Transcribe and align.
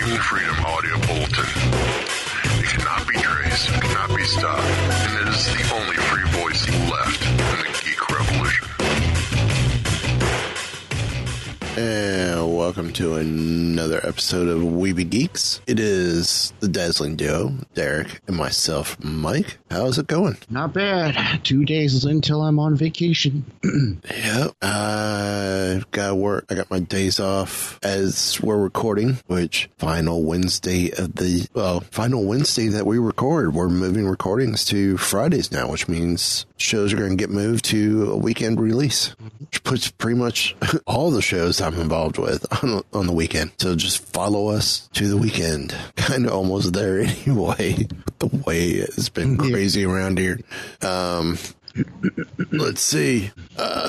Freedom 0.00 0.64
audio 0.64 0.96
bulletin. 1.00 1.44
It 2.58 2.64
cannot 2.64 3.06
be 3.06 3.18
traced, 3.18 3.68
cannot 3.68 4.16
be 4.16 4.24
stopped, 4.24 4.89
to 13.00 13.14
another 13.14 13.98
episode 14.06 14.46
of 14.46 14.58
Weeby 14.60 15.08
Geeks. 15.08 15.62
It 15.66 15.80
is 15.80 16.52
the 16.60 16.68
dazzling 16.68 17.16
duo, 17.16 17.54
Derek 17.72 18.20
and 18.26 18.36
myself, 18.36 19.02
Mike. 19.02 19.56
How's 19.70 19.96
it 19.96 20.06
going? 20.06 20.36
Not 20.50 20.74
bad. 20.74 21.42
Two 21.42 21.64
days 21.64 22.04
until 22.04 22.42
I'm 22.42 22.58
on 22.58 22.76
vacation. 22.76 23.50
Yep. 24.10 24.54
I've 24.62 25.90
got 25.90 26.16
work. 26.16 26.46
I 26.50 26.54
got 26.54 26.70
my 26.70 26.80
days 26.80 27.18
off 27.18 27.78
as 27.82 28.40
we're 28.40 28.58
recording, 28.58 29.18
which 29.26 29.70
final 29.78 30.22
Wednesday 30.22 30.90
of 30.90 31.14
the, 31.14 31.48
well, 31.54 31.80
final 31.80 32.24
Wednesday 32.24 32.68
that 32.68 32.86
we 32.86 32.98
record. 32.98 33.54
We're 33.54 33.68
moving 33.68 34.06
recordings 34.06 34.64
to 34.66 34.98
Fridays 34.98 35.50
now, 35.50 35.70
which 35.70 35.88
means 35.88 36.44
shows 36.62 36.92
are 36.92 36.96
going 36.96 37.10
to 37.10 37.16
get 37.16 37.30
moved 37.30 37.64
to 37.66 38.12
a 38.12 38.16
weekend 38.16 38.60
release, 38.60 39.08
which 39.38 39.62
puts 39.64 39.90
pretty 39.90 40.18
much 40.18 40.54
all 40.86 41.10
the 41.10 41.22
shows 41.22 41.60
I'm 41.60 41.74
involved 41.74 42.18
with 42.18 42.46
on, 42.62 42.82
on 42.92 43.06
the 43.06 43.12
weekend. 43.12 43.52
So 43.58 43.74
just 43.74 44.04
follow 44.12 44.48
us 44.48 44.88
to 44.94 45.08
the 45.08 45.16
weekend. 45.16 45.74
Kind 45.96 46.26
of 46.26 46.32
almost 46.32 46.72
there 46.72 47.00
anyway, 47.00 47.86
the 48.18 48.26
way 48.46 48.68
it's 48.70 49.08
been 49.08 49.36
crazy 49.36 49.84
around 49.84 50.18
here. 50.18 50.40
Um, 50.82 51.38
let's 52.52 52.80
see. 52.80 53.30
Uh, 53.56 53.79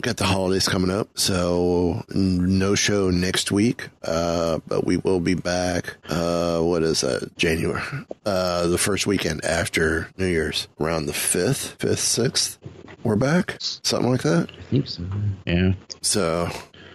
got 0.00 0.16
the 0.16 0.24
holidays 0.24 0.68
coming 0.68 0.90
up, 0.90 1.08
so 1.18 2.04
no 2.10 2.74
show 2.74 3.10
next 3.10 3.50
week. 3.52 3.88
Uh, 4.02 4.58
but 4.66 4.84
we 4.84 4.96
will 4.98 5.20
be 5.20 5.34
back. 5.34 5.96
Uh, 6.08 6.60
what 6.60 6.82
is 6.82 7.00
that? 7.02 7.36
January. 7.36 7.82
Uh, 8.24 8.66
the 8.66 8.78
first 8.78 9.06
weekend 9.06 9.44
after 9.44 10.08
New 10.16 10.26
Year's, 10.26 10.68
around 10.80 11.06
the 11.06 11.12
fifth, 11.12 11.76
fifth, 11.78 12.00
sixth. 12.00 12.58
We're 13.02 13.16
back, 13.16 13.56
something 13.58 14.10
like 14.10 14.22
that. 14.22 14.50
I 14.58 14.62
think 14.64 14.86
so. 14.86 15.02
Yeah. 15.46 15.72
So, 16.02 16.50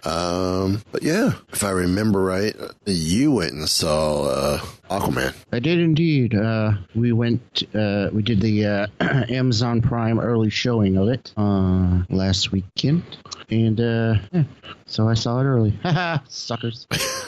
um, 0.06 0.82
but 0.92 1.02
yeah, 1.02 1.32
if 1.52 1.64
I 1.64 1.70
remember 1.70 2.22
right, 2.22 2.54
you 2.86 3.32
went 3.32 3.52
and 3.52 3.68
saw 3.68 4.24
uh, 4.24 4.58
Aquaman. 4.90 5.34
I 5.52 5.58
did 5.58 5.80
indeed. 5.80 6.34
Uh, 6.34 6.72
we 6.94 7.12
went, 7.12 7.64
uh, 7.74 8.10
we 8.12 8.22
did 8.22 8.40
the 8.40 8.66
uh, 8.66 8.86
Amazon 9.28 9.82
Prime 9.82 10.20
early 10.20 10.50
showing 10.50 10.96
of 10.96 11.08
it 11.08 11.32
uh, 11.36 12.02
last 12.08 12.52
weekend. 12.52 13.02
And 13.50 13.80
uh, 13.80 14.14
yeah, 14.32 14.44
so 14.86 15.08
I 15.08 15.14
saw 15.14 15.40
it 15.40 15.44
early. 15.44 15.76
Suckers. 16.28 16.86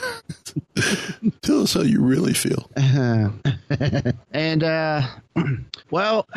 Tell 1.43 1.63
us 1.63 1.75
how 1.75 1.83
you 1.83 2.03
really 2.03 2.35
feel. 2.35 2.71
and, 2.77 4.63
uh, 4.63 5.07
well, 5.91 6.29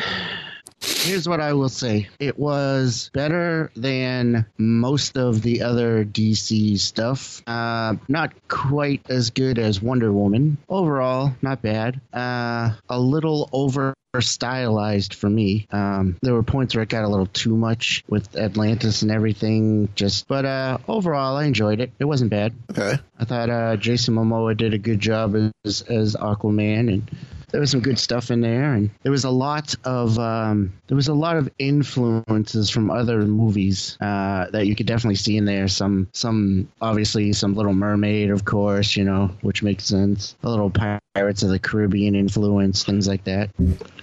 here's 0.81 1.28
what 1.28 1.40
I 1.40 1.53
will 1.53 1.69
say 1.69 2.09
it 2.19 2.38
was 2.38 3.09
better 3.14 3.72
than 3.75 4.46
most 4.58 5.18
of 5.18 5.42
the 5.42 5.64
other 5.64 6.06
DC 6.06 6.80
stuff. 6.80 7.42
Uh, 7.47 7.96
not 8.08 8.34
quite 8.47 9.02
as 9.09 9.30
good 9.30 9.59
as 9.59 9.81
Wonder 9.81 10.12
Woman. 10.12 10.58
Overall, 10.69 11.34
not 11.42 11.62
bad. 11.62 12.02
Uh, 12.14 12.72
a 12.90 13.00
little 13.00 13.50
over 13.52 13.94
stylized 14.19 15.14
for 15.14 15.30
me. 15.30 15.68
Um, 15.72 16.18
there 16.22 16.34
were 16.34 16.44
points 16.44 16.75
where 16.75 16.84
it 16.84 16.90
got 16.90 17.06
a 17.06 17.08
little 17.08 17.28
too 17.28 17.56
much 17.56 18.03
with 18.09 18.36
Atlantis 18.36 19.03
and 19.03 19.12
everything. 19.12 19.88
Just, 19.96 20.28
but 20.28 20.44
uh, 20.44 20.80
overall, 20.88 21.38
I 21.38 21.46
enjoyed 21.46 21.80
it. 21.80 21.92
It 21.98 22.06
wasn't 22.06 22.31
bad. 22.31 22.53
Okay. 22.69 23.00
I 23.18 23.25
thought 23.25 23.50
uh, 23.50 23.78
Jason 23.78 24.16
Momoa 24.16 24.58
did 24.58 24.74
a 24.74 24.78
good 24.78 25.00
job 25.00 25.36
as 25.63 25.81
as 25.84 26.16
Aquaman, 26.16 26.92
and 26.92 27.12
there 27.51 27.62
was 27.62 27.72
some 27.72 27.81
good 27.81 28.00
stuff 28.00 28.31
in 28.31 28.41
there, 28.41 28.73
and 28.73 28.89
there 29.03 29.12
was 29.12 29.23
a 29.23 29.29
lot 29.29 29.75
of 29.84 30.17
um, 30.17 30.73
there 30.88 30.95
was 30.95 31.07
a 31.07 31.13
lot 31.13 31.38
of 31.38 31.50
influences 31.59 32.69
from 32.69 32.89
other 32.89 33.22
movies 33.22 33.97
uh, 34.01 34.50
that 34.51 34.67
you 34.67 34.75
could 34.75 34.88
definitely 34.88 35.16
see 35.16 35.38
in 35.38 35.45
there. 35.45 35.67
Some 35.67 36.07
some 36.13 36.69
obviously 36.81 37.34
some 37.34 37.56
Little 37.56 37.73
Mermaid, 37.73 38.31
of 38.31 38.45
course, 38.45 38.95
you 38.95 39.03
know, 39.03 39.31
which 39.41 39.63
makes 39.63 39.85
sense. 39.85 40.35
A 40.44 40.50
little 40.50 40.69
Pirates 40.69 41.44
of 41.44 41.50
the 41.50 41.59
Caribbean 41.59 42.16
influence, 42.16 42.84
things 42.84 43.07
like 43.07 43.25
that. 43.25 43.50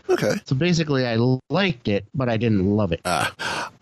Okay. 0.08 0.32
So 0.46 0.56
basically, 0.56 1.06
I 1.06 1.16
liked 1.50 1.88
it, 1.88 2.04
but 2.14 2.28
I 2.28 2.36
didn't 2.36 2.64
love 2.64 2.92
it. 2.92 3.00
Uh, 3.04 3.30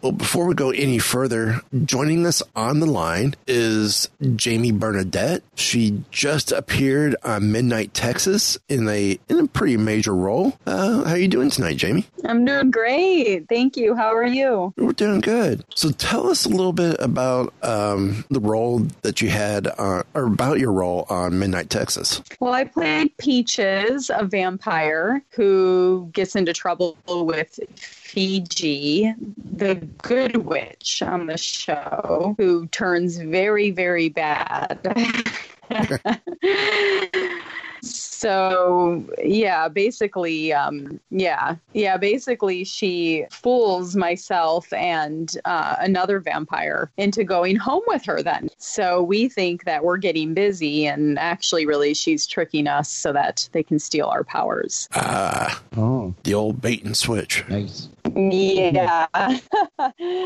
well, 0.03 0.13
before 0.13 0.47
we 0.47 0.55
go 0.55 0.71
any 0.71 0.99
further, 0.99 1.61
joining 1.85 2.27
us 2.27 2.43
on 2.55 2.81
the 2.81 2.87
line 2.87 3.35
is 3.47 4.09
Jamie 4.37 4.73
Bernadette. 4.73 5.43
She 5.55 6.03
just 6.11 6.53
appeared 6.53 7.17
on 7.25 7.53
Midnight 7.53 7.95
Texas 7.95 8.59
in 8.69 8.89
a 8.89 9.19
in 9.29 9.41
a 9.41 9.47
pretty 9.47 9.77
major 9.77 10.15
role. 10.15 10.59
Uh, 10.67 11.05
how 11.05 11.13
are 11.13 11.19
you 11.19 11.29
doing 11.29 11.51
tonight, 11.51 11.77
Jamie? 11.77 12.07
I'm 12.25 12.45
doing 12.45 12.71
great. 12.71 13.49
Thank 13.49 13.77
you. 13.77 13.95
How 13.95 14.15
are 14.15 14.27
you? 14.27 14.73
We're 14.77 14.93
doing 14.93 15.21
good. 15.21 15.65
So 15.75 15.91
tell 15.91 16.29
us 16.29 16.45
a 16.45 16.49
little 16.49 16.73
bit 16.73 16.97
about 17.01 17.53
um, 17.63 18.25
the 18.31 18.41
role 18.41 18.87
that 19.03 19.21
you 19.21 19.29
had, 19.31 19.67
uh, 19.67 20.03
or 20.15 20.25
about 20.25 20.59
your 20.59 20.73
role 20.73 21.07
on 21.09 21.39
Midnight 21.39 21.71
Texas. 21.71 22.23
Well, 22.41 22.53
I 22.53 22.65
played 22.65 23.17
Peaches, 23.19 24.11
a 24.15 24.25
vampire 24.25 25.23
who 25.31 26.11
gets 26.13 26.37
into 26.37 26.53
trouble 26.53 26.97
with 27.07 27.59
Fiji, 28.17 29.13
the 29.37 29.75
good 29.75 30.39
witch 30.39 31.03
on 31.03 31.27
the 31.27 31.37
show, 31.37 32.35
who 32.39 32.67
turns 32.69 33.19
very, 33.19 33.71
very 33.73 34.09
bad. 34.09 34.81
so 38.27 39.05
yeah 39.25 39.69
basically 39.69 40.53
um 40.53 40.99
yeah 41.11 41.55
yeah 41.75 41.97
basically 41.97 42.65
she 42.65 43.25
fools 43.31 43.95
myself 43.95 44.73
and 44.73 45.37
uh, 45.45 45.77
another 45.79 46.19
vampire 46.19 46.91
into 46.97 47.23
going 47.23 47.55
home 47.55 47.83
with 47.87 48.05
her 48.05 48.23
then 48.23 48.49
so 48.59 49.01
we 49.03 49.29
think 49.29 49.65
that 49.65 49.85
we're 49.85 49.97
getting 49.97 50.35
busy 50.35 50.87
and 50.87 51.19
actually 51.21 51.67
really 51.67 51.95
she's 51.95 52.27
tricking 52.27 52.67
us 52.67 52.91
so 52.91 53.13
that 53.13 53.49
they 53.53 53.63
can 53.63 53.79
steal 53.79 54.07
our 54.07 54.25
powers 54.25 54.89
Ah, 54.95 55.63
Oh, 55.77 56.15
the 56.25 56.35
old 56.35 56.61
bait 56.61 56.83
and 56.85 56.97
switch. 56.97 57.45
nice. 57.49 57.89
yeah 58.17 59.07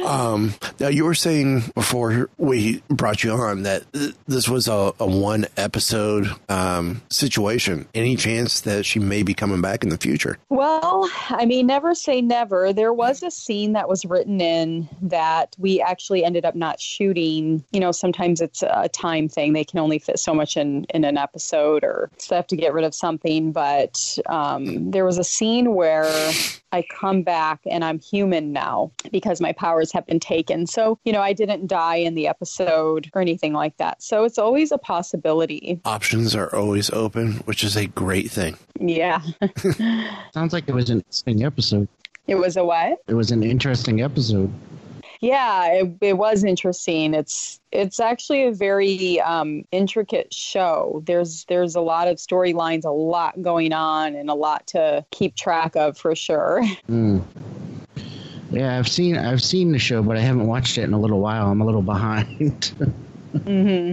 Um, 0.06 0.54
now 0.78 0.88
you 0.88 1.04
were 1.04 1.14
saying 1.14 1.64
before 1.74 2.28
we 2.38 2.82
brought 2.88 3.22
you 3.24 3.32
on 3.32 3.62
that 3.64 3.90
th- 3.92 4.14
this 4.26 4.48
was 4.48 4.68
a, 4.68 4.92
a 4.98 5.06
one 5.06 5.46
episode 5.56 6.28
um, 6.48 7.02
situation. 7.10 7.86
Any 7.94 8.16
chance 8.16 8.60
that 8.62 8.84
she 8.84 8.98
may 8.98 9.22
be 9.22 9.34
coming 9.34 9.60
back 9.60 9.82
in 9.82 9.88
the 9.88 9.98
future? 9.98 10.38
Well, 10.48 11.10
I 11.28 11.46
mean, 11.46 11.66
never 11.66 11.94
say 11.94 12.20
never. 12.20 12.72
There 12.72 12.92
was 12.92 13.22
a 13.22 13.30
scene 13.30 13.72
that 13.72 13.88
was 13.88 14.04
written 14.04 14.40
in 14.40 14.88
that 15.02 15.54
we 15.58 15.80
actually 15.80 16.24
ended 16.24 16.44
up 16.44 16.54
not 16.54 16.80
shooting. 16.80 17.64
You 17.72 17.80
know, 17.80 17.92
sometimes 17.92 18.40
it's 18.40 18.62
a 18.62 18.88
time 18.88 19.28
thing. 19.28 19.52
They 19.52 19.64
can 19.64 19.78
only 19.78 19.98
fit 19.98 20.18
so 20.18 20.34
much 20.34 20.56
in, 20.56 20.84
in 20.94 21.04
an 21.04 21.16
episode 21.16 21.84
or 21.84 22.10
so 22.18 22.30
they 22.30 22.36
have 22.36 22.46
to 22.48 22.56
get 22.56 22.72
rid 22.72 22.84
of 22.84 22.94
something. 22.94 23.52
But 23.52 24.18
um, 24.26 24.90
there 24.90 25.04
was 25.04 25.18
a 25.18 25.24
scene 25.24 25.74
where 25.74 26.32
I 26.72 26.82
come 26.82 27.22
back 27.22 27.60
and 27.68 27.84
I'm 27.84 27.98
human 27.98 28.52
now 28.52 28.92
because 29.10 29.40
my 29.40 29.52
powers 29.52 29.92
have 29.92 30.06
been 30.06 30.20
taken. 30.20 30.66
So, 30.66 30.98
you 31.04 31.12
know, 31.12 31.20
I 31.20 31.32
didn't 31.32 31.66
die 31.66 31.96
in 31.96 32.14
the 32.14 32.28
episode 32.28 33.10
or 33.14 33.20
anything 33.20 33.52
like 33.52 33.76
that. 33.78 34.02
So 34.02 34.24
it's 34.24 34.38
always 34.38 34.70
a 34.72 34.78
possibility. 34.78 35.80
Options 35.84 36.34
are 36.34 36.54
always 36.54 36.90
open, 36.90 37.34
which 37.44 37.64
is 37.64 37.76
a 37.76 37.86
great 37.86 38.30
thing. 38.30 38.56
Yeah. 38.78 39.20
Sounds 40.34 40.52
like 40.52 40.68
it 40.68 40.74
was 40.74 40.90
an 40.90 40.98
interesting 40.98 41.44
episode. 41.44 41.88
it 42.26 42.36
was 42.36 42.56
a 42.56 42.64
what? 42.64 42.98
It 43.08 43.14
was 43.14 43.30
an 43.30 43.42
interesting 43.42 44.00
episode. 44.02 44.52
Yeah, 45.20 45.66
it, 45.66 45.96
it 46.00 46.18
was 46.18 46.44
interesting. 46.44 47.12
It's 47.12 47.60
it's 47.72 48.00
actually 48.00 48.44
a 48.44 48.52
very 48.52 49.20
um, 49.20 49.64
intricate 49.70 50.32
show. 50.32 51.02
There's 51.06 51.44
there's 51.44 51.74
a 51.74 51.82
lot 51.82 52.08
of 52.08 52.16
storylines, 52.16 52.84
a 52.84 52.90
lot 52.90 53.40
going 53.42 53.74
on, 53.74 54.14
and 54.14 54.30
a 54.30 54.34
lot 54.34 54.66
to 54.68 55.04
keep 55.10 55.36
track 55.36 55.76
of 55.76 55.96
for 55.96 56.14
sure. 56.14 56.64
Mm. 56.90 57.22
Yeah, 58.50 58.76
I've 58.76 58.88
seen 58.88 59.16
I've 59.16 59.42
seen 59.42 59.70
the 59.70 59.78
show, 59.78 60.02
but 60.02 60.16
I 60.16 60.20
haven't 60.20 60.46
watched 60.48 60.76
it 60.76 60.82
in 60.82 60.92
a 60.92 60.98
little 60.98 61.20
while. 61.20 61.48
I'm 61.50 61.60
a 61.60 61.64
little 61.64 61.82
behind. 61.82 62.64
hmm 63.44 63.92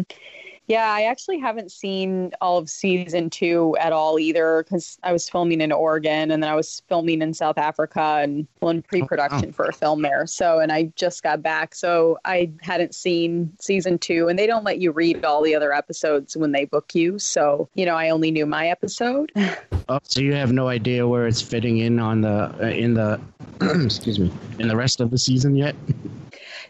Yeah, 0.68 0.92
I 0.92 1.04
actually 1.04 1.40
haven't 1.40 1.72
seen 1.72 2.34
all 2.42 2.58
of 2.58 2.70
season 2.70 3.30
two 3.30 3.78
at 3.80 3.94
all 3.94 4.20
either 4.20 4.64
because 4.64 5.00
I 5.02 5.14
was 5.14 5.30
filming 5.30 5.62
in 5.62 5.72
Oregon 5.72 6.30
and 6.30 6.44
then 6.44 6.50
I 6.50 6.56
was 6.56 6.82
filming 6.90 7.22
in 7.22 7.34
South 7.34 7.58
Africa 7.58 8.20
and 8.22 8.46
well, 8.60 8.72
in 8.72 8.82
pre 8.82 9.02
production 9.02 9.54
for 9.54 9.66
a 9.66 9.72
film 9.72 10.02
there. 10.02 10.28
So, 10.28 10.60
and 10.60 10.74
I 10.74 10.92
just 10.98 11.24
got 11.24 11.42
back. 11.42 11.74
So 11.74 12.20
I 12.26 12.52
hadn't 12.62 12.94
seen 12.94 13.54
season 13.62 13.98
two 13.98 14.28
and 14.28 14.38
they 14.38 14.46
don't 14.46 14.66
let 14.66 14.80
you 14.80 14.92
read 14.92 15.24
all 15.24 15.42
the 15.42 15.56
other 15.56 15.72
episodes 15.72 16.36
when 16.36 16.52
they 16.52 16.66
book 16.66 16.94
you. 16.94 17.18
So, 17.18 17.70
you 17.76 17.86
know, 17.86 17.96
I 17.96 18.10
only 18.10 18.32
knew 18.32 18.46
my 18.46 18.68
episode. 18.68 19.32
oh, 19.90 20.00
so 20.04 20.20
you 20.20 20.34
have 20.34 20.52
no 20.52 20.68
idea 20.68 21.08
where 21.08 21.28
it's 21.28 21.42
fitting 21.42 21.78
in 21.78 21.98
on 21.98 22.20
the 22.22 22.54
uh, 22.62 22.68
in 22.68 22.94
the 22.94 23.22
excuse 23.62 24.20
me 24.20 24.30
in 24.60 24.68
the 24.68 24.76
rest 24.76 25.00
of 25.00 25.12
the 25.12 25.18
season 25.18 25.56
yet? 25.56 25.76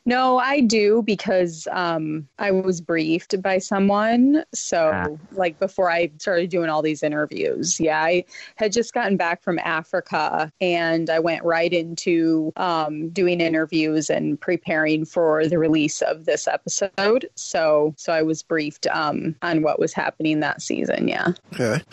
No, 0.07 0.38
I 0.38 0.62
do 0.62 1.04
because 1.06 1.68
um, 1.69 2.30
I 2.39 2.51
was 2.51 2.80
briefed 2.80 3.42
by 3.42 3.57
someone. 3.57 4.45
So, 4.54 4.92
Ah. 4.94 5.07
like 5.33 5.59
before 5.59 5.92
I 5.92 6.09
started 6.18 6.50
doing 6.50 6.69
all 6.69 6.81
these 6.81 7.04
interviews, 7.04 7.77
yeah, 7.77 8.01
I 8.01 8.24
had 8.56 8.71
just 8.71 8.94
gotten 8.94 9.18
back 9.18 9.44
from 9.44 9.59
Africa 9.59 10.50
and 10.62 11.09
I 11.09 11.19
went 11.19 11.44
right 11.44 11.74
into 11.74 12.54
um, 12.56 13.09
doing 13.09 13.42
interviews 13.42 14.09
and 14.09 14.39
preparing 14.39 15.04
for 15.04 15.45
the 15.45 15.59
release 15.59 16.01
of 16.01 16.24
this 16.24 16.48
episode. 16.48 17.30
So, 17.36 17.94
so 17.98 18.13
I 18.13 18.21
was 18.21 18.44
briefed 18.44 18.88
um, 18.88 19.36
on 19.42 19.62
what 19.62 19.77
was 19.77 19.92
happening 19.92 20.39
that 20.39 20.62
season. 20.62 21.09
Yeah. 21.09 21.33
Okay. 21.54 21.83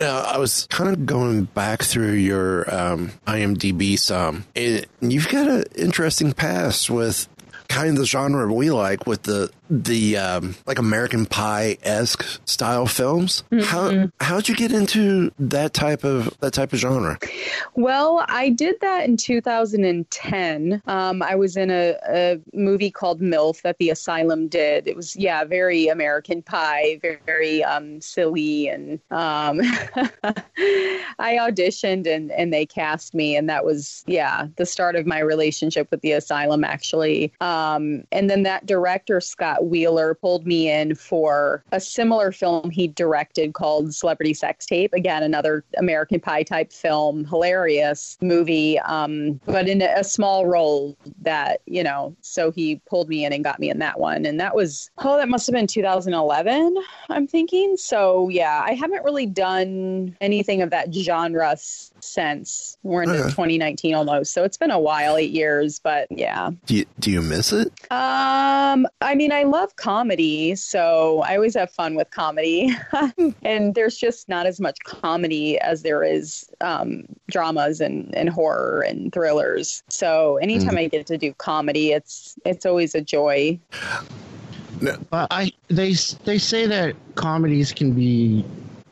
Now, 0.00 0.18
I 0.18 0.36
was 0.36 0.66
kind 0.66 0.90
of 0.90 1.06
going 1.06 1.44
back 1.44 1.82
through 1.82 2.12
your 2.12 2.72
um, 2.74 3.12
IMDb 3.26 3.98
some, 3.98 4.44
and 4.54 4.84
you've 5.00 5.30
got 5.30 5.48
an 5.48 5.64
interesting 5.76 6.34
past 6.34 6.90
with 6.90 7.26
kind 7.74 7.90
of 7.90 7.96
the 7.96 8.06
genre 8.06 8.52
we 8.52 8.70
like 8.70 9.06
with 9.06 9.22
the 9.24 9.50
the 9.70 10.16
um, 10.16 10.54
like 10.66 10.78
American 10.78 11.26
Pie 11.26 11.78
esque 11.82 12.24
style 12.44 12.86
films. 12.86 13.42
How 13.62 14.10
how'd 14.20 14.48
you 14.48 14.54
get 14.54 14.72
into 14.72 15.32
that 15.38 15.74
type 15.74 16.04
of 16.04 16.36
that 16.40 16.52
type 16.52 16.72
of 16.72 16.78
genre? 16.78 17.18
Well, 17.74 18.24
I 18.28 18.50
did 18.50 18.76
that 18.80 19.04
in 19.08 19.16
2010. 19.16 20.82
Um, 20.86 21.22
I 21.22 21.34
was 21.34 21.56
in 21.56 21.70
a, 21.70 21.96
a 22.08 22.40
movie 22.52 22.90
called 22.90 23.20
MILF 23.20 23.62
that 23.62 23.78
the 23.78 23.90
Asylum 23.90 24.48
did. 24.48 24.86
It 24.86 24.96
was, 24.96 25.16
yeah, 25.16 25.44
very 25.44 25.88
American 25.88 26.42
Pie, 26.42 26.98
very, 27.02 27.18
very 27.26 27.64
um, 27.64 28.00
silly. 28.00 28.68
And 28.68 29.00
um, 29.10 29.60
I 31.18 31.36
auditioned 31.40 32.06
and, 32.06 32.30
and 32.30 32.52
they 32.52 32.66
cast 32.66 33.14
me. 33.14 33.36
And 33.36 33.48
that 33.48 33.64
was, 33.64 34.04
yeah, 34.06 34.46
the 34.56 34.66
start 34.66 34.94
of 34.94 35.06
my 35.06 35.18
relationship 35.18 35.90
with 35.90 36.00
the 36.02 36.12
Asylum, 36.12 36.64
actually. 36.64 37.32
Um, 37.64 38.04
and 38.12 38.28
then 38.28 38.42
that 38.42 38.66
director, 38.66 39.20
Scott 39.20 39.66
Wheeler, 39.66 40.14
pulled 40.14 40.46
me 40.46 40.70
in 40.70 40.94
for 40.94 41.64
a 41.72 41.80
similar 41.80 42.32
film 42.32 42.70
he 42.70 42.88
directed 42.88 43.54
called 43.54 43.94
Celebrity 43.94 44.34
Sex 44.34 44.66
Tape. 44.66 44.92
Again, 44.92 45.22
another 45.22 45.64
American 45.78 46.20
Pie 46.20 46.42
type 46.42 46.72
film, 46.72 47.24
hilarious 47.24 48.18
movie, 48.20 48.78
um, 48.80 49.40
but 49.46 49.68
in 49.68 49.82
a, 49.82 50.04
small 50.04 50.46
role 50.46 50.96
that, 51.22 51.60
you 51.66 51.82
know, 51.82 52.14
so 52.20 52.50
he 52.50 52.76
pulled 52.86 53.08
me 53.08 53.24
in 53.24 53.32
and 53.32 53.42
got 53.42 53.58
me 53.58 53.70
in 53.70 53.78
that 53.78 53.98
one. 53.98 54.26
And 54.26 54.38
that 54.38 54.54
was, 54.54 54.90
oh, 54.98 55.16
that 55.16 55.28
must 55.28 55.46
have 55.46 55.54
been 55.54 55.66
2011, 55.66 56.76
I'm 57.08 57.26
thinking. 57.26 57.76
So 57.76 58.28
yeah, 58.28 58.62
I 58.64 58.74
haven't 58.74 59.02
really 59.02 59.26
done 59.26 60.16
anything 60.20 60.60
of 60.62 60.70
that 60.70 60.92
genre 60.92 61.56
since 62.04 62.76
we're 62.82 63.02
into 63.02 63.14
Okay. 63.14 63.30
2019 63.30 63.94
almost. 63.94 64.32
So 64.32 64.44
it's 64.44 64.56
been 64.56 64.70
a 64.70 64.78
while, 64.78 65.16
eight 65.16 65.30
years, 65.30 65.78
but 65.78 66.06
yeah. 66.10 66.50
Do 66.66 66.76
you, 66.76 66.84
do 66.98 67.10
you 67.10 67.22
miss 67.22 67.52
it? 67.52 67.68
Um, 67.90 68.86
I 69.00 69.14
mean, 69.14 69.32
I 69.32 69.44
love 69.44 69.76
comedy, 69.76 70.54
so 70.56 71.22
I 71.26 71.36
always 71.36 71.54
have 71.54 71.70
fun 71.70 71.94
with 71.94 72.10
comedy. 72.10 72.74
and 73.42 73.74
there's 73.74 73.96
just 73.96 74.28
not 74.28 74.46
as 74.46 74.60
much 74.60 74.78
comedy 74.84 75.58
as 75.60 75.82
there 75.82 76.02
is 76.02 76.50
um, 76.60 77.04
dramas 77.30 77.80
and, 77.80 78.14
and 78.14 78.28
horror 78.28 78.80
and 78.80 79.12
thrillers. 79.12 79.82
So 79.88 80.36
anytime 80.38 80.76
I 80.76 80.88
get 80.88 81.06
to 81.06 81.18
do 81.18 81.32
comedy, 81.34 81.92
it's 81.92 82.36
it's 82.44 82.66
always 82.66 82.94
a 82.94 83.00
joy. 83.00 83.58
But 85.10 85.28
I 85.30 85.52
they 85.68 85.94
they 86.24 86.38
say 86.38 86.66
that 86.66 86.96
comedies 87.14 87.72
can 87.72 87.92
be 87.92 88.44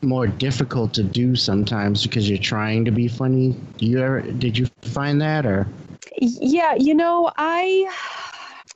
more 0.03 0.27
difficult 0.27 0.93
to 0.95 1.03
do 1.03 1.35
sometimes 1.35 2.03
because 2.03 2.29
you're 2.29 2.37
trying 2.37 2.85
to 2.85 2.91
be 2.91 3.07
funny. 3.07 3.55
You 3.79 3.99
ever 3.99 4.21
did 4.21 4.57
you 4.57 4.67
find 4.81 5.21
that 5.21 5.45
or 5.45 5.67
Yeah, 6.17 6.75
you 6.75 6.93
know, 6.93 7.31
I 7.37 7.89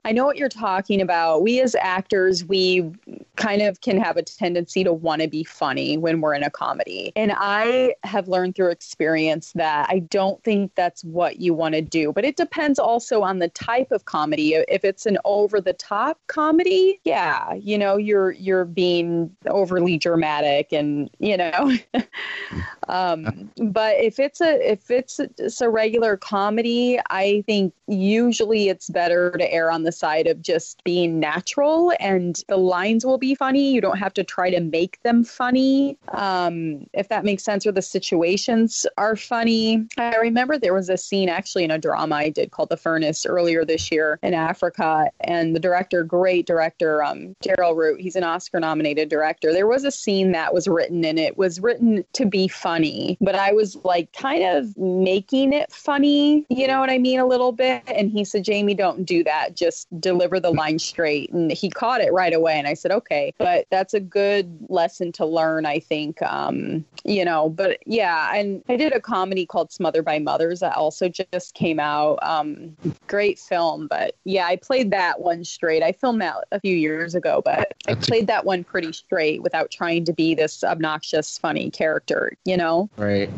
I 0.06 0.12
know 0.14 0.26
what 0.26 0.38
you're 0.38 0.50
talking 0.50 1.02
about. 1.02 1.42
We 1.42 1.60
as 1.62 1.76
actors, 1.76 2.46
we 2.46 2.92
kind 3.38 3.62
of 3.62 3.82
can 3.82 3.98
have 3.98 4.18
a 4.18 4.24
tendency 4.24 4.84
to 4.84 4.92
want 4.92 5.22
to 5.22 5.28
be 5.28 5.44
funny 5.44 5.98
when 5.98 6.20
we're 6.22 6.34
in 6.34 6.44
a 6.44 6.50
comedy. 6.50 7.14
And 7.16 7.32
I 7.36 7.96
have 8.04 8.28
learned 8.28 8.56
through 8.56 8.72
experience 8.72 9.54
that 9.54 9.88
I 9.90 10.00
don't 10.00 10.44
think 10.44 10.74
that's 10.76 11.04
what 11.04 11.40
you 11.40 11.54
want 11.54 11.76
to 11.76 11.82
do. 11.82 12.12
But 12.12 12.26
it 12.26 12.36
depends 12.36 12.80
also 12.80 13.22
on 13.22 13.40
the 13.40 13.48
type 13.50 13.92
of 13.92 14.06
comedy. 14.06 14.56
If 14.56 14.84
it's 14.84 15.06
an 15.06 15.18
over 15.24 15.62
the 15.62 15.74
top 15.74 16.20
comedy, 16.28 17.00
yeah, 17.04 17.54
you 17.54 17.78
know, 17.78 17.96
you're 17.98 18.32
you're 18.32 18.66
being 18.66 19.36
overly 19.46 19.98
dramatic 19.98 20.74
and, 20.74 21.10
you 21.20 21.38
know, 21.38 21.78
um, 22.90 23.52
but 23.58 23.98
if 23.98 24.20
it's 24.20 24.42
a 24.42 24.72
if 24.72 24.90
it's 24.90 25.20
it's 25.20 25.62
a 25.62 25.70
regular 25.70 26.18
comedy, 26.18 27.00
I 27.10 27.44
think 27.46 27.74
usually 27.88 28.70
it's 28.70 28.90
better 28.90 29.32
to 29.32 29.54
err 29.54 29.72
on 29.72 29.84
the 29.84 29.92
side 29.92 30.28
of 30.28 30.42
just 30.42 30.84
being 30.84 31.20
natural, 31.20 31.94
and 32.00 32.42
the 32.48 32.58
lines 32.58 33.06
will 33.06 33.18
be 33.18 33.27
funny. 33.36 33.72
You 33.72 33.82
don't 33.82 33.98
have 33.98 34.14
to 34.16 34.24
try 34.24 34.50
to 34.50 34.60
make 34.60 35.02
them 35.04 35.24
funny, 35.24 35.98
um, 36.10 36.86
if 36.94 37.10
that 37.10 37.26
makes 37.26 37.44
sense, 37.44 37.66
or 37.66 37.72
the 37.72 37.82
situations 37.82 38.86
are 38.98 39.16
funny. 39.16 39.86
I 39.98 40.16
remember 40.18 40.58
there 40.58 40.74
was 40.74 40.90
a 40.90 40.98
scene 40.98 41.30
actually 41.30 41.64
in 41.64 41.72
a 41.72 41.78
drama 41.78 42.16
I 42.16 42.30
did 42.30 42.52
called 42.52 42.70
The 42.70 42.78
Furnace 42.78 43.26
earlier 43.26 43.66
this 43.66 43.92
year 43.92 44.20
in 44.24 44.34
Africa, 44.34 45.12
and 45.22 45.56
the 45.56 45.60
director, 45.60 46.04
great 46.04 46.46
director, 46.46 47.04
um, 47.04 47.36
Darrell 47.42 47.76
Roodt, 47.76 48.00
he's 48.00 48.16
an 48.16 48.24
Oscar 48.24 48.60
nominated 48.60 49.10
director. 49.10 49.54
There 49.54 49.68
was 49.68 49.84
a 49.84 49.92
scene 49.92 50.32
that 50.34 50.54
was 50.54 50.68
written, 50.68 51.04
and 51.06 51.20
it 51.20 51.38
was 51.38 51.60
written 51.60 52.04
to 52.14 52.26
be 52.26 52.48
funny, 52.48 53.18
but 53.22 53.36
I 53.36 53.52
was 53.54 53.76
like 53.84 54.12
kind 54.14 54.44
of 54.44 54.76
making 54.78 55.54
it 55.54 55.72
funny, 55.72 56.46
you 56.50 56.68
know 56.68 56.80
what 56.80 56.90
I 56.90 56.98
mean, 56.98 57.20
a 57.20 57.26
little 57.26 57.52
bit. 57.52 57.84
And 57.88 58.10
he 58.10 58.24
said, 58.24 58.44
Jamie, 58.44 58.74
don't 58.74 59.06
do 59.06 59.24
that. 59.24 59.56
Just 59.56 59.88
deliver 60.00 60.40
the 60.40 60.52
line 60.52 60.80
straight. 60.80 61.32
And 61.32 61.52
he 61.52 61.70
caught 61.70 62.02
it 62.02 62.14
right 62.14 62.34
away. 62.34 62.54
And 62.54 62.68
I 62.68 62.74
said, 62.74 62.92
okay, 62.92 63.17
but 63.38 63.68
that's 63.70 63.94
a 63.94 64.00
good 64.00 64.58
lesson 64.70 65.12
to 65.14 65.26
learn, 65.26 65.66
I 65.66 65.80
think. 65.80 66.22
Um, 66.22 66.86
you 67.04 67.24
know, 67.24 67.50
but 67.50 67.80
yeah, 67.86 68.36
and 68.36 68.64
I 68.68 68.76
did 68.76 68.94
a 68.94 69.00
comedy 69.00 69.46
called 69.46 69.72
Smothered 69.72 70.06
by 70.06 70.20
Mothers 70.20 70.60
that 70.60 70.76
also 70.76 71.10
just 71.10 71.54
came 71.54 71.80
out. 71.80 72.20
Um, 72.22 72.76
great 73.08 73.40
film, 73.40 73.88
but 73.88 74.16
yeah, 74.24 74.46
I 74.46 74.56
played 74.58 74.92
that 74.92 75.22
one 75.22 75.44
straight. 75.44 75.84
I 75.84 75.92
filmed 75.92 76.22
that 76.22 76.36
a 76.52 76.60
few 76.60 76.76
years 76.76 77.16
ago, 77.16 77.42
but 77.44 77.74
I 77.88 77.92
a- 77.92 77.96
played 77.96 78.28
that 78.28 78.46
one 78.46 78.64
pretty 78.64 78.94
straight 78.94 79.42
without 79.44 79.72
trying 79.72 80.06
to 80.06 80.14
be 80.14 80.36
this 80.36 80.64
obnoxious, 80.64 81.38
funny 81.38 81.70
character, 81.70 82.34
you 82.46 82.58
know? 82.58 82.90
right? 82.98 83.30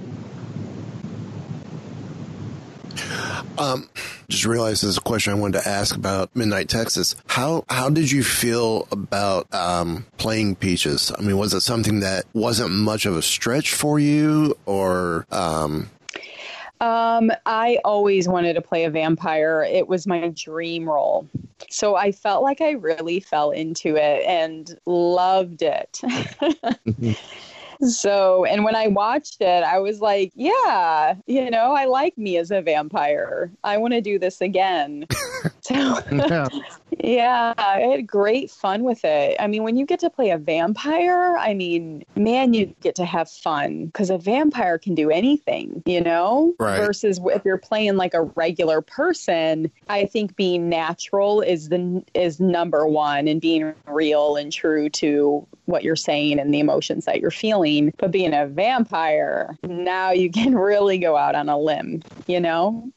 Um, 3.58 3.90
just 4.28 4.46
realized 4.46 4.84
there's 4.84 4.98
a 4.98 5.02
question 5.02 5.34
I 5.34 5.36
wanted 5.36 5.62
to 5.62 5.68
ask 5.70 5.96
about 5.96 6.36
Midnight 6.36 6.70
Texas. 6.70 7.16
How 7.28 7.66
how 7.70 7.90
did 7.90 8.12
you 8.12 8.24
feel 8.24 8.88
about 8.92 9.54
um, 9.54 10.06
playing 10.18 10.56
Peaches? 10.56 11.12
I 11.18 11.22
mean, 11.22 11.38
was 11.38 11.54
it 11.54 11.62
something 11.62 12.00
that 12.02 12.26
wasn't 12.34 12.72
much 12.72 13.06
of 13.06 13.16
a 13.18 13.22
stretch 13.22 13.74
for 13.74 14.00
you, 14.00 14.58
or 14.66 15.26
um, 15.32 15.90
Um, 16.82 17.32
I 17.46 17.80
always 17.84 18.28
wanted 18.28 18.54
to 18.54 18.62
play 18.62 18.86
a 18.86 18.90
vampire. 18.90 19.64
It 19.70 19.88
was 19.88 20.08
my 20.08 20.30
dream 20.30 20.88
role. 20.90 21.28
So 21.70 21.96
I 21.96 22.12
felt 22.14 22.42
like 22.42 22.62
I 22.62 22.72
really 22.72 23.20
fell 23.20 23.52
into 23.52 23.96
it 23.98 24.26
and 24.26 24.80
loved 24.86 25.62
it. 25.62 26.02
so, 27.82 28.46
and 28.46 28.64
when 28.64 28.76
I 28.76 28.88
watched 28.88 29.42
it, 29.42 29.64
I 29.64 29.80
was 29.80 30.02
like, 30.02 30.32
yeah, 30.36 31.16
you 31.28 31.50
know, 31.50 31.74
I 31.74 31.86
like 31.86 32.18
me 32.18 32.38
as 32.38 32.52
a 32.52 32.62
vampire. 32.62 33.52
I 33.64 33.78
want 33.78 33.94
to 33.94 34.02
do 34.02 34.20
this 34.20 34.42
again. 34.42 35.08
so. 35.62 36.02
yeah, 37.02 37.54
I 37.58 37.80
had 37.80 38.08
great 38.08 38.52
fun 38.52 38.84
with 38.84 39.06
it. 39.06 39.38
I 39.40 39.48
mean, 39.48 39.64
when 39.64 39.78
you 39.78 39.86
get 39.86 40.00
to 40.02 40.10
play 40.10 40.32
a 40.32 40.38
vampire, 40.38 41.38
I 41.38 41.54
mean, 41.54 42.04
man, 42.16 42.54
you 42.54 42.74
get 42.82 42.96
to 42.96 43.06
have 43.06 43.30
fun 43.30 43.86
because 43.86 44.10
a 44.10 44.18
vampire 44.18 44.78
can 44.78 44.96
do 44.96 45.10
anything, 45.10 45.82
you 45.86 46.02
know? 46.02 46.54
Right. 46.60 46.78
Versus 46.78 47.20
if 47.24 47.46
you're 47.46 47.58
playing 47.58 47.96
like 47.96 48.14
a 48.14 48.24
regular 48.24 48.82
person, 48.82 49.72
I 49.88 50.06
think 50.06 50.36
being 50.36 50.68
natural 50.68 51.42
is 51.42 51.70
the 51.70 52.04
is 52.14 52.40
number 52.40 52.86
one 52.86 53.28
and 53.28 53.40
being 53.40 53.74
real 53.88 54.36
and 54.36 54.52
true 54.52 54.90
to 54.90 55.48
what 55.66 55.84
you're 55.84 55.96
saying 55.96 56.40
and 56.40 56.54
the 56.54 56.60
emotions 56.60 57.06
that 57.06 57.22
you're 57.22 57.32
feeling. 57.32 57.94
But 57.98 58.12
being 58.12 58.34
a 58.34 58.48
vampire, 58.48 59.58
now 59.64 60.12
you 60.12 60.30
can 60.30 60.56
really 60.58 60.98
go 60.98 61.16
out 61.16 61.36
on 61.36 61.48
a 61.48 61.58
limb, 61.58 62.04
you 62.28 62.42
know? 62.42 62.92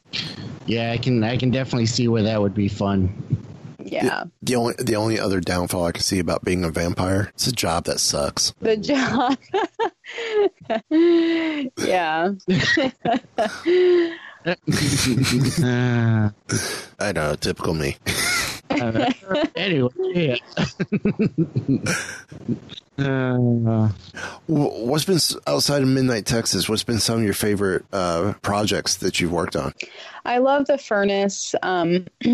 Yeah, 0.66 0.92
I 0.92 0.96
can 0.96 1.22
I 1.22 1.36
can 1.36 1.50
definitely 1.50 1.86
see 1.86 2.08
where 2.08 2.22
that 2.22 2.40
would 2.40 2.54
be 2.54 2.68
fun. 2.68 3.12
Yeah. 3.86 4.24
The 4.42 4.56
only 4.56 4.74
the 4.78 4.96
only 4.96 5.18
other 5.18 5.40
downfall 5.40 5.86
I 5.86 5.92
can 5.92 6.02
see 6.02 6.18
about 6.18 6.44
being 6.44 6.64
a 6.64 6.70
vampire, 6.70 7.30
it's 7.34 7.46
a 7.46 7.52
job 7.52 7.84
that 7.84 8.00
sucks. 8.00 8.52
The 8.60 8.76
job. 8.76 9.38
yeah. 11.78 12.32
I 16.98 17.12
know, 17.12 17.36
typical 17.36 17.74
me. 17.74 17.96
uh, 18.70 19.12
anyway, 19.54 19.90
yeah. 20.14 20.36
uh, 22.98 23.88
What's 24.46 25.04
been 25.04 25.18
outside 25.46 25.82
of 25.82 25.88
Midnight 25.88 26.26
Texas? 26.26 26.68
What's 26.68 26.84
been 26.84 26.98
some 26.98 27.18
of 27.18 27.24
your 27.24 27.34
favorite 27.34 27.84
uh, 27.92 28.34
projects 28.42 28.96
that 28.96 29.20
you've 29.20 29.32
worked 29.32 29.56
on? 29.56 29.72
I 30.24 30.38
love 30.38 30.66
the 30.66 30.78
furnace, 30.78 31.54
um, 31.62 32.06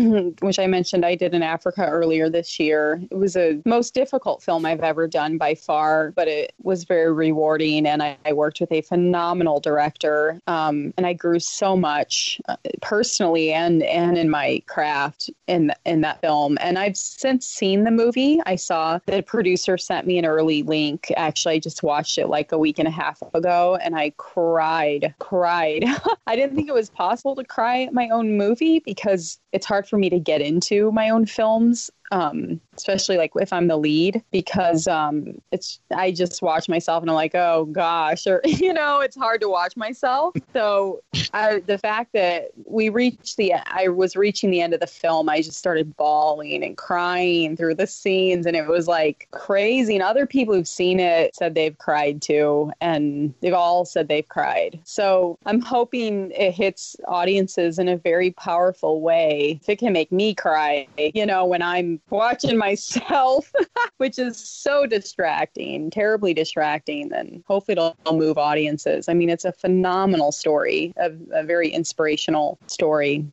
which 0.41 0.59
I 0.59 0.67
mentioned 0.67 1.05
I 1.05 1.15
did 1.15 1.33
in 1.33 1.41
Africa 1.41 1.87
earlier 1.87 2.29
this 2.29 2.59
year. 2.59 3.01
It 3.09 3.17
was 3.17 3.35
a 3.35 3.61
most 3.65 3.95
difficult 3.95 4.43
film 4.43 4.65
I've 4.65 4.81
ever 4.81 5.07
done 5.07 5.37
by 5.37 5.55
far, 5.55 6.11
but 6.11 6.27
it 6.27 6.53
was 6.61 6.83
very 6.83 7.11
rewarding. 7.11 7.87
And 7.87 8.03
I, 8.03 8.17
I 8.25 8.33
worked 8.33 8.59
with 8.59 8.71
a 8.71 8.81
phenomenal 8.81 9.59
director, 9.59 10.39
um, 10.45 10.93
and 10.97 11.07
I 11.07 11.13
grew 11.13 11.39
so 11.39 11.75
much 11.75 12.39
uh, 12.47 12.57
personally 12.81 13.51
and 13.53 13.81
and 13.83 14.17
in 14.17 14.29
my 14.29 14.61
craft 14.67 15.31
in 15.47 15.73
in 15.85 16.01
that 16.01 16.21
film. 16.21 16.57
And 16.61 16.77
I've 16.77 16.97
since 16.97 17.47
seen 17.47 17.85
the 17.85 17.91
movie. 17.91 18.39
I 18.45 18.55
saw 18.55 18.99
the 19.07 19.23
producer 19.23 19.77
sent 19.77 20.05
me 20.05 20.19
an 20.19 20.25
early 20.25 20.48
link. 20.49 21.11
Actually, 21.15 21.55
I 21.55 21.59
just 21.59 21.83
watched 21.83 22.17
it 22.17 22.27
like 22.27 22.51
a 22.51 22.57
week 22.57 22.79
and 22.79 22.87
a 22.87 22.91
half 22.91 23.21
ago, 23.33 23.77
and 23.81 23.95
I 23.95 24.13
cried, 24.17 25.13
cried. 25.19 25.85
I 26.27 26.35
didn't 26.35 26.55
think 26.55 26.67
it 26.67 26.73
was 26.73 26.89
possible 26.89 27.35
to 27.35 27.43
cry 27.43 27.83
at 27.83 27.93
my 27.93 28.09
own 28.09 28.37
movie 28.37 28.79
because 28.79 29.39
it's 29.51 29.65
hard 29.65 29.87
for 29.87 29.97
me 29.97 30.09
to 30.09 30.19
get 30.19 30.41
into 30.41 30.91
my 30.91 31.09
own 31.09 31.25
films 31.25 31.89
um, 32.11 32.59
especially 32.75 33.17
like 33.17 33.31
if 33.35 33.53
I'm 33.53 33.67
the 33.67 33.77
lead, 33.77 34.23
because 34.31 34.87
um, 34.87 35.41
it's 35.51 35.79
I 35.95 36.11
just 36.11 36.41
watch 36.41 36.69
myself 36.69 37.01
and 37.01 37.09
I'm 37.09 37.15
like, 37.15 37.35
oh 37.35 37.65
gosh, 37.65 38.25
or 38.25 38.41
you 38.45 38.73
know, 38.73 39.01
it's 39.01 39.15
hard 39.15 39.41
to 39.41 39.49
watch 39.49 39.75
myself. 39.77 40.35
So 40.53 41.01
I, 41.33 41.59
the 41.59 41.77
fact 41.77 42.13
that 42.13 42.51
we 42.65 42.89
reached 42.89 43.37
the, 43.37 43.53
I 43.53 43.89
was 43.89 44.15
reaching 44.15 44.51
the 44.51 44.61
end 44.61 44.73
of 44.73 44.79
the 44.79 44.87
film, 44.87 45.29
I 45.29 45.41
just 45.41 45.57
started 45.57 45.95
bawling 45.97 46.63
and 46.63 46.77
crying 46.77 47.55
through 47.55 47.75
the 47.75 47.87
scenes, 47.87 48.45
and 48.45 48.55
it 48.55 48.67
was 48.67 48.87
like 48.87 49.27
crazy. 49.31 49.95
And 49.95 50.03
other 50.03 50.25
people 50.25 50.53
who've 50.55 50.67
seen 50.67 50.99
it 50.99 51.35
said 51.35 51.55
they've 51.55 51.77
cried 51.77 52.21
too, 52.21 52.71
and 52.81 53.33
they've 53.41 53.53
all 53.53 53.85
said 53.85 54.07
they've 54.07 54.27
cried. 54.27 54.79
So 54.83 55.37
I'm 55.45 55.61
hoping 55.61 56.31
it 56.31 56.51
hits 56.51 56.95
audiences 57.07 57.79
in 57.79 57.87
a 57.87 57.97
very 57.97 58.31
powerful 58.31 59.01
way. 59.01 59.59
If 59.61 59.69
it 59.69 59.79
can 59.79 59.93
make 59.93 60.11
me 60.11 60.33
cry, 60.33 60.87
you 60.97 61.25
know, 61.25 61.45
when 61.45 61.61
I'm 61.61 61.98
watching 62.09 62.57
myself, 62.57 63.51
which 63.97 64.17
is 64.19 64.37
so 64.37 64.85
distracting, 64.85 65.89
terribly 65.89 66.33
distracting, 66.33 67.09
then 67.09 67.43
hopefully 67.47 67.73
it'll, 67.73 67.95
move 68.13 68.37
audiences. 68.37 69.07
I 69.07 69.13
mean, 69.13 69.29
it's 69.29 69.45
a 69.45 69.51
phenomenal 69.51 70.31
story, 70.31 70.93
a, 70.97 71.11
a 71.31 71.43
very 71.43 71.69
inspirational 71.69 72.57
story. 72.67 73.25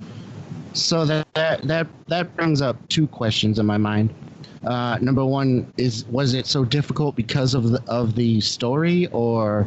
so 0.75 1.05
that, 1.07 1.27
that 1.35 1.63
that 1.63 1.87
that 2.09 2.37
brings 2.37 2.61
up 2.61 2.77
two 2.89 3.07
questions 3.07 3.59
in 3.59 3.65
my 3.67 3.79
mind. 3.79 4.15
Uh, 4.65 4.99
number 5.01 5.25
one 5.25 5.73
is 5.79 6.05
was 6.07 6.35
it 6.35 6.47
so 6.47 6.65
difficult 6.65 7.17
because 7.17 7.55
of 7.55 7.71
the 7.71 7.83
of 7.89 8.15
the 8.17 8.41
story 8.41 9.07
or 9.09 9.67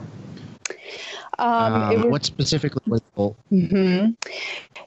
Um, 1.40 1.74
um, 1.74 2.02
was, 2.02 2.12
what 2.12 2.26
specifically 2.26 2.84
was 2.86 3.02
Mhm. 3.52 4.16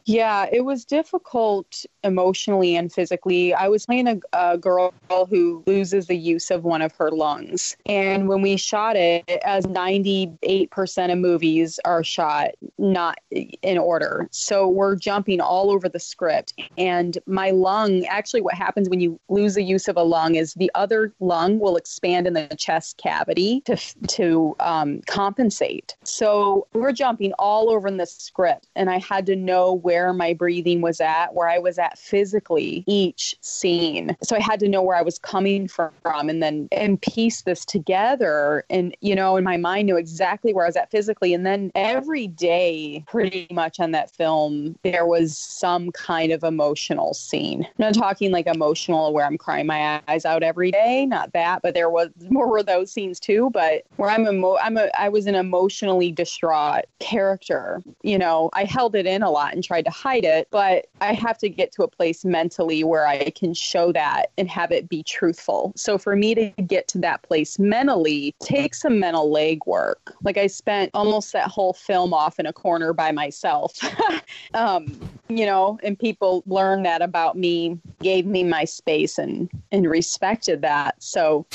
Yeah, 0.05 0.47
it 0.51 0.65
was 0.65 0.85
difficult 0.85 1.85
emotionally 2.05 2.77
and 2.77 2.93
physically. 2.93 3.55
I 3.55 3.69
was 3.69 3.87
playing 3.87 4.09
a, 4.09 4.19
a 4.33 4.59
girl 4.59 4.93
who 5.09 5.63
loses 5.67 6.07
the 6.07 6.17
use 6.17 6.51
of 6.51 6.65
one 6.65 6.83
of 6.83 6.93
her 6.97 7.11
lungs. 7.11 7.77
And 7.87 8.29
when 8.29 8.43
we 8.43 8.57
shot 8.57 8.97
it, 8.97 9.29
as 9.45 9.65
98% 9.67 11.13
of 11.13 11.19
movies 11.19 11.79
are 11.85 12.03
shot 12.03 12.51
not 12.79 13.19
in 13.31 13.79
order. 13.79 14.29
So 14.33 14.69
we're 14.69 14.97
jumping 14.97 15.41
all 15.41 15.71
over 15.71 15.89
the 15.89 16.01
script. 16.01 16.55
And 16.77 17.19
my 17.27 17.51
lung, 17.51 18.05
actually, 18.07 18.41
what 18.41 18.55
happens 18.55 18.89
when 18.89 19.01
you 19.01 19.21
lose 19.29 19.55
the 19.55 19.63
use 19.63 19.89
of 19.89 19.97
a 19.97 20.03
lung 20.03 20.35
is 20.35 20.55
the 20.55 20.71
other 20.75 21.13
lung 21.21 21.59
will 21.59 21.77
expand 21.77 22.27
in 22.27 22.33
the 22.33 22.49
chest 22.59 22.97
cavity 22.97 23.61
to, 23.63 23.77
to 24.09 24.57
um, 24.61 25.01
compensate. 25.07 25.97
So 26.05 26.67
we're 26.73 26.93
jumping 26.93 27.33
all 27.39 27.71
over 27.71 27.87
in 27.87 27.99
the 27.99 28.07
script. 28.07 28.67
And 28.75 28.91
I 28.91 28.99
had 28.99 29.27
to 29.27 29.37
know 29.37 29.73
where 29.73 29.92
my 30.13 30.33
breathing 30.33 30.81
was 30.81 31.01
at, 31.01 31.35
where 31.35 31.49
I 31.49 31.59
was 31.59 31.79
at 31.79 31.99
physically 31.99 32.85
each 32.87 33.37
scene. 33.41 34.17
So 34.23 34.37
I 34.37 34.41
had 34.41 34.61
to 34.61 34.69
know 34.69 34.83
where 34.83 34.97
I 34.97 35.03
was 35.03 35.19
coming 35.19 35.69
from 35.69 35.93
and 36.05 36.43
then 36.43 36.69
and 36.73 37.01
piece 37.01 37.43
this 37.43 37.65
together. 37.65 38.65
And, 38.71 38.97
you 39.01 39.15
know, 39.15 39.37
in 39.37 39.45
my 39.45 39.57
mind, 39.57 39.87
knew 39.87 39.97
exactly 39.97 40.55
where 40.55 40.65
I 40.65 40.69
was 40.69 40.77
at 40.77 40.91
physically. 40.91 41.35
And 41.35 41.45
then 41.45 41.71
every 41.75 42.27
day, 42.27 43.05
pretty 43.07 43.47
much 43.51 43.81
on 43.81 43.91
that 43.93 44.11
film, 44.11 44.79
there 44.83 45.07
was 45.07 45.37
some 45.37 45.91
kind 45.93 46.33
of 46.33 46.45
emotional 46.45 47.15
scene. 47.15 47.65
I'm 47.65 47.71
not 47.79 47.95
talking 47.95 48.31
like 48.31 48.47
emotional 48.47 49.13
where 49.13 49.27
I'm 49.27 49.39
crying 49.39 49.67
my 49.67 50.01
eyes 50.09 50.25
out 50.25 50.43
every 50.43 50.71
day, 50.71 51.07
not 51.07 51.33
that, 51.33 51.63
but 51.63 51.75
there 51.75 51.91
was 51.91 52.11
more 52.31 52.49
were 52.49 52.63
those 52.63 52.93
scenes 52.93 53.19
too. 53.19 53.51
But 53.53 53.85
where 53.97 54.11
I'm 54.11 54.27
emo- 54.27 54.59
I'm 54.59 54.77
a 54.77 54.89
I 54.99 55.09
was 55.09 55.27
an 55.27 55.35
emotionally 55.35 56.13
distraught 56.13 56.85
character. 57.01 57.83
You 58.03 58.19
know, 58.19 58.51
I 58.53 58.65
held 58.65 58.95
it 58.95 59.07
in 59.07 59.23
a 59.23 59.31
lot 59.31 59.55
and 59.55 59.65
tried 59.65 59.82
to 59.85 59.91
hide 59.91 60.25
it, 60.25 60.49
but 60.51 60.87
I 61.01 61.13
have 61.13 61.39
to 61.39 61.49
get 61.49 61.73
to 61.73 61.83
a 61.83 61.89
place 61.89 62.25
mentally 62.25 62.85
where 62.85 63.07
I 63.07 63.31
can 63.31 63.55
show 63.55 63.93
that 63.93 64.31
and 64.39 64.49
have 64.49 64.73
it 64.73 64.89
be 64.89 65.03
truthful. 65.03 65.73
So 65.77 65.99
for 65.99 66.17
me 66.17 66.35
to 66.35 66.51
get 66.63 66.89
to 66.89 66.99
that 66.99 67.23
place 67.23 67.59
mentally 67.59 68.35
takes 68.41 68.81
some 68.81 68.99
mental 68.99 69.31
legwork. 69.31 70.13
Like 70.23 70.37
I 70.37 70.47
spent 70.47 70.91
almost 70.95 71.33
that 71.33 71.49
whole 71.49 71.73
film 71.73 72.13
off 72.15 72.39
in 72.39 72.47
a 72.47 72.53
corner 72.53 72.93
by 72.93 73.13
myself. 73.13 73.79
um, 74.55 74.99
you 75.29 75.47
know, 75.47 75.79
and 75.83 75.99
people 75.99 76.43
learned 76.47 76.85
that 76.85 77.03
about 77.03 77.37
me, 77.37 77.79
gave 78.01 78.27
me 78.27 78.45
my 78.45 78.65
space 78.65 79.19
and 79.19 79.51
and 79.71 79.89
respected 79.89 80.63
that. 80.63 81.03
So 81.03 81.47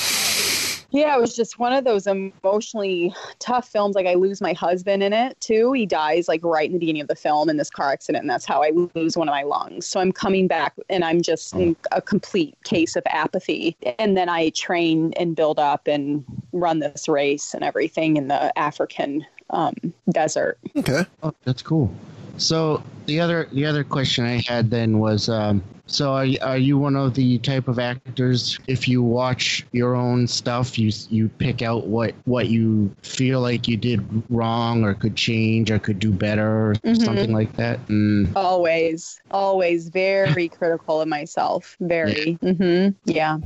yeah, 0.91 1.15
it 1.15 1.20
was 1.20 1.36
just 1.36 1.60
one 1.60 1.74
of 1.74 1.84
those 1.84 2.08
emotionally 2.08 3.13
tough 3.39 3.67
films. 3.67 3.96
Like 3.96 4.08
I 4.08 4.13
lose 4.13 4.41
my 4.41 4.53
husband 4.53 5.03
in 5.03 5.13
it 5.13 5.39
too. 5.41 5.74
He 5.74 5.86
dies 5.86 6.27
like 6.27 6.44
right 6.44 6.65
in 6.65 6.74
the 6.74 6.79
beginning 6.79 7.01
of 7.01 7.08
the 7.08 7.15
film 7.15 7.50
in 7.50 7.58
this 7.58 7.70
car 7.70 7.91
accident, 7.91 8.24
and 8.24 8.29
that's 8.29 8.46
how 8.46 8.63
I 8.63 8.72
lose 8.96 9.17
one 9.17 9.27
of 9.27 9.34
my 9.34 9.44
lungs. 9.44 9.86
So 9.86 10.00
I'm 10.00 10.12
coming 10.12 10.48
back, 10.48 10.74
and 10.89 11.03
I'm 11.03 11.22
just 11.22 11.53
in 11.56 11.75
a 11.91 12.01
complete 12.01 12.58
case 12.63 12.96
of 12.96 13.03
apathy. 13.08 13.75
And 14.00 14.15
then 14.15 14.29
I 14.29 14.50
train 14.50 15.13
and 15.17 15.36
build 15.36 15.60
up 15.60 15.88
and 15.88 16.24
run 16.53 16.79
this 16.79 17.08
race 17.08 17.53
and 17.53 17.63
everything 17.63 18.17
in 18.17 18.27
the 18.27 18.58
African 18.58 19.25
um, 19.50 19.75
desert. 20.12 20.58
Okay. 20.75 21.06
Oh, 21.24 21.34
that's 21.44 21.62
cool. 21.62 21.94
So 22.38 22.84
the 23.06 23.20
other 23.20 23.48
the 23.51 23.65
other 23.65 23.84
question 23.84 24.25
I 24.25 24.44
had 24.48 24.70
then 24.70 25.00
was, 25.00 25.27
um, 25.27 25.63
so 25.88 26.12
are 26.13 26.25
you, 26.25 26.38
are 26.41 26.58
you 26.58 26.77
one 26.77 26.96
of 26.96 27.13
the 27.15 27.38
type 27.39 27.67
of 27.67 27.79
actors? 27.79 28.60
If 28.67 28.88
you 28.88 29.01
watch 29.01 29.65
your 29.72 29.96
own 29.96 30.27
stuff, 30.27 30.77
you 30.77 30.91
you 31.10 31.29
pick 31.39 31.62
out 31.62 31.88
what 31.88 32.13
what 32.25 32.50
you 32.50 32.91
feel 33.03 33.41
like 33.41 33.67
you 33.67 33.77
did 33.77 34.06
wrong 34.29 34.84
or 34.84 34.94
could 34.94 35.15
change 35.15 35.72
or 35.72 35.79
could 35.79 36.00
do 36.00 36.12
better 36.12 36.72
or 36.72 36.75
Mhm. 36.86 37.03
something 37.03 37.34
like 37.34 37.56
that. 37.56 37.86
Mm. 37.88 38.36
Always, 38.36 39.20
always 39.32 39.89
very 39.89 40.50
critical 40.60 41.01
of 41.01 41.08
myself. 41.08 41.75
Very. 41.79 42.34
hmm 42.41 42.89
Yeah. 43.06 43.38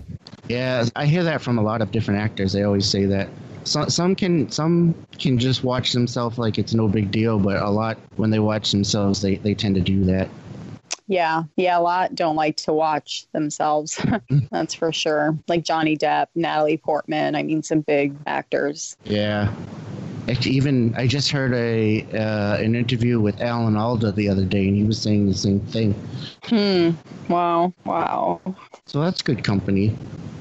Yeah, 0.49 0.85
I 0.95 1.05
hear 1.05 1.23
that 1.23 1.41
from 1.41 1.57
a 1.57 1.61
lot 1.61 1.81
of 1.81 1.91
different 1.91 2.19
actors. 2.19 2.51
They 2.53 2.63
always 2.63 2.85
say 2.89 3.05
that. 3.05 3.29
Some 3.63 3.89
some 3.89 4.15
can 4.15 4.49
some 4.51 4.95
can 5.19 5.37
just 5.37 5.63
watch 5.63 5.91
themselves 5.93 6.37
like 6.39 6.57
it's 6.57 6.73
no 6.73 6.87
big 6.87 7.11
deal, 7.11 7.37
but 7.37 7.61
a 7.61 7.69
lot 7.69 7.97
when 8.15 8.31
they 8.31 8.39
watch 8.39 8.71
themselves, 8.71 9.21
they, 9.21 9.35
they 9.35 9.53
tend 9.53 9.75
to 9.75 9.81
do 9.81 10.03
that. 10.05 10.27
Yeah, 11.11 11.43
yeah, 11.57 11.77
a 11.77 11.81
lot 11.81 12.15
don't 12.15 12.37
like 12.37 12.55
to 12.57 12.71
watch 12.71 13.25
themselves. 13.33 13.99
That's 14.51 14.73
for 14.73 14.93
sure. 14.93 15.37
Like 15.49 15.65
Johnny 15.65 15.97
Depp, 15.97 16.27
Natalie 16.35 16.77
Portman. 16.77 17.35
I 17.35 17.43
mean, 17.43 17.63
some 17.63 17.81
big 17.81 18.15
actors. 18.27 18.95
Yeah. 19.03 19.53
Actually, 20.29 20.51
even 20.51 20.95
I 20.95 21.07
just 21.07 21.29
heard 21.29 21.53
a 21.53 22.03
uh, 22.13 22.63
an 22.63 22.75
interview 22.75 23.19
with 23.19 23.41
Alan 23.41 23.75
Alda 23.75 24.13
the 24.13 24.29
other 24.29 24.45
day, 24.45 24.65
and 24.69 24.77
he 24.77 24.85
was 24.85 25.01
saying 25.01 25.27
the 25.27 25.33
same 25.33 25.59
thing. 25.59 25.91
Hmm. 26.43 26.91
Wow. 27.29 27.73
Wow. 27.83 28.39
So 28.85 29.01
that's 29.01 29.21
good 29.21 29.43
company. 29.43 29.93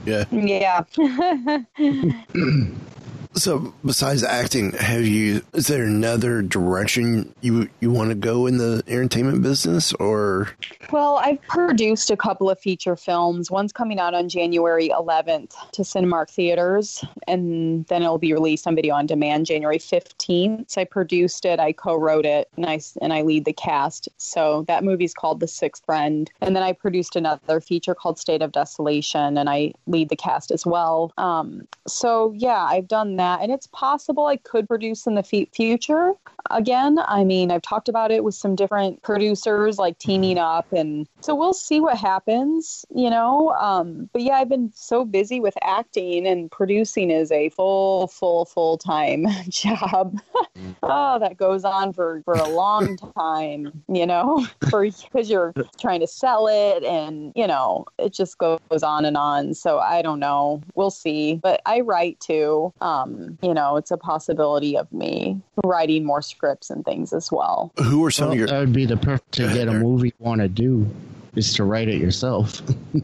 Yeah. 0.06 0.24
Yeah. 0.30 0.84
So 3.34 3.72
besides 3.84 4.24
acting, 4.24 4.72
have 4.72 5.06
you? 5.06 5.42
Is 5.54 5.68
there 5.68 5.84
another 5.84 6.42
direction 6.42 7.32
you 7.40 7.70
you 7.80 7.90
want 7.90 8.10
to 8.10 8.16
go 8.16 8.46
in 8.46 8.58
the 8.58 8.82
entertainment 8.88 9.42
business, 9.42 9.92
or? 9.94 10.50
Well, 10.90 11.16
I've 11.16 11.40
produced 11.42 12.10
a 12.10 12.16
couple 12.16 12.50
of 12.50 12.58
feature 12.58 12.96
films. 12.96 13.48
One's 13.48 13.72
coming 13.72 14.00
out 14.00 14.14
on 14.14 14.28
January 14.28 14.88
11th 14.88 15.54
to 15.72 15.82
Cinemark 15.82 16.28
theaters, 16.28 17.04
and 17.28 17.86
then 17.86 18.02
it'll 18.02 18.18
be 18.18 18.32
released 18.32 18.66
on 18.66 18.74
video 18.74 18.96
on 18.96 19.06
demand 19.06 19.46
January 19.46 19.78
15th. 19.78 20.68
So 20.68 20.80
I 20.80 20.84
produced 20.84 21.44
it, 21.44 21.60
I 21.60 21.72
co-wrote 21.72 22.26
it, 22.26 22.48
and 22.56 22.66
I 22.66 22.80
and 23.00 23.12
I 23.12 23.22
lead 23.22 23.44
the 23.44 23.52
cast. 23.52 24.08
So 24.16 24.64
that 24.66 24.82
movie's 24.82 25.14
called 25.14 25.38
The 25.38 25.48
Sixth 25.48 25.84
Friend, 25.84 26.28
and 26.40 26.56
then 26.56 26.64
I 26.64 26.72
produced 26.72 27.14
another 27.14 27.60
feature 27.60 27.94
called 27.94 28.18
State 28.18 28.42
of 28.42 28.50
Desolation, 28.50 29.38
and 29.38 29.48
I 29.48 29.72
lead 29.86 30.08
the 30.08 30.16
cast 30.16 30.50
as 30.50 30.66
well. 30.66 31.12
Um, 31.16 31.68
so 31.86 32.32
yeah, 32.36 32.64
I've 32.64 32.88
done 32.88 33.19
that, 33.20 33.40
and 33.42 33.52
it's 33.52 33.66
possible 33.68 34.26
I 34.26 34.36
could 34.36 34.66
produce 34.66 35.06
in 35.06 35.14
the 35.14 35.24
f- 35.32 35.48
future 35.52 36.14
again. 36.50 36.98
I 37.06 37.24
mean, 37.24 37.50
I've 37.50 37.62
talked 37.62 37.88
about 37.88 38.10
it 38.10 38.24
with 38.24 38.34
some 38.34 38.54
different 38.54 39.02
producers, 39.02 39.78
like 39.78 39.98
teaming 39.98 40.38
up, 40.38 40.72
and 40.72 41.06
so 41.20 41.34
we'll 41.34 41.52
see 41.52 41.80
what 41.80 41.96
happens, 41.96 42.84
you 42.94 43.10
know. 43.10 43.50
Um, 43.60 44.08
but 44.12 44.22
yeah, 44.22 44.34
I've 44.34 44.48
been 44.48 44.72
so 44.74 45.04
busy 45.04 45.40
with 45.40 45.54
acting, 45.62 46.26
and 46.26 46.50
producing 46.50 47.10
is 47.10 47.30
a 47.30 47.50
full, 47.50 48.08
full, 48.08 48.46
full 48.46 48.78
time 48.78 49.26
job. 49.48 50.20
oh, 50.82 51.18
that 51.18 51.36
goes 51.36 51.64
on 51.64 51.92
for 51.92 52.22
for 52.24 52.34
a 52.34 52.48
long 52.48 52.96
time, 53.16 53.82
you 53.88 54.06
know, 54.06 54.46
for 54.70 54.84
because 54.84 55.30
you're 55.30 55.52
trying 55.78 56.00
to 56.00 56.06
sell 56.06 56.48
it, 56.48 56.82
and 56.84 57.32
you 57.36 57.46
know, 57.46 57.84
it 57.98 58.12
just 58.12 58.38
goes 58.38 58.82
on 58.82 59.04
and 59.04 59.16
on. 59.16 59.54
So 59.54 59.78
I 59.78 60.02
don't 60.02 60.20
know. 60.20 60.62
We'll 60.74 60.90
see. 60.90 61.34
But 61.34 61.60
I 61.66 61.80
write 61.80 62.18
too. 62.20 62.72
Um, 62.80 63.09
Um, 63.10 63.38
you 63.42 63.54
know, 63.54 63.76
it's 63.76 63.90
a 63.90 63.96
possibility 63.96 64.76
of 64.76 64.90
me 64.92 65.40
writing 65.64 66.04
more 66.04 66.22
scripts 66.22 66.70
and 66.70 66.84
things 66.84 67.12
as 67.12 67.30
well. 67.32 67.72
Who 67.82 68.04
are 68.04 68.10
some 68.10 68.26
Well, 68.26 68.32
of 68.32 68.38
your? 68.38 68.46
that 68.48 68.58
would 68.60 68.72
be 68.72 68.86
the 68.86 68.96
perfect 68.96 69.32
to 69.32 69.52
get 69.52 69.68
a 69.68 69.72
movie 69.72 70.08
you 70.08 70.24
want 70.24 70.40
to 70.40 70.48
do 70.48 70.86
is 71.34 71.54
to 71.54 71.64
write 71.64 71.88
it 71.88 72.00
yourself. 72.00 72.62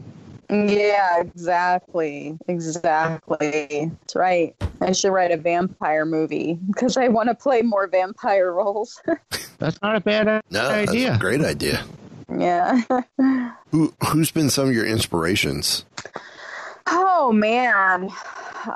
Yeah, 0.49 1.19
exactly. 1.19 2.37
Exactly. 2.47 3.91
That's 3.99 4.15
right. 4.15 4.55
I 4.79 4.93
should 4.93 5.09
write 5.11 5.31
a 5.31 5.35
vampire 5.35 6.05
movie 6.05 6.57
because 6.67 6.95
I 6.95 7.09
want 7.09 7.27
to 7.27 7.35
play 7.35 7.63
more 7.63 7.85
vampire 7.87 8.53
roles. 8.53 9.01
That's 9.59 9.81
not 9.81 9.97
a 9.97 9.99
bad 9.99 10.27
idea. 10.29 10.41
no, 10.51 10.69
that's 10.69 10.89
idea. 10.91 11.15
a 11.15 11.17
great 11.17 11.41
idea. 11.41 11.83
yeah. 12.33 12.81
Who 13.71 13.93
who's 14.07 14.31
been 14.31 14.49
some 14.49 14.69
of 14.69 14.73
your 14.73 14.85
inspirations? 14.85 15.83
Oh 16.89 17.31
man. 17.31 18.09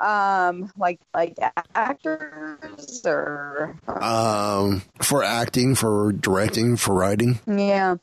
Um 0.00 0.70
like 0.78 1.00
like 1.14 1.36
actors 1.74 3.02
or 3.04 3.76
Um, 3.88 4.82
for 5.00 5.22
acting, 5.22 5.74
for 5.74 6.12
directing, 6.12 6.76
for 6.76 6.94
writing. 6.94 7.40
Yeah. 7.46 7.96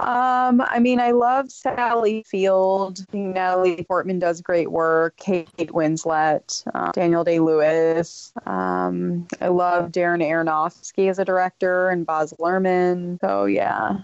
Um, 0.00 0.60
I 0.60 0.80
mean, 0.80 0.98
I 0.98 1.12
love 1.12 1.52
Sally 1.52 2.24
Field. 2.26 2.98
Natalie 3.12 3.84
Portman 3.84 4.18
does 4.18 4.40
great 4.40 4.68
work. 4.72 5.14
Kate 5.16 5.48
Winslet, 5.56 6.64
uh, 6.74 6.90
Daniel 6.90 7.22
Day 7.22 7.38
Lewis. 7.38 8.32
Um, 8.44 9.28
I 9.40 9.48
love 9.48 9.92
Darren 9.92 10.20
Aronofsky 10.20 11.08
as 11.08 11.20
a 11.20 11.24
director 11.24 11.90
and 11.90 12.04
Baz 12.04 12.34
Luhrmann. 12.40 13.20
So 13.20 13.44
yeah. 13.44 13.98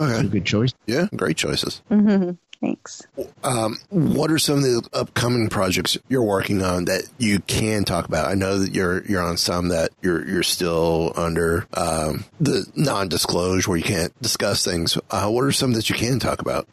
a 0.00 0.02
Okay, 0.02 0.26
good 0.28 0.44
choice. 0.44 0.74
yeah, 0.88 1.06
great 1.14 1.36
choices. 1.36 1.82
hmm 1.88 2.32
Thanks. 2.62 3.02
Um, 3.42 3.78
what 3.90 4.30
are 4.30 4.38
some 4.38 4.58
of 4.58 4.62
the 4.62 4.88
upcoming 4.92 5.48
projects 5.48 5.98
you're 6.08 6.22
working 6.22 6.62
on 6.62 6.84
that 6.84 7.02
you 7.18 7.40
can 7.40 7.84
talk 7.84 8.06
about? 8.06 8.30
I 8.30 8.34
know 8.34 8.60
that 8.60 8.72
you're 8.72 9.04
you're 9.04 9.20
on 9.20 9.36
some 9.36 9.68
that 9.70 9.90
you're 10.00 10.24
you're 10.28 10.44
still 10.44 11.12
under 11.16 11.66
um, 11.74 12.24
the 12.40 12.64
non-disclosure 12.76 13.68
where 13.68 13.78
you 13.78 13.84
can't 13.84 14.22
discuss 14.22 14.64
things. 14.64 14.96
Uh, 15.10 15.28
what 15.28 15.42
are 15.42 15.50
some 15.50 15.72
that 15.72 15.90
you 15.90 15.96
can 15.96 16.20
talk 16.20 16.40
about? 16.40 16.68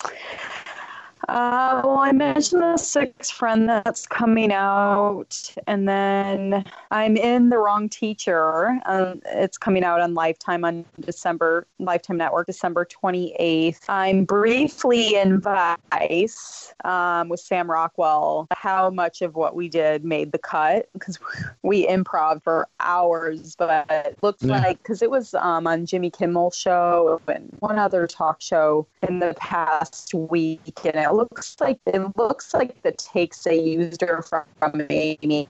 Uh, 1.28 1.82
well, 1.84 1.98
I 1.98 2.12
mentioned 2.14 2.62
the 2.62 2.78
sixth 2.78 3.34
friend 3.34 3.68
that's 3.68 4.08
coming 4.08 4.54
out, 4.54 5.54
and 5.68 5.88
then 5.88 6.64
I'm 6.92 7.18
in 7.18 7.50
the 7.50 7.58
wrong 7.58 7.90
teacher. 7.90 8.80
Um, 8.86 9.22
it's 9.26 9.58
coming 9.58 9.84
out 9.84 10.00
on 10.00 10.14
Lifetime 10.14 10.64
on 10.64 10.86
December 11.02 11.68
Lifetime 11.78 12.18
Network, 12.18 12.48
December 12.48 12.86
28th. 12.86 13.82
I'm 13.90 14.24
briefly 14.24 15.16
in 15.16 15.42
Vice 15.42 16.74
um, 16.86 17.28
with 17.30 17.42
Sam 17.42 17.70
Rockwell. 17.70 18.48
How 18.52 18.90
much 18.90 19.22
of 19.22 19.36
what 19.36 19.56
we 19.56 19.68
did 19.68 20.06
made 20.06 20.32
the 20.32 20.38
cut? 20.40 20.88
Because 20.94 21.20
we 21.64 21.86
improv 21.86 22.44
for 22.44 22.68
hours, 22.80 23.56
but 23.58 23.86
it 23.90 24.18
looks 24.22 24.44
Yeah. 24.44 24.62
like 24.62 24.78
because 24.82 25.02
it 25.02 25.12
was 25.12 25.34
um, 25.34 25.68
on 25.68 25.86
Jimmy 25.86 26.12
Kimmel 26.12 26.52
show 26.52 27.22
and 27.28 27.54
one 27.60 27.78
other 27.78 28.08
talk 28.08 28.42
show 28.42 28.88
in 29.08 29.20
the 29.20 29.36
past 29.38 30.14
week, 30.14 30.62
and 30.86 30.96
it 30.96 31.09
looks 31.14 31.56
like 31.60 31.80
it 31.86 32.02
looks 32.18 32.54
like 32.54 32.82
the 32.84 32.92
takes 32.94 33.44
they 33.44 33.60
used 33.62 34.04
are 34.04 34.22
from, 34.22 34.44
from 34.60 34.86
Amy 34.90 35.48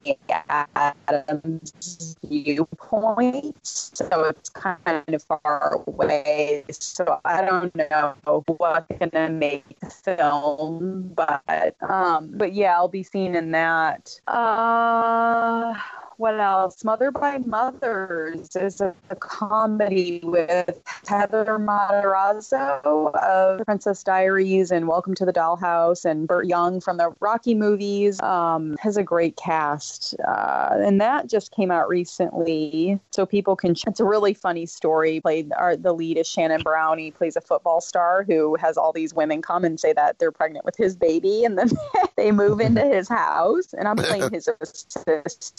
Adams' 0.75 2.15
viewpoint, 2.25 3.57
so 3.63 4.25
it's 4.25 4.49
kind 4.49 5.03
of 5.07 5.23
far 5.23 5.83
away. 5.87 6.63
So 6.71 7.19
I 7.25 7.41
don't 7.41 7.75
know 7.75 8.15
what's 8.57 8.87
gonna 8.99 9.29
make 9.29 9.65
the 9.81 9.89
film, 9.89 11.13
but 11.15 11.75
um, 11.81 12.31
but 12.35 12.53
yeah, 12.53 12.75
I'll 12.75 12.87
be 12.87 13.03
seen 13.03 13.35
in 13.35 13.51
that. 13.51 14.09
Uh, 14.27 15.73
what 16.19 16.37
else? 16.37 16.83
Mother 16.83 17.11
by 17.11 17.37
Mothers 17.37 18.53
is 18.53 18.81
a, 18.81 18.93
a 19.09 19.15
comedy 19.15 20.19
with 20.21 20.77
Heather 21.07 21.45
Matarazzo 21.57 23.15
of 23.15 23.65
Princess 23.65 24.03
Diaries 24.03 24.69
and 24.69 24.89
Welcome 24.89 25.15
to 25.15 25.25
the 25.25 25.31
Dollhouse 25.31 26.03
and 26.03 26.27
Burt 26.27 26.45
Young 26.45 26.81
from 26.81 26.97
the 26.97 27.15
Rocky 27.21 27.55
movies. 27.55 28.19
Um, 28.19 28.75
has 28.81 28.97
a 28.97 29.03
great 29.03 29.37
cast, 29.37 30.13
uh, 30.27 30.71
and 30.73 30.99
that 30.99 31.29
just 31.29 31.53
came 31.53 31.71
out 31.71 31.87
recently, 31.87 32.99
so 33.11 33.25
people 33.25 33.55
can. 33.55 33.71
It's 33.87 34.01
a 34.01 34.05
really 34.05 34.33
funny 34.33 34.65
story. 34.65 35.21
Played 35.21 35.53
our, 35.57 35.77
the 35.77 35.93
lead 35.93 36.17
is 36.17 36.27
Shannon 36.27 36.63
Brown. 36.63 36.97
He 36.97 37.11
plays 37.11 37.37
a 37.37 37.41
football 37.41 37.79
star 37.79 38.23
who 38.23 38.57
has 38.57 38.75
all 38.75 38.91
these 38.91 39.13
women 39.13 39.41
come 39.41 39.63
and 39.63 39.79
say 39.79 39.93
that 39.93 40.19
they're 40.19 40.33
pregnant 40.33 40.65
with 40.65 40.75
his 40.75 40.97
baby, 40.97 41.45
and 41.45 41.57
then 41.57 41.69
they 42.17 42.33
move 42.33 42.59
into 42.59 42.83
his 42.83 43.07
house, 43.07 43.73
and 43.73 43.87
I'm 43.87 43.95
playing 43.95 44.33
his 44.33 44.49
assistant. 44.59 45.53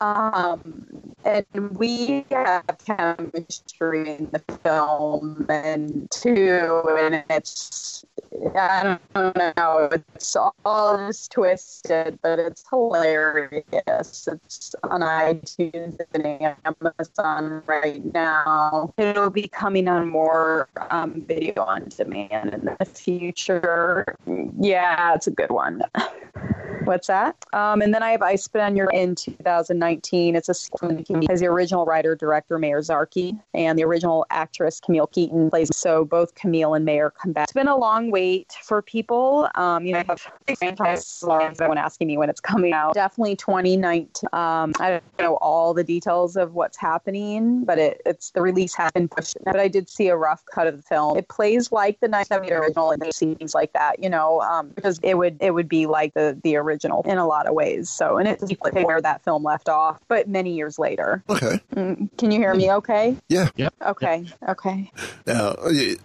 Um, 0.00 1.14
and 1.24 1.46
we 1.76 2.24
have 2.30 2.64
chemistry 2.84 4.10
in 4.16 4.28
the 4.32 4.42
film, 4.62 5.46
and 5.48 6.08
two, 6.10 6.82
and 6.98 7.24
it's 7.30 8.04
I 8.56 8.98
don't 9.14 9.36
know, 9.36 9.88
it's 9.92 10.36
all 10.36 10.96
just 11.06 11.32
twisted, 11.32 12.18
but 12.22 12.38
it's 12.38 12.64
hilarious. 12.68 13.62
It's 14.28 14.74
on 14.84 15.00
iTunes 15.00 15.98
and 16.14 16.54
Amazon 16.64 17.62
right 17.66 18.02
now. 18.12 18.92
It'll 18.96 19.30
be 19.30 19.48
coming 19.48 19.88
on 19.88 20.08
more 20.08 20.68
um, 20.90 21.24
video 21.26 21.62
on 21.62 21.88
demand 21.88 22.54
in 22.54 22.76
the 22.78 22.84
future. 22.84 24.16
Yeah, 24.58 25.14
it's 25.14 25.26
a 25.26 25.32
good 25.32 25.50
one. 25.50 25.82
What's 26.84 27.06
that? 27.06 27.36
Um, 27.52 27.80
and 27.80 27.94
then 27.94 28.02
I 28.02 28.10
have 28.10 28.22
I 28.22 28.36
Spit 28.36 28.60
on 28.60 28.76
Your 28.76 28.90
in 28.90 29.14
2019. 29.60 30.36
It's 30.36 30.48
a 30.48 30.54
sequel 30.54 31.04
as 31.30 31.40
the 31.40 31.46
original 31.46 31.84
writer 31.84 32.14
director 32.14 32.58
Meir 32.58 32.80
Zarchi 32.80 33.38
and 33.54 33.78
the 33.78 33.84
original 33.84 34.24
actress 34.30 34.80
Camille 34.80 35.06
Keaton 35.08 35.50
plays. 35.50 35.74
So 35.74 36.04
both 36.04 36.34
Camille 36.34 36.74
and 36.74 36.84
Meir 36.84 37.10
come 37.10 37.32
back. 37.32 37.44
It's 37.44 37.52
been 37.52 37.68
a 37.68 37.76
long 37.76 38.10
wait 38.10 38.56
for 38.62 38.80
people. 38.82 39.48
Um, 39.54 39.84
you 39.84 39.92
know, 39.92 40.00
I 40.00 40.04
have 40.08 40.58
franchise 40.58 41.24
everyone 41.28 41.78
asking 41.78 42.08
me 42.08 42.16
when 42.16 42.30
it's 42.30 42.40
coming 42.40 42.72
out. 42.72 42.94
Definitely 42.94 43.36
2019. 43.36 44.28
Um, 44.32 44.72
I 44.80 44.90
don't 44.90 45.02
know 45.18 45.36
all 45.36 45.74
the 45.74 45.84
details 45.84 46.36
of 46.36 46.54
what's 46.54 46.78
happening, 46.78 47.64
but 47.64 47.78
it, 47.78 48.00
it's 48.06 48.30
the 48.30 48.40
release 48.40 48.74
has 48.74 48.90
been 48.92 49.08
pushed. 49.08 49.36
But 49.44 49.58
I 49.58 49.68
did 49.68 49.88
see 49.88 50.08
a 50.08 50.16
rough 50.16 50.44
cut 50.46 50.66
of 50.66 50.76
the 50.76 50.82
film. 50.82 51.16
It 51.18 51.28
plays 51.28 51.72
like 51.72 52.00
the 52.00 52.08
1970 52.08 52.52
original 52.52 52.90
and 52.90 53.02
it 53.02 53.14
seems 53.14 53.54
like 53.54 53.72
that, 53.74 54.02
you 54.02 54.08
know, 54.08 54.40
um, 54.40 54.70
because 54.70 54.98
it 55.02 55.18
would 55.18 55.36
it 55.40 55.52
would 55.52 55.68
be 55.68 55.86
like 55.86 56.14
the 56.14 56.38
the 56.42 56.56
original 56.56 57.02
in 57.04 57.18
a 57.18 57.26
lot 57.26 57.46
of 57.46 57.54
ways. 57.54 57.90
So 57.90 58.16
and 58.16 58.28
it's 58.28 58.52
where 58.70 59.00
that 59.00 59.22
film 59.24 59.41
left 59.42 59.68
off, 59.68 59.98
but 60.08 60.28
many 60.28 60.54
years 60.54 60.78
later. 60.78 61.22
Okay, 61.28 61.60
Mm, 61.74 62.08
Can 62.18 62.30
you 62.30 62.38
hear 62.38 62.54
me? 62.54 62.70
Okay. 62.70 63.16
yeah. 63.28 63.48
yeah. 63.56 63.68
Okay. 63.86 64.26
Okay. 64.48 64.90
Now, 65.26 65.56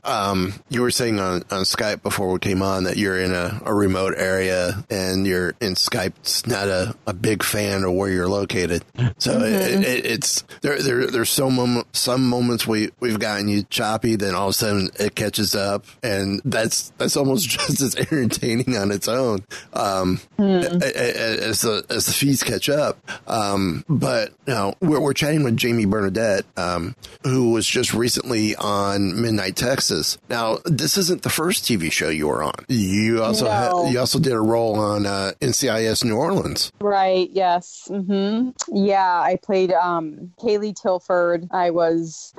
um, 0.03 0.53
you 0.69 0.81
were 0.81 0.91
saying 0.91 1.19
on, 1.19 1.43
on 1.51 1.63
Skype 1.63 2.01
before 2.03 2.31
we 2.31 2.39
came 2.39 2.61
on 2.61 2.85
that 2.85 2.97
you're 2.97 3.19
in 3.19 3.33
a, 3.33 3.61
a 3.65 3.73
remote 3.73 4.13
area 4.17 4.83
and 4.89 5.25
you're 5.27 5.53
in 5.61 5.75
Skype's 5.75 6.45
not 6.47 6.67
a, 6.67 6.95
a 7.05 7.13
big 7.13 7.43
fan 7.43 7.83
of 7.83 7.93
where 7.93 8.09
you're 8.09 8.27
located. 8.29 8.83
So 9.17 9.39
it, 9.41 9.83
it, 9.83 10.05
it's 10.05 10.43
there, 10.61 10.81
there, 10.81 11.07
there's 11.07 11.29
so 11.29 11.49
moment, 11.49 11.87
some 11.95 12.27
moments 12.27 12.65
we, 12.67 12.89
we've 12.99 13.19
gotten 13.19 13.47
you 13.47 13.63
choppy, 13.63 14.15
then 14.15 14.35
all 14.35 14.47
of 14.47 14.51
a 14.51 14.53
sudden 14.53 14.89
it 14.99 15.15
catches 15.15 15.55
up 15.55 15.85
and 16.03 16.41
that's, 16.45 16.89
that's 16.97 17.17
almost 17.17 17.49
just 17.49 17.81
as 17.81 17.95
entertaining 17.95 18.77
on 18.77 18.91
its 18.91 19.07
own. 19.07 19.43
Um, 19.73 20.19
a- 20.39 20.43
a- 20.81 21.47
as 21.47 21.61
the 21.61 21.85
as 21.89 22.05
the 22.05 22.11
fees 22.13 22.43
catch 22.43 22.69
up. 22.69 22.97
Um, 23.25 23.83
but 23.89 24.29
you 24.45 24.53
know, 24.53 24.73
we're, 24.81 24.99
we're 24.99 25.13
chatting 25.13 25.43
with 25.43 25.57
Jamie 25.57 25.85
Bernadette, 25.85 26.45
um, 26.57 26.95
who 27.23 27.51
was 27.51 27.65
just 27.65 27.93
recently 27.93 28.55
on 28.55 29.21
Midnight 29.21 29.55
Texas. 29.55 30.17
Now, 30.29 30.57
this 30.65 30.97
isn't 30.97 31.23
the 31.23 31.29
first 31.29 31.63
TV 31.63 31.91
show 31.91 32.09
you 32.09 32.27
were 32.27 32.43
on. 32.43 32.53
You 32.67 33.23
also 33.23 33.45
No. 33.45 33.51
had, 33.85 33.91
you 33.93 33.99
also 33.99 34.19
did 34.19 34.33
a 34.33 34.39
role 34.41 34.75
on 34.79 35.05
uh, 35.05 35.31
NCIS 35.41 36.03
New 36.03 36.15
Orleans. 36.15 36.71
Right. 36.79 37.29
Yes. 37.31 37.87
hmm 37.87 38.49
Yeah. 38.71 39.19
I 39.21 39.37
played 39.41 39.71
um, 39.71 40.31
Kaylee 40.39 40.75
Tilford. 40.79 41.47
I 41.51 41.71
was 41.71 42.33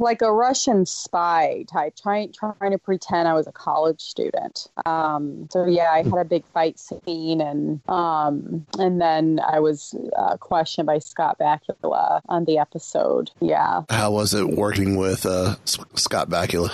like 0.00 0.22
a 0.22 0.32
Russian 0.32 0.86
spy 0.86 1.64
type, 1.70 1.94
trying 1.96 2.32
trying 2.32 2.72
to 2.72 2.78
pretend 2.78 3.28
I 3.28 3.34
was 3.34 3.46
a 3.46 3.52
college 3.52 4.00
student. 4.00 4.68
Um, 4.86 5.48
so 5.50 5.66
yeah, 5.66 5.90
I 5.92 6.02
had 6.02 6.12
a 6.14 6.24
big 6.24 6.44
fight 6.54 6.78
scene, 6.78 7.40
and 7.40 7.80
um, 7.88 8.66
and 8.78 9.00
then 9.00 9.40
I 9.46 9.60
was 9.60 9.94
uh, 10.16 10.36
questioned 10.38 10.86
by 10.86 10.98
Scott 10.98 11.38
Bakula 11.38 12.20
on 12.28 12.44
the 12.44 12.58
episode. 12.58 13.30
Yeah. 13.40 13.82
How 13.90 14.10
was 14.10 14.34
it 14.34 14.48
working 14.50 14.96
with 14.96 15.26
uh, 15.26 15.56
S- 15.64 15.78
Scott 15.94 16.28
Bakula? 16.28 16.70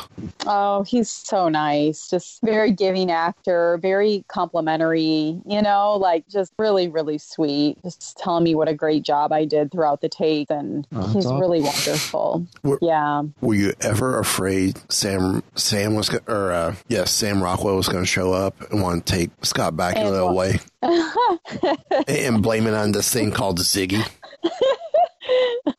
Oh, 0.47 0.83
he's 0.85 1.09
so 1.11 1.49
nice. 1.49 2.09
Just 2.11 2.41
very 2.43 2.73
giving 2.73 3.11
actor, 3.11 3.79
very 3.83 4.25
complimentary, 4.29 5.41
you 5.47 5.63
know, 5.63 5.95
like 5.97 6.29
just 6.29 6.53
really, 6.59 6.89
really 6.89 7.19
sweet. 7.19 7.77
Just 7.83 8.17
telling 8.19 8.45
me 8.45 8.55
what 8.55 8.69
a 8.69 8.75
great 8.75 9.03
job 9.03 9.33
I 9.33 9.45
did 9.45 9.73
throughout 9.73 10.01
the 10.01 10.09
tape. 10.09 10.51
And 10.51 10.87
Oh, 10.95 11.07
he's 11.09 11.27
awesome. 11.27 11.41
really 11.41 11.61
wonderful. 11.61 12.47
We're- 12.63 12.79
yeah. 12.83 13.08
Were 13.41 13.55
you 13.55 13.73
ever 13.81 14.19
afraid 14.19 14.79
Sam 14.91 15.43
Sam 15.55 15.95
was 15.95 16.09
go- 16.09 16.19
or 16.27 16.53
uh, 16.53 16.75
yes 16.89 17.11
Sam 17.11 17.43
Rockwell 17.43 17.77
was 17.77 17.89
going 17.89 18.03
to 18.05 18.07
show 18.11 18.33
up 18.33 18.61
and 18.71 18.83
want 18.83 19.07
to 19.07 19.13
take 19.13 19.31
Scott 19.43 19.69
And 19.73 19.79
Bakula 19.79 20.33
what- 20.35 20.61
away 20.83 22.09
and 22.09 22.43
blame 22.43 22.67
it 22.67 22.75
on 22.75 22.93
this 22.93 23.13
thing 23.13 23.31
called 23.33 23.59
Ziggy? 23.61 24.03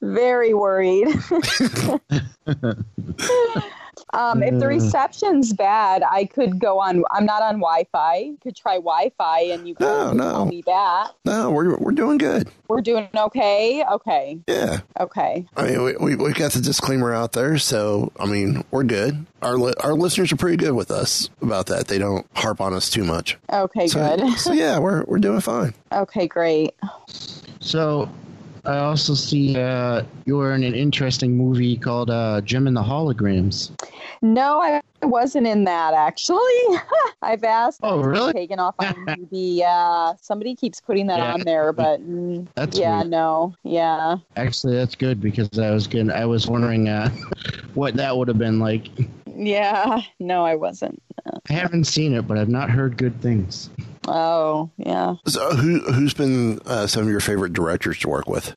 very 0.02 0.54
worried. 0.54 1.08
um, 4.14 4.42
if 4.44 4.60
the 4.60 4.68
reception's 4.68 5.54
bad, 5.54 6.04
I 6.04 6.26
could 6.26 6.60
go 6.60 6.80
on. 6.80 7.04
I'm 7.12 7.26
not 7.26 7.42
on 7.42 7.56
Wi 7.56 7.86
Fi. 7.92 8.32
Could 8.42 8.56
try 8.56 8.76
Wi 8.76 9.12
Fi 9.18 9.42
and 9.42 9.68
you 9.68 9.76
No, 9.80 10.10
can 10.10 10.18
no. 10.18 10.32
call 10.32 10.46
me 10.46 10.62
back. 10.62 11.10
No, 11.26 11.52
we're 11.52 11.78
we're 11.78 11.92
doing 11.92 12.18
good. 12.18 12.50
We're 12.68 12.82
doing 12.82 13.08
okay. 13.16 13.84
Okay. 13.92 14.40
Yeah, 14.48 14.80
Okay. 15.00 15.46
I 15.56 15.64
mean 15.64 15.84
we 15.84 15.96
we, 15.98 16.16
we 16.16 16.34
got 16.34 16.52
the 16.52 16.62
disclaimer 16.62 17.14
out 17.14 17.34
there, 17.34 17.58
so 17.58 18.12
I 18.20 18.26
mean 18.26 18.64
we're 18.72 18.84
good. 18.84 19.26
Our 19.42 19.58
li- 19.58 19.74
our 19.80 19.94
listeners 19.94 20.32
are 20.32 20.38
pretty 20.38 20.58
good 20.58 20.74
with 20.74 20.92
us 20.92 21.30
about 21.42 21.68
that. 21.68 21.88
They 21.88 21.98
don't 21.98 22.26
harp 22.36 22.62
on 22.62 22.74
us 22.74 22.90
too 22.90 23.04
much. 23.04 23.38
Okay. 23.52 23.88
So, 23.88 24.18
good. 24.18 24.38
so 24.38 24.54
yeah, 24.54 24.80
we're 24.80 25.04
we're 25.06 25.20
doing 25.20 25.42
fine. 25.42 25.74
Okay. 25.92 26.28
Great. 26.28 26.72
So, 27.60 28.10
I 28.66 28.78
also 28.80 29.14
see 29.14 29.56
uh, 29.58 30.04
you 30.26 30.38
were 30.38 30.54
in 30.54 30.64
an 30.64 30.76
interesting 30.76 31.38
movie 31.38 31.78
called 31.78 32.10
uh, 32.10 32.42
Jem 32.42 32.68
and 32.68 32.76
the 32.76 32.82
Holograms. 32.84 33.72
No, 34.22 34.60
I 34.62 34.82
wasn't 35.02 35.48
in 35.48 35.64
that 35.64 35.94
actually. 35.94 36.38
I've 37.22 37.44
asked. 37.44 37.80
Oh, 37.84 38.02
really? 38.02 38.34
Taken 38.34 38.60
off 38.60 38.76
on 38.80 38.94
TV. 39.08 39.58
Yeah, 39.58 40.14
somebody 40.22 40.56
keeps 40.56 40.82
putting 40.82 41.08
that 41.08 41.20
Yeah. 41.20 41.34
on 41.34 41.42
there, 41.42 41.72
but 41.74 42.02
mm, 42.08 42.48
That's 42.56 42.78
yeah, 42.78 42.98
weird. 42.98 43.10
no, 43.10 43.56
yeah. 43.64 44.18
Actually, 44.36 44.76
that's 44.76 44.96
good 44.96 45.22
because 45.22 45.50
I 45.58 45.72
was 45.72 45.88
good. 45.88 46.12
I 46.12 46.26
was 46.26 46.48
wondering 46.48 46.90
uh, 46.90 47.10
what 47.74 47.96
that 47.96 48.16
would 48.16 48.28
have 48.28 48.38
been 48.38 48.60
like. 48.60 48.88
Yeah, 49.40 50.02
no, 50.20 50.46
I 50.46 50.56
wasn't. 50.56 51.02
I 51.50 51.54
haven't 51.54 51.86
seen 51.86 52.14
it, 52.14 52.28
but 52.28 52.38
I've 52.38 52.50
not 52.50 52.70
heard 52.70 52.98
good 52.98 53.22
things. 53.22 53.70
Oh, 54.08 54.70
yeah. 54.78 55.16
So 55.28 55.52
who 55.52 55.80
who's 55.92 56.14
been 56.14 56.60
uh, 56.66 56.88
some 56.88 57.04
of 57.04 57.10
your 57.10 57.20
favorite 57.20 57.54
directors 57.54 58.00
to 58.00 58.10
work 58.10 58.28
with? 58.28 58.54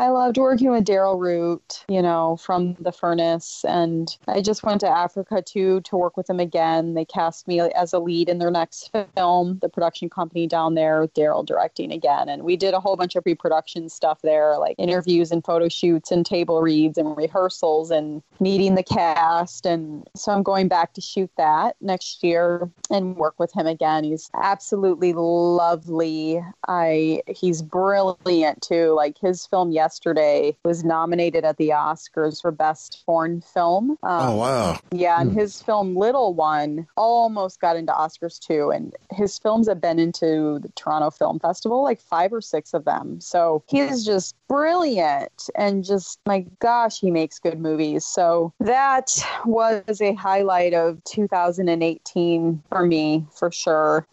I 0.00 0.08
loved 0.08 0.38
working 0.38 0.70
with 0.70 0.84
Darrell 0.84 1.18
Roodt, 1.18 1.84
you 1.88 2.00
know, 2.00 2.36
from 2.36 2.74
The 2.78 2.92
Furnace. 2.92 3.64
And 3.66 4.16
I 4.28 4.40
just 4.40 4.62
went 4.62 4.80
to 4.80 4.88
Africa 4.88 5.42
too 5.42 5.80
to 5.82 5.96
work 5.96 6.16
with 6.16 6.30
him 6.30 6.38
again. 6.38 6.94
They 6.94 7.04
cast 7.04 7.48
me 7.48 7.60
as 7.60 7.92
a 7.92 7.98
lead 7.98 8.28
in 8.28 8.38
their 8.38 8.50
next 8.50 8.92
film, 9.16 9.58
the 9.60 9.68
production 9.68 10.08
company 10.08 10.46
down 10.46 10.74
there, 10.74 11.00
with 11.00 11.14
Darrell 11.14 11.42
directing 11.42 11.92
again. 11.92 12.28
And 12.28 12.44
we 12.44 12.56
did 12.56 12.74
a 12.74 12.80
whole 12.80 12.96
bunch 12.96 13.16
of 13.16 13.24
pre 13.24 13.34
production 13.34 13.88
stuff 13.88 14.22
there, 14.22 14.56
like 14.58 14.76
interviews 14.78 15.32
and 15.32 15.44
photo 15.44 15.68
shoots 15.68 16.10
and 16.12 16.24
table 16.24 16.62
reads 16.62 16.96
and 16.96 17.16
rehearsals 17.16 17.90
and 17.90 18.22
meeting 18.40 18.76
the 18.76 18.84
cast. 18.84 19.66
And 19.66 20.08
so 20.18 20.32
I'm 20.32 20.42
going 20.42 20.68
back 20.68 20.94
to 20.94 21.00
shoot 21.00 21.30
that 21.36 21.76
next 21.80 22.22
year 22.22 22.70
and 22.90 23.16
work 23.16 23.38
with 23.38 23.52
him 23.52 23.66
again. 23.66 24.04
He's 24.04 24.30
absolutely 24.34 25.12
lovely. 25.12 26.42
I 26.66 27.22
he's 27.26 27.62
brilliant 27.62 28.62
too. 28.62 28.94
Like 28.94 29.18
his 29.18 29.46
film 29.46 29.70
yesterday 29.70 30.56
was 30.64 30.84
nominated 30.84 31.44
at 31.44 31.56
the 31.56 31.70
Oscars 31.70 32.40
for 32.40 32.50
best 32.50 33.02
foreign 33.04 33.40
film. 33.40 33.92
Um, 34.02 34.28
oh 34.28 34.36
wow, 34.36 34.78
yeah, 34.92 35.20
and 35.20 35.32
his 35.32 35.62
film 35.62 35.96
Little 35.96 36.34
One 36.34 36.86
almost 36.96 37.60
got 37.60 37.76
into 37.76 37.92
Oscars 37.92 38.38
too. 38.38 38.70
And 38.70 38.94
his 39.12 39.38
films 39.38 39.68
have 39.68 39.80
been 39.80 39.98
into 39.98 40.58
the 40.60 40.70
Toronto 40.76 41.10
Film 41.10 41.38
Festival, 41.38 41.82
like 41.82 42.00
five 42.00 42.32
or 42.32 42.40
six 42.40 42.74
of 42.74 42.84
them. 42.84 43.20
So 43.20 43.62
he's 43.68 44.04
just 44.04 44.34
brilliant 44.48 45.50
and 45.54 45.84
just, 45.84 46.18
my 46.26 46.44
gosh, 46.60 46.98
he 47.00 47.10
makes 47.10 47.38
good 47.38 47.60
movies. 47.60 48.04
So 48.04 48.52
that 48.60 49.22
was 49.44 50.00
a 50.00 50.07
highlight 50.12 50.74
of 50.74 51.02
2018 51.04 52.62
for 52.68 52.86
me, 52.86 53.26
for 53.34 53.50
sure. 53.50 54.06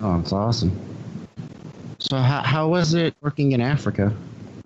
Oh, 0.00 0.18
it's 0.20 0.32
awesome. 0.32 0.72
So, 1.98 2.16
how, 2.16 2.42
how 2.42 2.68
was 2.68 2.94
it 2.94 3.14
working 3.20 3.52
in 3.52 3.60
Africa? 3.60 4.12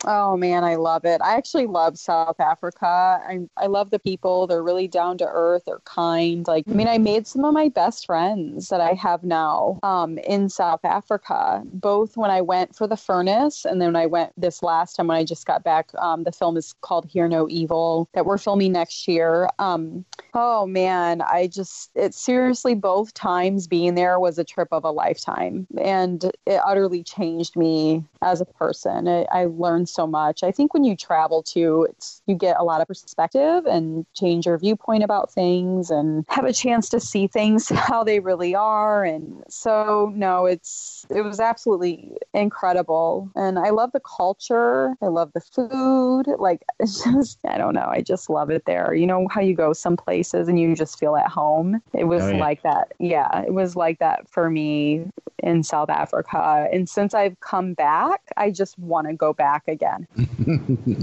Oh 0.07 0.37
man, 0.37 0.63
I 0.63 0.77
love 0.77 1.05
it. 1.05 1.21
I 1.21 1.35
actually 1.37 1.67
love 1.67 1.99
South 1.99 2.39
Africa. 2.39 2.87
I 2.87 3.41
I 3.57 3.67
love 3.67 3.91
the 3.91 3.99
people. 3.99 4.47
They're 4.47 4.63
really 4.63 4.87
down 4.87 5.19
to 5.19 5.27
earth. 5.27 5.65
They're 5.67 5.81
kind. 5.81 6.47
Like 6.47 6.65
I 6.71 6.75
mean, 6.75 6.87
I 6.87 6.99
made 6.99 7.27
some 7.27 7.45
of 7.45 7.53
my 7.53 7.69
best 7.69 8.07
friends 8.07 8.69
that 8.69 8.81
I 8.81 8.93
have 8.93 9.25
now 9.25 9.81
um, 9.83 10.19
in 10.19 10.49
South 10.49 10.85
Africa. 10.85 11.63
Both 11.65 12.17
when 12.17 12.31
I 12.31 12.41
went 12.41 12.77
for 12.77 12.87
the 12.87 12.97
furnace, 12.97 13.65
and 13.65 13.81
then 13.81 13.97
I 13.97 14.07
went 14.07 14.33
this 14.37 14.63
last 14.63 14.95
time 14.95 15.09
when 15.09 15.17
I 15.17 15.25
just 15.25 15.45
got 15.45 15.65
back. 15.65 15.91
Um, 15.99 16.23
the 16.23 16.33
film 16.33 16.57
is 16.57 16.75
called 16.83 17.07
Hear 17.07 17.27
No 17.27 17.49
Evil 17.49 18.09
that 18.15 18.27
we're 18.27 18.39
filming 18.39 18.73
next 18.73 19.09
year. 19.09 19.49
Um, 19.59 20.05
oh 20.35 20.67
man, 20.67 21.21
I 21.23 21.49
just 21.49 21.91
it 21.97 22.15
seriously 22.15 22.75
both 22.75 23.13
times 23.15 23.67
being 23.67 23.97
there 23.97 24.21
was 24.21 24.39
a 24.39 24.45
trip 24.45 24.69
of 24.71 24.85
a 24.85 24.91
lifetime, 24.93 25.67
and 25.79 26.25
it 26.47 26.61
utterly 26.65 27.03
changed 27.03 27.57
me 27.57 28.05
as 28.23 28.41
a 28.41 28.45
person. 28.45 29.09
I, 29.09 29.27
I 29.33 29.45
learned 29.47 29.89
so 29.97 30.07
much. 30.07 30.45
I 30.45 30.53
think 30.53 30.75
when 30.75 30.85
you 30.85 30.95
travel 30.97 31.43
too, 31.43 31.87
it's 31.91 32.23
you 32.27 32.35
get 32.37 32.57
a 32.61 32.65
lot 32.65 32.81
of 32.83 32.87
perspective 32.89 33.67
and 33.67 34.07
change 34.15 34.47
your 34.47 34.59
viewpoint 34.59 35.03
about 35.03 35.33
things 35.33 35.91
and 35.91 36.25
have 36.29 36.45
a 36.45 36.53
chance 36.53 36.89
to 36.91 37.01
see 37.01 37.27
things 37.27 37.69
how 37.89 38.05
they 38.05 38.21
really 38.21 38.55
are. 38.55 39.05
And 39.05 39.43
so 39.49 40.13
no, 40.15 40.47
it's 40.47 41.07
it 41.11 41.23
was 41.23 41.41
absolutely 41.41 42.13
incredible. 42.35 43.31
And 43.35 43.59
I 43.59 43.71
love 43.71 43.93
the 43.93 44.01
culture. 44.01 44.95
I 45.03 45.07
love 45.07 45.33
the 45.35 45.41
food. 45.41 46.25
Like 46.39 46.63
it's 46.81 47.03
just 47.05 47.39
I 47.49 47.59
don't 47.59 47.75
know. 47.75 47.89
I 47.91 48.03
just 48.03 48.29
love 48.31 48.51
it 48.51 48.65
there. 48.67 48.95
You 48.95 49.07
know 49.07 49.27
how 49.29 49.41
you 49.41 49.55
go 49.55 49.73
some 49.73 49.97
places 49.97 50.49
and 50.49 50.61
you 50.61 50.75
just 50.77 50.99
feel 50.99 51.17
at 51.17 51.29
home. 51.29 51.81
It 51.95 52.05
was 52.05 52.23
Oh, 52.27 52.31
yeah. 52.31 52.37
like 52.41 52.63
that. 52.63 52.93
Yeah, 52.99 53.43
it 53.43 53.55
was 53.55 53.77
like 53.77 53.99
that 54.01 54.29
for 54.29 54.51
me 54.51 55.07
in 55.43 55.63
South 55.63 55.91
Africa. 55.91 56.67
And 56.73 56.89
since 56.89 57.15
I've 57.15 57.39
come 57.41 57.75
back, 57.75 58.21
I 58.37 58.51
just 58.51 58.79
want 58.79 59.07
to 59.07 59.15
go 59.15 59.33
back 59.33 59.63
again. 59.69 59.86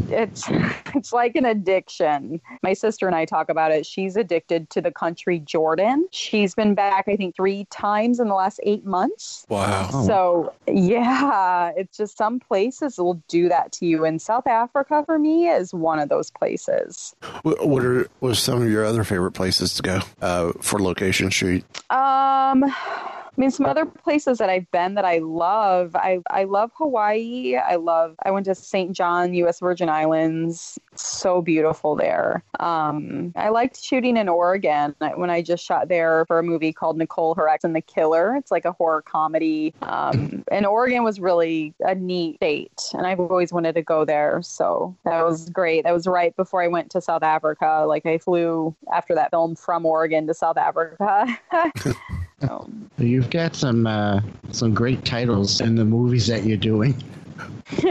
it's 0.10 0.46
it's 0.96 1.14
like 1.14 1.36
an 1.36 1.46
addiction. 1.46 2.42
My 2.62 2.74
sister 2.74 3.08
and 3.08 3.16
I 3.16 3.26
talk 3.26 3.50
about 3.50 3.72
it. 3.72 3.86
She's 3.86 4.16
addicted 4.16 4.70
to 4.72 4.82
the 4.82 4.92
country 4.92 5.40
Jordan. 5.40 6.08
She's 6.12 6.56
been 6.56 6.76
back 6.76 7.06
I 7.08 7.16
think 7.16 7.36
3 7.36 7.66
times 7.70 8.20
in 8.20 8.28
the 8.28 8.36
last 8.36 8.60
8 8.64 8.86
months. 8.86 9.46
wow. 9.50 9.90
Oh. 9.94 10.08
So, 10.08 10.54
yeah, 10.68 11.72
it's 11.76 11.98
just 11.98 12.18
some 12.18 12.40
places 12.40 12.98
will 12.98 13.22
do 13.28 13.50
that 13.50 13.72
to 13.74 13.86
you 13.86 14.06
and 14.06 14.22
South 14.22 14.48
Africa 14.48 15.04
for 15.06 15.20
me 15.20 15.50
is 15.50 15.74
one 15.74 16.00
of 16.00 16.10
those 16.10 16.32
places. 16.32 17.16
What, 17.44 17.68
what 17.68 17.84
are 17.84 18.08
what 18.20 18.32
are 18.32 18.36
some 18.36 18.62
of 18.62 18.70
your 18.70 18.86
other 18.86 19.04
favorite 19.04 19.32
places 19.32 19.74
to 19.76 19.82
go 19.82 20.00
uh, 20.22 20.54
for 20.62 20.80
location 20.82 21.30
shoot? 21.30 21.64
Um, 21.90 22.64
I 23.36 23.42
mean, 23.42 23.50
some 23.50 23.66
other 23.66 23.86
places 23.86 24.38
that 24.38 24.50
I've 24.50 24.70
been 24.70 24.94
that 24.94 25.06
I 25.06 25.18
love. 25.18 25.96
I 25.96 26.20
I 26.30 26.44
love 26.44 26.72
Hawaii. 26.76 27.56
I 27.56 27.76
love. 27.76 28.16
I 28.24 28.30
went 28.30 28.46
to 28.46 28.54
St. 28.54 28.92
John, 28.92 29.34
U.S. 29.34 29.60
Virgin 29.60 29.90
Islands. 29.90 30.78
So 30.94 31.42
beautiful 31.42 31.96
there. 31.96 32.44
Um, 32.60 33.34
I 33.36 33.50
liked 33.50 33.84
shooting 33.84 34.18
in 34.18 34.30
Oregon 34.30 34.96
when 35.16 35.32
I 35.32 35.42
just 35.42 35.66
shot 35.66 35.88
there 35.88 36.26
for 36.28 36.38
a 36.38 36.44
movie 36.44 36.72
called 36.72 36.98
Nicole, 36.98 37.34
Her 37.34 37.50
Ex, 37.50 37.64
and 37.64 37.76
the 37.76 37.82
Killer. 37.82 38.36
It's 38.36 38.52
like 38.52 38.66
a 38.66 38.72
horror 38.72 39.02
comedy. 39.02 39.74
Um, 39.82 40.44
and 40.52 40.68
Oregon 40.68 41.04
was 41.04 41.20
really 41.20 41.74
a 41.80 41.96
neat 41.96 42.36
state, 42.36 42.82
and 42.94 43.08
I've 43.08 43.20
always 43.20 43.52
wanted 43.52 43.74
to 43.74 43.82
go 43.82 44.06
there. 44.06 44.44
So 44.44 44.96
that 45.06 45.26
was 45.26 45.50
great. 45.50 45.86
That 45.86 45.94
was 45.94 46.06
right 46.06 46.36
before 46.36 46.62
I 46.62 46.68
went 46.68 46.92
to 46.92 47.02
South 47.02 47.24
Africa. 47.24 47.86
Like 47.88 48.06
I 48.06 48.20
flew 48.20 48.76
after 48.94 49.16
that 49.16 49.32
film 49.32 49.56
from 49.56 49.88
Oregon 49.88 50.28
to 50.28 50.36
South 50.36 50.58
Africa. 50.58 51.40
So, 52.48 52.70
You've 52.98 53.30
got 53.30 53.56
some 53.56 53.88
uh, 53.88 54.22
some 54.52 54.74
great 54.74 55.04
titles 55.04 55.62
in 55.62 55.76
the 55.76 55.86
movies 55.86 56.28
that 56.28 56.46
you're 56.46 56.58
doing. 56.58 57.02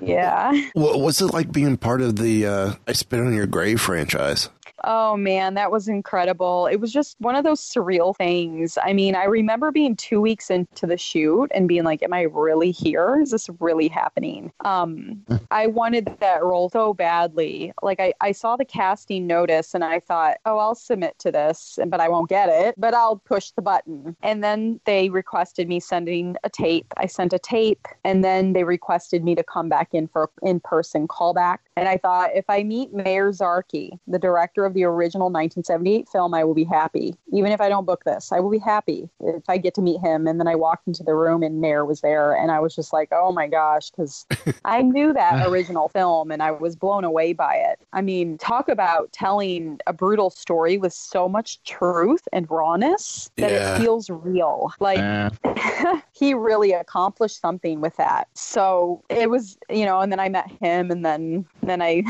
yeah. 0.00 0.68
What, 0.72 1.00
what's 1.00 1.20
it 1.20 1.32
like 1.32 1.52
being 1.52 1.76
part 1.76 2.00
of 2.00 2.16
the 2.16 2.46
uh, 2.46 2.72
I 2.88 2.92
Spit 2.92 3.20
on 3.20 3.34
Your 3.34 3.46
Grave 3.46 3.80
franchise? 3.80 4.48
Oh 4.86 5.16
man, 5.16 5.54
that 5.54 5.70
was 5.70 5.88
incredible. 5.88 6.66
It 6.66 6.76
was 6.76 6.92
just 6.92 7.16
one 7.18 7.36
of 7.36 7.44
those 7.44 7.60
surreal 7.60 8.14
things. 8.16 8.76
I 8.82 8.92
mean, 8.92 9.14
I 9.14 9.24
remember 9.24 9.72
being 9.72 9.96
two 9.96 10.20
weeks 10.20 10.50
into 10.50 10.86
the 10.86 10.98
shoot 10.98 11.50
and 11.54 11.66
being 11.66 11.84
like, 11.84 12.02
Am 12.02 12.12
I 12.12 12.22
really 12.22 12.70
here? 12.70 13.20
Is 13.20 13.30
this 13.30 13.48
really 13.60 13.88
happening? 13.88 14.52
Um, 14.64 15.24
I 15.50 15.66
wanted 15.68 16.16
that 16.20 16.44
role 16.44 16.68
so 16.68 16.92
badly. 16.92 17.72
Like 17.82 17.98
I, 18.00 18.12
I 18.20 18.32
saw 18.32 18.56
the 18.56 18.64
casting 18.64 19.26
notice 19.26 19.74
and 19.74 19.84
I 19.84 20.00
thought, 20.00 20.36
Oh, 20.44 20.58
I'll 20.58 20.74
submit 20.74 21.18
to 21.20 21.32
this, 21.32 21.78
but 21.86 22.00
I 22.00 22.08
won't 22.08 22.28
get 22.28 22.48
it, 22.50 22.74
but 22.76 22.92
I'll 22.94 23.16
push 23.16 23.50
the 23.52 23.62
button. 23.62 24.16
And 24.22 24.44
then 24.44 24.80
they 24.84 25.08
requested 25.08 25.68
me 25.68 25.80
sending 25.80 26.36
a 26.44 26.50
tape. 26.50 26.92
I 26.98 27.06
sent 27.06 27.32
a 27.32 27.38
tape 27.38 27.88
and 28.04 28.22
then 28.22 28.52
they 28.52 28.64
requested 28.64 29.24
me 29.24 29.34
to 29.34 29.42
come 29.42 29.68
back 29.68 29.94
in 29.94 30.08
for 30.08 30.30
in 30.42 30.60
person 30.60 31.08
callback. 31.08 31.58
And 31.76 31.88
I 31.88 31.96
thought 31.96 32.30
if 32.34 32.44
I 32.48 32.62
meet 32.62 32.92
Meir 32.92 33.30
Zarchi, 33.30 33.98
the 34.06 34.18
director 34.18 34.64
of 34.64 34.73
the 34.74 34.84
original 34.84 35.26
1978 35.26 36.08
film, 36.08 36.34
I 36.34 36.44
will 36.44 36.54
be 36.54 36.64
happy. 36.64 37.14
Even 37.32 37.52
if 37.52 37.60
I 37.60 37.68
don't 37.68 37.84
book 37.86 38.04
this, 38.04 38.32
I 38.32 38.40
will 38.40 38.50
be 38.50 38.58
happy 38.58 39.08
if 39.20 39.48
I 39.48 39.56
get 39.58 39.74
to 39.74 39.82
meet 39.82 40.00
him. 40.00 40.26
And 40.26 40.38
then 40.38 40.46
I 40.48 40.54
walked 40.54 40.86
into 40.86 41.02
the 41.02 41.14
room 41.14 41.42
and 41.42 41.60
Meir 41.60 41.84
was 41.84 42.00
there. 42.00 42.34
And 42.34 42.50
I 42.50 42.60
was 42.60 42.74
just 42.74 42.92
like, 42.92 43.08
oh 43.12 43.32
my 43.32 43.46
gosh, 43.48 43.90
because 43.90 44.26
I 44.64 44.82
knew 44.82 45.12
that 45.12 45.46
original 45.48 45.88
film 45.88 46.30
and 46.30 46.42
I 46.42 46.50
was 46.50 46.76
blown 46.76 47.04
away 47.04 47.32
by 47.32 47.54
it. 47.56 47.80
I 47.92 48.00
mean, 48.02 48.36
talk 48.38 48.68
about 48.68 49.12
telling 49.12 49.78
a 49.86 49.92
brutal 49.92 50.30
story 50.30 50.76
with 50.78 50.92
so 50.92 51.28
much 51.28 51.62
truth 51.64 52.26
and 52.32 52.50
rawness 52.50 53.30
that 53.36 53.50
Yeah. 53.50 53.76
it 53.76 53.80
feels 53.80 54.10
real. 54.10 54.72
Like, 54.80 55.32
he 56.12 56.34
really 56.34 56.72
accomplished 56.72 57.40
something 57.40 57.80
with 57.80 57.96
that. 57.96 58.28
So 58.34 59.02
it 59.08 59.30
was, 59.30 59.56
you 59.70 59.84
know, 59.84 60.00
and 60.00 60.10
then 60.12 60.20
I 60.20 60.28
met 60.28 60.50
him 60.50 60.90
and 60.90 61.04
then 61.04 61.44
then 61.62 61.80
I 61.82 62.02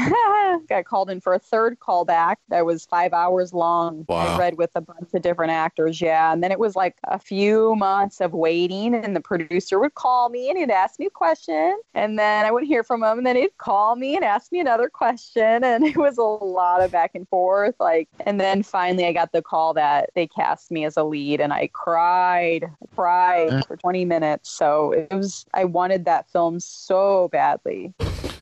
got 0.69 0.85
called 0.85 1.11
in 1.11 1.21
for 1.21 1.35
a 1.35 1.39
third 1.39 1.79
callback 1.79 2.37
that 2.49 2.67
was 2.67 2.85
five 2.85 3.13
hours 3.13 3.53
long. 3.53 4.05
Wow. 4.09 4.35
I 4.35 4.39
read 4.39 4.59
with 4.59 4.71
a 4.75 4.81
bunch 4.81 5.13
of 5.15 5.23
different 5.23 5.53
actors, 5.53 6.01
yeah. 6.01 6.33
And 6.33 6.43
then 6.43 6.53
it 6.53 6.59
was 6.59 6.77
like 6.77 6.97
a 7.05 7.19
few 7.19 7.75
months 7.77 8.21
of 8.21 8.33
waiting 8.33 8.95
and 8.95 9.17
the 9.17 9.21
producer 9.21 9.79
would 9.79 9.95
call 9.95 10.29
me 10.29 10.51
and 10.51 10.59
he'd 10.59 10.71
ask 10.71 10.99
me 10.99 11.07
a 11.07 11.11
question 11.11 11.79
and 11.95 12.19
then 12.19 12.45
I 12.45 12.51
wouldn't 12.51 12.69
hear 12.69 12.85
from 12.85 13.03
him 13.03 13.19
and 13.19 13.27
then 13.27 13.37
he'd 13.37 13.57
call 13.59 13.97
me 13.97 14.15
and 14.15 14.25
ask 14.25 14.53
me 14.53 14.61
another 14.61 14.89
question 14.89 15.65
and 15.65 15.85
it 15.85 15.97
was 15.97 16.19
a 16.19 16.23
lot 16.23 16.83
of 16.83 16.91
back 16.91 17.13
and 17.15 17.29
forth. 17.29 17.75
Like 17.79 18.09
and 18.27 18.41
then 18.41 18.63
finally 18.63 19.07
I 19.07 19.13
got 19.13 19.33
the 19.33 19.43
call 19.43 19.75
that 19.75 20.11
they 20.15 20.27
cast 20.27 20.71
me 20.71 20.85
as 20.85 20.97
a 20.97 21.05
lead 21.05 21.41
and 21.41 21.53
I 21.53 21.69
cried, 21.73 22.65
I 22.65 22.95
cried 22.95 23.51
mm. 23.51 23.67
for 23.67 23.77
20 23.77 24.05
minutes. 24.05 24.51
So 24.51 24.93
it 24.93 25.13
was 25.13 25.47
I 25.55 25.65
wanted 25.65 26.05
that 26.05 26.31
film 26.31 26.61
so 26.61 27.29
badly. 27.29 27.95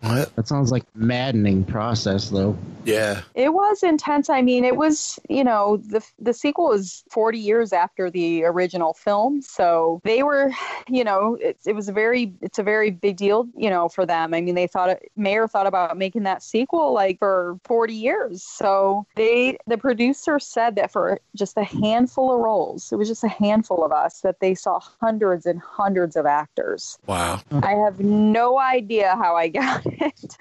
What? 0.02 0.34
that 0.34 0.48
sounds 0.48 0.72
like 0.72 0.82
a 0.82 0.98
maddening 0.98 1.64
process, 1.64 2.28
though. 2.28 2.56
Yeah. 2.84 3.22
It 3.34 3.54
was 3.54 3.84
intense. 3.84 4.28
I 4.28 4.42
mean, 4.42 4.64
it 4.64 4.76
was, 4.76 5.18
you 5.28 5.44
know, 5.44 5.76
the 5.76 6.04
the 6.18 6.34
sequel 6.34 6.68
was 6.68 7.04
40 7.10 7.38
years 7.38 7.72
after 7.72 8.10
the 8.10 8.44
original 8.44 8.94
film, 8.94 9.42
so 9.42 10.00
they 10.02 10.24
were, 10.24 10.50
you 10.88 11.04
know, 11.04 11.36
it, 11.40 11.58
it 11.64 11.74
was 11.74 11.88
a 11.88 11.92
very 11.92 12.34
it's 12.40 12.58
a 12.58 12.64
very 12.64 12.90
big 12.90 13.16
deal, 13.16 13.46
you 13.56 13.70
know, 13.70 13.88
for 13.88 14.04
them. 14.04 14.34
I 14.34 14.40
mean, 14.40 14.56
they 14.56 14.66
thought 14.66 14.98
Meir 15.16 15.46
thought 15.46 15.68
about 15.68 15.96
making 15.96 16.24
that 16.24 16.42
sequel 16.42 16.92
like 16.92 17.20
for 17.20 17.58
40 17.64 17.94
years. 17.94 18.42
So 18.42 19.06
they 19.14 19.58
the 19.68 19.78
producer 19.78 20.40
said 20.40 20.76
that 20.76 20.90
for 20.90 21.20
just 21.36 21.56
a 21.56 21.64
handful 21.64 22.34
of 22.34 22.40
roles, 22.40 22.90
it 22.92 22.96
was 22.96 23.08
just 23.08 23.22
a 23.22 23.28
handful 23.28 23.84
of 23.84 23.92
us 23.92 24.20
that 24.22 24.40
they 24.40 24.54
saw 24.54 24.80
hundreds 24.80 25.46
and 25.46 25.60
hundreds 25.60 26.16
of 26.16 26.26
actors. 26.26 26.98
Wow. 27.06 27.40
I 27.52 27.74
have 27.74 28.00
no 28.00 28.58
idea 28.58 29.14
how 29.14 29.36
I 29.36 29.48
got 29.48 29.86
it. 30.02 30.36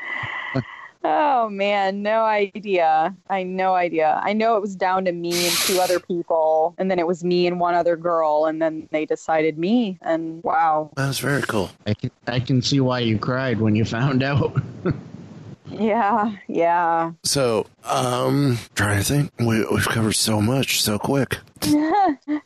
Oh 1.04 1.50
man, 1.50 2.04
no 2.04 2.24
idea. 2.24 3.16
I 3.28 3.42
no 3.44 3.74
idea. 3.74 4.22
I 4.24 4.34
know 4.34 4.56
it 4.56 4.62
was 4.62 4.76
down 4.76 5.06
to 5.06 5.12
me 5.12 5.48
and 5.48 5.56
two 5.56 5.80
other 5.80 6.00
people, 6.00 6.76
and 6.78 6.92
then 6.92 7.00
it 7.00 7.08
was 7.08 7.24
me 7.24 7.48
and 7.48 7.60
one 7.60 7.74
other 7.74 7.96
girl, 7.96 8.46
and 8.46 8.62
then 8.62 8.88
they 8.92 9.06
decided 9.06 9.58
me. 9.58 9.98
And 10.04 10.44
wow, 10.44 10.92
That's 10.96 11.18
very 11.18 11.42
cool. 11.42 11.72
I 11.88 11.96
can 11.96 12.12
I 12.28 12.40
can 12.40 12.62
see 12.62 12.80
why 12.80 13.00
you 13.00 13.18
cried 13.18 13.60
when 13.60 13.76
you 13.76 13.84
found 13.84 14.22
out. 14.22 14.62
yeah, 15.72 16.36
yeah. 16.48 17.14
So, 17.24 17.66
um, 17.86 18.60
trying 18.76 19.00
to 19.00 19.04
think, 19.04 19.32
we, 19.40 19.66
we've 19.66 19.88
covered 19.88 20.14
so 20.14 20.40
much 20.40 20.84
so 20.84 21.00
quick. 21.00 21.38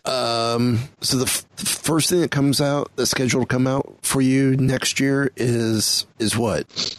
um, 0.05 0.79
so 1.01 1.17
the 1.17 1.25
f- 1.25 1.45
first 1.57 2.09
thing 2.09 2.21
that 2.21 2.31
comes 2.31 2.61
out, 2.61 2.89
that's 2.95 3.11
scheduled 3.11 3.43
to 3.43 3.47
come 3.47 3.67
out 3.67 3.97
for 4.01 4.21
you 4.21 4.55
next 4.55 5.01
year 5.01 5.31
is 5.35 6.05
is 6.19 6.37
what? 6.37 6.97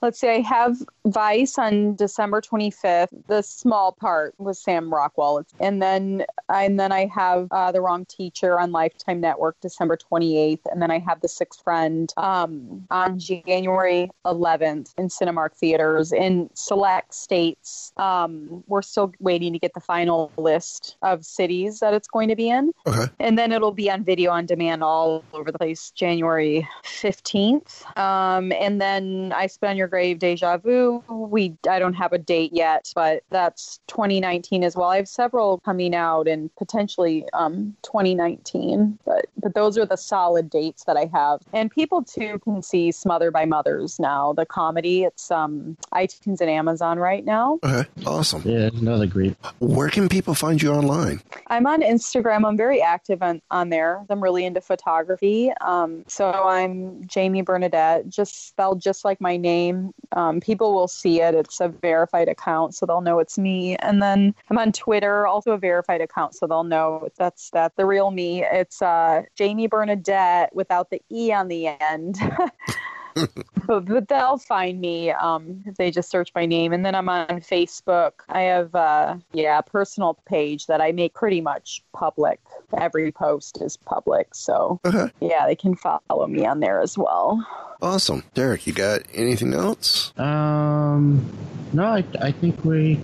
Let's 0.00 0.20
see. 0.20 0.28
I 0.28 0.40
have 0.40 0.76
Vice 1.12 1.58
on 1.58 1.94
December 1.96 2.40
25th. 2.40 3.08
The 3.26 3.42
small 3.42 3.92
part 3.92 4.34
was 4.38 4.58
Sam 4.58 4.92
Rockwell, 4.92 5.44
and 5.60 5.82
then 5.82 6.24
and 6.48 6.78
then 6.78 6.92
I 6.92 7.06
have 7.06 7.48
uh, 7.50 7.72
The 7.72 7.80
Wrong 7.80 8.04
Teacher 8.06 8.58
on 8.58 8.72
Lifetime 8.72 9.20
Network 9.20 9.60
December 9.60 9.96
28th, 9.96 10.60
and 10.70 10.80
then 10.82 10.90
I 10.90 10.98
have 10.98 11.20
The 11.20 11.28
Sixth 11.28 11.62
Friend 11.62 12.12
um, 12.16 12.86
on 12.90 13.18
January 13.18 14.10
11th 14.24 14.94
in 14.98 15.08
Cinemark 15.08 15.54
theaters 15.54 16.12
in 16.12 16.50
select 16.54 17.14
states. 17.14 17.92
Um, 17.96 18.64
we're 18.66 18.82
still 18.82 19.12
waiting 19.20 19.52
to 19.52 19.58
get 19.58 19.74
the 19.74 19.80
final 19.80 20.32
list 20.36 20.96
of 21.02 21.24
cities 21.24 21.80
that 21.80 21.94
it's 21.94 22.08
going 22.08 22.28
to 22.28 22.36
be 22.36 22.50
in. 22.50 22.72
Okay. 22.86 23.12
And 23.18 23.38
then 23.38 23.52
it'll 23.52 23.72
be 23.72 23.90
on 23.90 24.04
video 24.04 24.30
on 24.32 24.46
demand 24.46 24.82
all 24.82 25.24
over 25.32 25.50
the 25.50 25.58
place 25.58 25.90
January 25.90 26.68
15th. 26.84 27.96
Um, 27.98 28.52
and 28.52 28.80
then 28.80 29.32
I 29.34 29.46
Spit 29.46 29.70
on 29.70 29.76
Your 29.76 29.88
Grave 29.88 30.18
Deja 30.18 30.58
Vu. 30.58 30.97
We 31.08 31.56
I 31.68 31.78
don't 31.78 31.94
have 31.94 32.12
a 32.12 32.18
date 32.18 32.52
yet, 32.52 32.92
but 32.94 33.22
that's 33.30 33.80
2019 33.88 34.64
as 34.64 34.76
well. 34.76 34.88
I 34.88 34.96
have 34.96 35.08
several 35.08 35.58
coming 35.58 35.94
out 35.94 36.28
and 36.28 36.54
potentially 36.56 37.24
um, 37.32 37.76
2019, 37.82 38.98
but 39.04 39.26
but 39.36 39.54
those 39.54 39.78
are 39.78 39.86
the 39.86 39.96
solid 39.96 40.50
dates 40.50 40.84
that 40.84 40.96
I 40.96 41.10
have. 41.12 41.40
And 41.52 41.70
people 41.70 42.02
too 42.02 42.38
can 42.40 42.62
see 42.62 42.92
Smother 42.92 43.30
by 43.30 43.44
Mothers 43.44 43.98
now, 43.98 44.32
the 44.32 44.46
comedy. 44.46 45.04
It's 45.04 45.30
um, 45.30 45.76
iTunes 45.94 46.40
and 46.40 46.50
Amazon 46.50 46.98
right 46.98 47.24
now. 47.24 47.58
Okay. 47.62 47.88
Awesome. 48.06 48.42
yeah, 48.44 48.70
another 48.74 49.06
great. 49.06 49.36
Where 49.58 49.88
can 49.88 50.08
people 50.08 50.34
find 50.34 50.60
you 50.60 50.72
online? 50.72 51.22
I'm 51.48 51.66
on 51.66 51.82
Instagram. 51.82 52.46
I'm 52.46 52.56
very 52.56 52.82
active 52.82 53.22
on, 53.22 53.40
on 53.50 53.70
there. 53.70 54.04
I'm 54.10 54.22
really 54.22 54.44
into 54.44 54.60
photography. 54.60 55.50
Um, 55.60 56.04
so 56.08 56.30
I'm 56.30 57.06
Jamie 57.06 57.42
Bernadette, 57.42 58.08
just 58.08 58.48
spelled 58.48 58.80
just 58.80 59.04
like 59.04 59.20
my 59.20 59.36
name. 59.36 59.92
Um, 60.12 60.40
people 60.40 60.74
will 60.74 60.87
see 60.88 61.20
it. 61.20 61.34
It's 61.34 61.60
a 61.60 61.68
verified 61.68 62.28
account, 62.28 62.74
so 62.74 62.86
they'll 62.86 63.00
know 63.00 63.18
it's 63.18 63.38
me. 63.38 63.76
And 63.76 64.02
then 64.02 64.34
I'm 64.50 64.58
on 64.58 64.72
Twitter, 64.72 65.26
also 65.26 65.52
a 65.52 65.58
verified 65.58 66.00
account, 66.00 66.34
so 66.34 66.46
they'll 66.46 66.64
know 66.64 67.08
that's 67.16 67.50
that 67.50 67.76
the 67.76 67.86
real 67.86 68.10
me. 68.10 68.44
It's 68.44 68.82
uh, 68.82 69.22
Jamie 69.36 69.66
Bernadette 69.66 70.54
without 70.54 70.90
the 70.90 71.02
e 71.10 71.32
on 71.32 71.48
the 71.48 71.68
end. 71.68 72.18
but, 73.66 73.84
but 73.86 74.08
they'll 74.08 74.38
find 74.38 74.80
me 74.80 75.10
um, 75.10 75.62
if 75.66 75.76
they 75.76 75.90
just 75.90 76.10
search 76.10 76.30
my 76.34 76.46
name. 76.46 76.72
And 76.72 76.84
then 76.84 76.94
I'm 76.94 77.08
on 77.08 77.26
Facebook. 77.40 78.12
I 78.28 78.42
have, 78.42 78.74
uh, 78.74 79.16
yeah, 79.32 79.58
a 79.58 79.62
personal 79.62 80.14
page 80.26 80.66
that 80.66 80.80
I 80.80 80.92
make 80.92 81.14
pretty 81.14 81.40
much 81.40 81.82
public. 81.92 82.40
Every 82.76 83.12
post 83.12 83.60
is 83.62 83.76
public. 83.76 84.34
So, 84.34 84.80
Okay. 84.84 85.10
yeah, 85.20 85.46
they 85.46 85.56
can 85.56 85.74
follow 85.76 86.26
me 86.26 86.46
on 86.46 86.60
there 86.60 86.80
as 86.80 86.96
well. 86.98 87.46
Awesome. 87.80 88.24
Derek, 88.34 88.66
you 88.66 88.72
got 88.72 89.02
anything 89.14 89.54
else? 89.54 90.12
Um, 90.18 91.24
no, 91.72 91.84
I 91.84 92.04
I 92.20 92.32
think 92.32 92.64
we, 92.64 93.00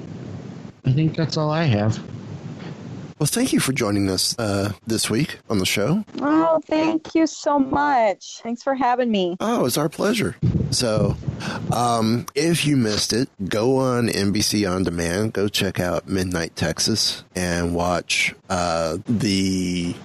I 0.84 0.92
think 0.92 1.16
that's 1.16 1.36
all 1.36 1.50
I 1.50 1.64
have. 1.64 2.02
Well, 3.24 3.30
thank 3.30 3.54
you 3.54 3.58
for 3.58 3.72
joining 3.72 4.10
us 4.10 4.38
uh, 4.38 4.74
this 4.86 5.08
week 5.08 5.38
on 5.48 5.56
the 5.56 5.64
show. 5.64 6.04
Oh, 6.20 6.60
thank 6.66 7.14
you 7.14 7.26
so 7.26 7.58
much. 7.58 8.40
Thanks 8.42 8.62
for 8.62 8.74
having 8.74 9.10
me. 9.10 9.38
Oh, 9.40 9.64
it's 9.64 9.78
our 9.78 9.88
pleasure. 9.88 10.36
So, 10.68 11.16
um, 11.72 12.26
if 12.34 12.66
you 12.66 12.76
missed 12.76 13.14
it, 13.14 13.30
go 13.48 13.78
on 13.78 14.08
NBC 14.08 14.70
On 14.70 14.82
Demand, 14.82 15.32
go 15.32 15.48
check 15.48 15.80
out 15.80 16.06
Midnight 16.06 16.54
Texas, 16.54 17.24
and 17.34 17.74
watch 17.74 18.34
uh, 18.50 18.98
the. 19.06 19.96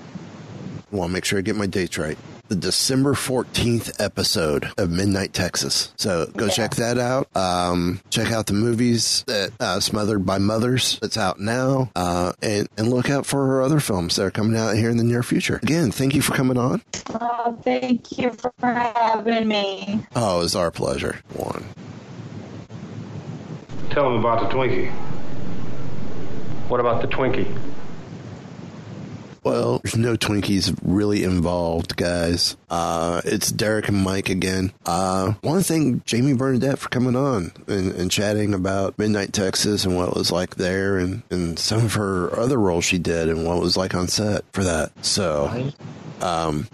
Well, 0.90 1.10
make 1.10 1.26
sure 1.26 1.40
I 1.40 1.42
get 1.42 1.58
my 1.58 1.68
dates 1.68 1.98
right. 1.98 2.18
The 2.50 2.56
December 2.56 3.14
14th 3.14 4.00
episode 4.04 4.70
of 4.80 4.90
Midnight 4.90 5.34
Texas. 5.34 5.94
So 5.98 6.26
go 6.36 6.46
Yeah. 6.46 6.52
check 6.52 6.76
that 6.78 6.98
out. 6.98 7.28
Um, 7.38 8.02
check 8.10 8.32
out 8.32 8.48
the 8.48 8.54
movies 8.54 9.24
that 9.28 9.52
uh, 9.60 9.80
Smothered 9.80 10.26
by 10.26 10.40
Mothers 10.40 10.98
that's 11.00 11.16
out 11.16 11.40
now. 11.40 11.92
Uh, 11.96 12.34
and, 12.42 12.68
and 12.76 12.90
look 12.90 13.12
out 13.12 13.28
for 13.28 13.46
her 13.46 13.62
other 13.62 13.80
films 13.80 14.16
that 14.16 14.24
are 14.26 14.32
coming 14.32 14.58
out 14.60 14.76
here 14.76 14.90
in 14.90 14.98
the 14.98 15.04
near 15.04 15.22
future. 15.22 15.60
Again, 15.62 15.92
thank 15.92 16.16
you 16.16 16.24
for 16.24 16.34
coming 16.34 16.58
on. 16.58 16.82
Oh, 17.14 17.56
thank 17.64 18.18
you 18.18 18.32
for 18.32 18.52
having 18.66 19.48
me. 19.48 20.04
Oh, 20.16 20.42
it's 20.44 20.56
our 20.56 20.72
pleasure. 20.72 21.20
One. 21.36 21.64
Tell 23.92 24.08
him 24.08 24.20
about 24.20 24.50
the 24.50 24.56
Twinkie. 24.56 24.92
What 26.68 26.80
about 26.80 27.02
the 27.04 27.08
Twinkie? 27.08 27.56
Well, 29.44 29.80
there's 29.84 29.98
no 29.98 30.16
Twinkies 30.16 30.78
really 30.84 31.24
involved, 31.24 31.96
guys. 31.96 32.58
Uh, 32.70 33.22
it's 33.26 33.52
Derek 33.52 33.88
and 33.88 34.04
Mike 34.04 34.30
again. 34.30 34.74
Uh, 34.86 35.34
want 35.44 35.66
to 35.66 35.74
thank 35.74 36.06
Jamie 36.06 36.34
Bernadette 36.34 36.78
for 36.80 36.90
coming 36.90 37.16
on 37.16 37.52
and, 37.68 37.94
and 37.94 38.12
chatting 38.12 38.54
about 38.54 38.98
Midnight 39.00 39.32
Texas 39.34 39.86
and 39.86 39.96
what 39.96 40.10
it 40.10 40.16
was 40.16 40.32
like 40.32 40.56
there 40.56 40.98
and, 40.98 41.24
and 41.30 41.58
some 41.58 41.86
of 41.86 41.94
her 41.94 42.38
other 42.38 42.60
roles 42.60 42.86
she 42.86 42.98
did 43.00 43.30
and 43.30 43.46
what 43.46 43.58
it 43.58 43.62
was 43.62 43.78
like 43.78 43.96
on 43.96 44.08
set 44.08 44.44
for 44.52 44.64
that. 44.64 44.92
So, 45.06 45.72
um, 46.22 46.68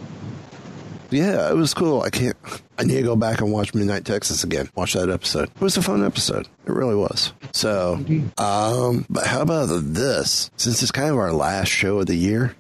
yeah, 1.11 1.49
it 1.49 1.55
was 1.55 1.73
cool. 1.73 2.01
I 2.01 2.09
can't. 2.09 2.35
I 2.77 2.83
need 2.83 2.95
to 2.95 3.03
go 3.03 3.15
back 3.15 3.41
and 3.41 3.51
watch 3.51 3.73
Midnight 3.73 4.05
Texas 4.05 4.43
again. 4.43 4.69
Watch 4.75 4.93
that 4.93 5.09
episode. 5.09 5.49
It 5.55 5.61
was 5.61 5.77
a 5.77 5.81
fun 5.81 6.05
episode. 6.05 6.47
It 6.65 6.71
really 6.71 6.95
was. 6.95 7.31
So, 7.53 8.03
um, 8.37 9.05
but 9.09 9.25
how 9.27 9.41
about 9.41 9.67
this? 9.67 10.51
Since 10.57 10.81
it's 10.81 10.91
kind 10.91 11.09
of 11.09 11.17
our 11.17 11.31
last 11.31 11.69
show 11.69 11.99
of 11.99 12.07
the 12.07 12.15
year, 12.15 12.55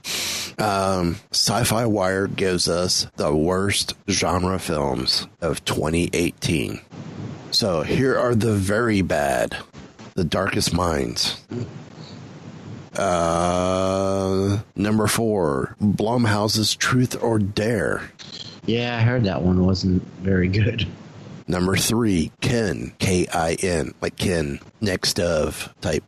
um, 0.57 1.17
Sci-Fi 1.31 1.85
Wire 1.85 2.27
gives 2.27 2.69
us 2.69 3.07
the 3.17 3.35
worst 3.35 3.93
genre 4.09 4.57
films 4.59 5.27
of 5.41 5.63
2018. 5.65 6.79
So 7.51 7.81
here 7.81 8.17
are 8.17 8.35
the 8.35 8.53
very 8.53 9.01
bad, 9.01 9.57
the 10.13 10.23
Darkest 10.23 10.73
Minds. 10.73 11.41
Uh, 12.97 14.59
number 14.75 15.07
four, 15.07 15.75
Blumhouse's 15.81 16.75
Truth 16.75 17.21
or 17.21 17.39
Dare. 17.39 18.11
Yeah, 18.65 18.97
I 18.97 19.01
heard 19.01 19.23
that 19.25 19.41
one 19.41 19.65
wasn't 19.65 20.03
very 20.21 20.47
good. 20.47 20.87
Number 21.47 21.75
three, 21.75 22.31
Kin, 22.41 22.93
K 22.97 23.27
I 23.31 23.55
N, 23.61 23.93
like 24.01 24.15
Kin, 24.17 24.59
next 24.81 25.19
of 25.19 25.73
type. 25.81 26.03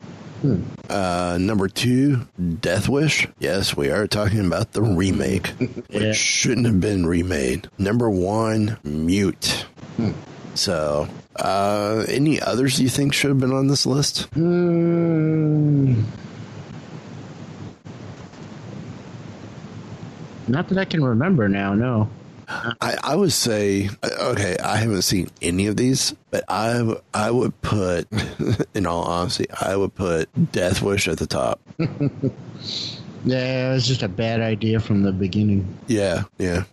Uh, 0.89 1.37
number 1.41 1.67
two, 1.67 2.27
Death 2.59 2.87
Wish. 2.89 3.27
Yes, 3.39 3.75
we 3.77 3.89
are 3.91 4.07
talking 4.07 4.45
about 4.45 4.71
the 4.73 4.81
remake, 4.81 5.47
which 5.57 5.83
Yeah. 5.89 6.11
shouldn't 6.13 6.65
have 6.67 6.79
been 6.79 7.05
remade. 7.05 7.69
Number 7.77 8.09
one, 8.09 8.77
Mute. 8.83 9.65
So, 10.55 11.07
uh, 11.35 12.05
any 12.07 12.39
others 12.41 12.79
you 12.79 12.89
think 12.89 13.13
should 13.13 13.29
have 13.29 13.39
been 13.39 13.53
on 13.53 13.67
this 13.67 13.85
list? 13.85 14.23
Hmm. 14.33 16.01
Not 20.47 20.69
that 20.69 20.77
I 20.77 20.85
can 20.85 21.03
remember 21.03 21.47
now, 21.49 21.73
no. 21.73 22.09
I, 22.47 22.97
I 23.03 23.15
would 23.15 23.33
say, 23.33 23.89
okay, 24.03 24.55
I 24.63 24.77
haven't 24.77 25.01
seen 25.01 25.29
any 25.41 25.67
of 25.67 25.75
these, 25.75 26.15
but 26.31 26.43
I, 26.47 26.95
I 27.13 27.29
would 27.29 27.59
put, 27.61 28.07
in 28.73 28.85
all 28.85 29.03
honesty, 29.03 29.47
I 29.51 29.75
would 29.75 29.93
put 29.95 30.29
Death 30.51 30.81
Wish 30.81 31.07
at 31.07 31.17
the 31.17 31.27
top. 31.27 31.59
Yeah, 33.25 33.71
it 33.71 33.73
was 33.73 33.87
just 33.87 34.03
a 34.03 34.07
bad 34.07 34.39
idea 34.39 34.79
from 34.79 35.03
the 35.03 35.11
beginning. 35.11 35.77
Yeah, 35.87 36.23
yeah. 36.37 36.63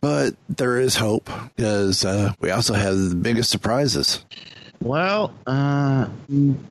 But 0.00 0.34
there 0.48 0.78
is 0.78 0.96
hope 0.96 1.28
because 1.54 2.04
uh, 2.04 2.32
we 2.40 2.50
also 2.50 2.72
have 2.72 2.96
the 2.96 3.14
biggest 3.14 3.50
surprises. 3.50 4.24
Well, 4.80 5.34
uh, 5.46 6.08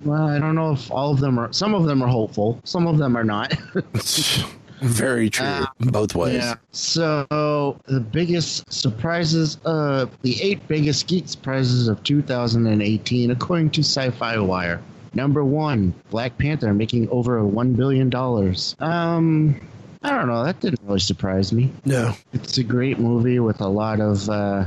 well, 0.04 0.28
I 0.28 0.40
don't 0.40 0.56
know 0.56 0.72
if 0.72 0.92
all 0.92 1.12
of 1.12 1.20
them 1.20 1.40
are. 1.40 1.54
Some 1.54 1.74
of 1.76 1.86
them 1.86 2.02
are 2.02 2.08
hopeful. 2.08 2.60
Some 2.64 2.88
of 2.88 2.98
them 2.98 3.16
are 3.16 3.24
not. 3.24 3.54
Very 4.82 5.30
true, 5.30 5.46
Uh, 5.46 5.66
both 5.80 6.16
ways. 6.16 6.44
Yeah. 6.44 6.56
So 6.72 7.78
the 7.86 8.00
biggest 8.00 8.72
surprises, 8.74 9.58
uh, 9.66 10.08
the 10.24 10.42
eight 10.42 10.68
biggest 10.68 11.08
geek 11.08 11.28
surprises 11.30 11.88
of 11.88 12.02
2018, 12.04 13.32
according 13.32 13.70
to 13.72 13.82
Sci-Fi 13.82 14.40
Wire. 14.40 14.82
Number 15.14 15.44
one, 15.44 15.94
Black 16.10 16.38
Panther 16.38 16.74
making 16.74 17.10
over 17.10 17.44
one 17.46 17.74
billion 17.74 18.10
dollars. 18.10 18.76
Um, 18.80 19.60
I 20.04 20.12
don't 20.12 20.28
know. 20.28 20.44
That 20.44 20.60
didn't 20.62 20.80
really 20.84 21.00
surprise 21.00 21.52
me. 21.54 21.72
No, 21.86 22.14
It's 22.34 22.58
a 22.58 22.64
great 22.64 22.98
movie 22.98 23.40
with 23.40 23.62
a 23.62 23.68
lot 23.68 24.00
of 24.00 24.28
uh, 24.30 24.66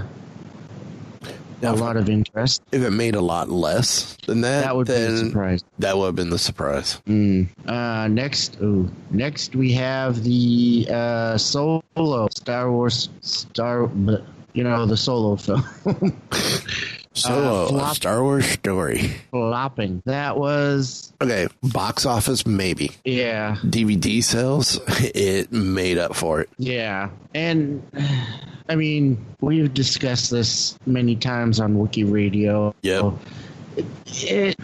Now, 1.64 1.74
a 1.74 1.77
lot 1.77 1.96
of 1.96 2.09
interest. 2.09 2.62
if 2.72 2.83
it 2.83 2.90
made 2.90 3.14
a 3.14 3.20
lot 3.20 3.48
less 3.48 4.16
than 4.27 4.40
that, 4.42 4.62
That 4.64 4.77
would 4.77 4.87
be 4.87 4.92
a 4.92 5.16
surprise. 5.16 5.64
that 5.79 5.96
would 5.98 6.07
have 6.07 6.16
been 6.16 6.31
the 6.31 6.38
surprise. 6.38 7.00
Mm. 7.07 7.48
Uh, 7.66 8.09
next, 8.09 8.59
ooh, 8.62 8.90
next 9.11 9.55
we 9.57 9.72
have 9.72 10.22
the 10.22 10.87
uh, 10.90 11.38
Solo 11.38 12.29
Star 12.35 12.70
Wars 12.70 13.09
Star, 13.22 13.90
you 14.53 14.62
know, 14.64 14.87
the 14.87 14.96
Solo 14.96 15.37
film. 15.37 15.64
Solo, 17.14 17.64
a 17.64 17.68
flop- 17.68 17.96
Star 17.96 18.22
Wars 18.22 18.44
story. 18.46 19.12
Flopping. 19.31 20.03
That 20.05 20.37
was, 20.37 21.12
Okay, 21.22 21.46
box 21.62 22.05
office 22.07 22.44
maybe. 22.46 22.90
yeah, 23.05 23.57
DVD 23.64 24.22
sales, 24.22 24.81
it 25.14 25.53
made 25.53 25.96
up 25.98 26.14
for 26.16 26.40
it. 26.40 26.50
yeah, 26.59 27.11
and 27.35 27.83
I 28.68 28.74
mean, 28.77 29.24
we've 29.40 29.72
discussed 29.72 30.31
this 30.31 30.77
many 30.87 31.16
times 31.16 31.61
on 31.61 31.77
Wookie 31.77 32.11
Radio. 32.11 32.74
Yep. 32.83 33.12
It, 33.77 33.87
it 34.07 34.57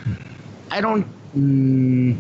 I 0.71 0.81
don't. 0.81 1.07
Mm, 1.37 2.17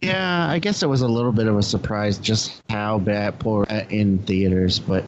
yeah, 0.00 0.46
I 0.48 0.60
guess 0.60 0.82
it 0.84 0.88
was 0.88 1.00
a 1.00 1.08
little 1.08 1.32
bit 1.32 1.48
of 1.48 1.56
a 1.56 1.62
surprise 1.62 2.18
just 2.18 2.62
how 2.70 2.98
bad 3.00 3.40
poor 3.40 3.66
uh, 3.68 3.82
in 3.90 4.18
theaters, 4.18 4.78
but 4.78 5.04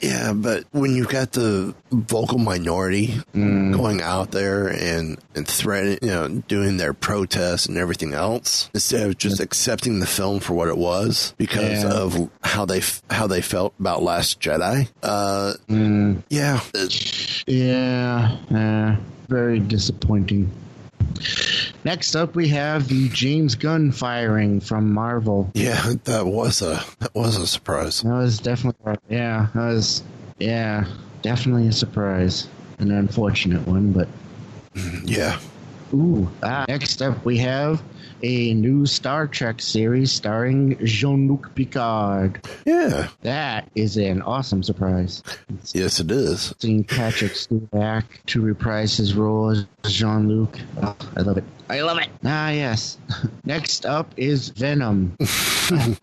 Yeah, 0.00 0.32
but 0.32 0.64
when 0.72 0.94
you've 0.94 1.08
got 1.08 1.32
the 1.32 1.74
vocal 1.90 2.38
minority 2.38 3.14
Mm. 3.34 3.74
going 3.76 4.02
out 4.02 4.30
there 4.30 4.68
and 4.68 5.18
and 5.34 5.46
threatening, 5.46 5.98
you 6.02 6.08
know, 6.08 6.28
doing 6.48 6.76
their 6.76 6.92
protests 6.92 7.66
and 7.66 7.76
everything 7.78 8.14
else, 8.14 8.70
instead 8.74 9.06
of 9.06 9.18
just 9.18 9.40
accepting 9.40 9.98
the 10.00 10.06
film 10.06 10.40
for 10.40 10.54
what 10.54 10.68
it 10.68 10.76
was 10.78 11.34
because 11.38 11.82
Yeah. 11.82 11.90
of 11.90 12.30
how 12.42 12.64
they 12.64 12.82
how 13.10 13.26
they 13.26 13.40
felt 13.42 13.74
about 13.80 14.02
Last 14.02 14.40
Jedi. 14.40 14.88
Uh, 15.02 15.54
mm, 15.68 16.22
yeah, 16.28 16.60
yeah, 17.46 18.36
uh, 18.54 18.96
very 19.28 19.58
disappointing. 19.60 20.50
Next 21.86 22.16
up, 22.16 22.34
we 22.34 22.48
have 22.48 22.88
the 22.88 23.08
James 23.10 23.54
Gunn 23.54 23.92
firing 23.92 24.58
from 24.58 24.92
Marvel. 24.92 25.52
yeah, 25.54 25.92
that 26.02 26.26
was 26.26 26.60
a 26.60 26.82
that 26.98 27.14
was 27.14 27.36
a 27.36 27.46
surprise. 27.46 28.02
That 28.02 28.10
was 28.12 28.40
definitely, 28.40 28.96
yeah, 29.08 29.46
that 29.54 29.66
was, 29.68 30.02
yeah, 30.40 30.84
definitely 31.22 31.68
a 31.68 31.72
surprise. 31.72 32.48
An 32.80 32.90
unfortunate 32.90 33.64
one, 33.68 33.92
but 33.92 34.08
Yeah, 35.04 35.38
ooh. 35.94 36.28
Ah, 36.42 36.64
next 36.66 37.00
up, 37.02 37.24
we 37.24 37.38
have 37.38 37.80
a 38.22 38.52
new 38.54 38.84
Star 38.86 39.28
Trek 39.28 39.60
series 39.62 40.10
starring 40.10 40.76
Jean-Luc 40.84 41.54
Picard. 41.54 42.44
yeah, 42.64 43.08
That 43.22 43.70
is 43.76 43.96
an 43.96 44.22
awesome 44.22 44.64
surprise. 44.64 45.22
yes, 45.72 46.00
it 46.00 46.10
is. 46.10 46.52
Seeing 46.58 46.82
Patrick 46.82 47.36
Stewart 47.36 47.70
back 47.70 48.20
to 48.26 48.40
reprise 48.40 48.96
his 48.96 49.14
role 49.14 49.50
as 49.50 49.66
Jean-Luc. 49.86 50.58
Oh, 50.82 50.96
I 51.16 51.20
love 51.20 51.38
it. 51.38 51.44
I 51.68 51.80
love 51.80 51.98
it. 51.98 52.08
Ah, 52.24 52.50
yes. 52.50 52.98
Next 53.44 53.86
up 53.86 54.12
is 54.16 54.50
Venom. 54.50 55.16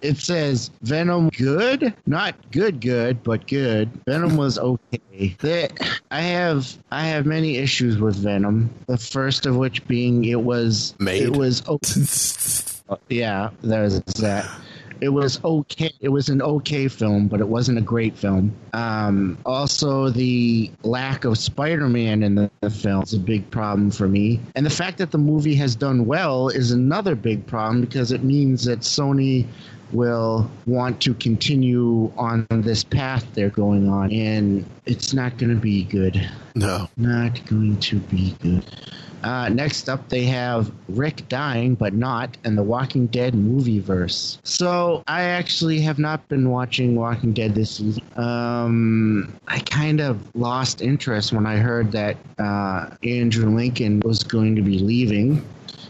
it 0.01 0.17
says 0.17 0.71
Venom 0.81 1.29
good, 1.29 1.93
not 2.05 2.35
good, 2.51 2.81
good, 2.81 3.23
but 3.23 3.47
good. 3.47 3.89
Venom 4.05 4.35
was 4.35 4.59
okay. 4.59 5.35
The- 5.39 5.71
I 6.11 6.21
have 6.21 6.77
I 6.91 7.03
have 7.05 7.25
many 7.25 7.57
issues 7.57 7.97
with 7.97 8.15
Venom. 8.15 8.69
The 8.87 8.97
first 8.97 9.45
of 9.45 9.55
which 9.55 9.85
being 9.87 10.25
it 10.25 10.41
was 10.41 10.95
Made? 10.99 11.23
it 11.23 11.37
was 11.37 11.63
oh, 11.67 11.79
yeah, 13.09 13.49
there's 13.61 13.99
that. 14.01 14.49
It 15.03 15.09
was 15.09 15.43
okay. 15.43 15.91
It 15.99 16.09
was 16.09 16.29
an 16.29 16.41
okay 16.41 16.87
film, 16.87 17.27
but 17.27 17.41
it 17.41 17.47
wasn't 17.47 17.77
a 17.77 17.81
great 17.81 18.17
film. 18.17 18.55
Um, 18.71 19.37
also, 19.45 20.09
the 20.09 20.71
lack 20.83 21.25
of 21.25 21.37
Spider-Man 21.37 22.23
in 22.23 22.35
the, 22.35 22.51
the 22.61 22.69
film 22.69 23.03
is 23.03 23.13
a 23.13 23.19
big 23.19 23.51
problem 23.51 23.91
for 23.91 24.07
me, 24.07 24.39
and 24.55 24.65
the 24.65 24.69
fact 24.69 24.97
that 24.99 25.11
the 25.11 25.17
movie 25.17 25.55
has 25.55 25.75
done 25.75 26.05
well 26.05 26.47
is 26.47 26.71
another 26.71 27.15
big 27.15 27.45
problem 27.45 27.81
because 27.81 28.11
it 28.13 28.23
means 28.23 28.63
that 28.65 28.79
Sony 28.79 29.45
will 29.91 30.49
want 30.65 31.01
to 31.01 31.13
continue 31.13 32.11
on 32.17 32.47
this 32.49 32.83
path 32.83 33.27
they're 33.33 33.49
going 33.49 33.89
on, 33.89 34.11
and 34.11 34.65
it's 34.85 35.13
not 35.13 35.37
going 35.37 35.53
to 35.53 35.59
be 35.59 35.83
good 35.83 36.29
no, 36.55 36.87
not 36.97 37.43
going 37.45 37.79
to 37.79 37.97
be 37.97 38.35
good. 38.41 38.63
Uh, 39.23 39.49
next 39.49 39.89
up, 39.89 40.09
they 40.09 40.23
have 40.23 40.71
Rick 40.89 41.27
dying, 41.29 41.75
but 41.75 41.93
not, 41.93 42.37
in 42.43 42.55
the 42.55 42.63
Walking 42.63 43.07
Dead 43.07 43.33
movie 43.33 43.79
verse. 43.79 44.39
So 44.43 45.03
I 45.07 45.23
actually 45.23 45.81
have 45.81 45.99
not 45.99 46.27
been 46.27 46.49
watching 46.49 46.95
Walking 46.95 47.33
Dead 47.33 47.55
this 47.55 47.77
season. 47.77 48.03
Um, 48.15 49.33
I 49.47 49.59
kind 49.59 50.01
of 50.01 50.35
lost 50.35 50.81
interest 50.81 51.33
when 51.33 51.45
I 51.45 51.57
heard 51.57 51.91
that 51.93 52.17
uh, 52.37 52.89
Andrew 53.03 53.49
Lincoln 53.55 54.01
was 54.01 54.23
going 54.23 54.55
to 54.55 54.61
be 54.61 54.79
leaving. 54.79 55.43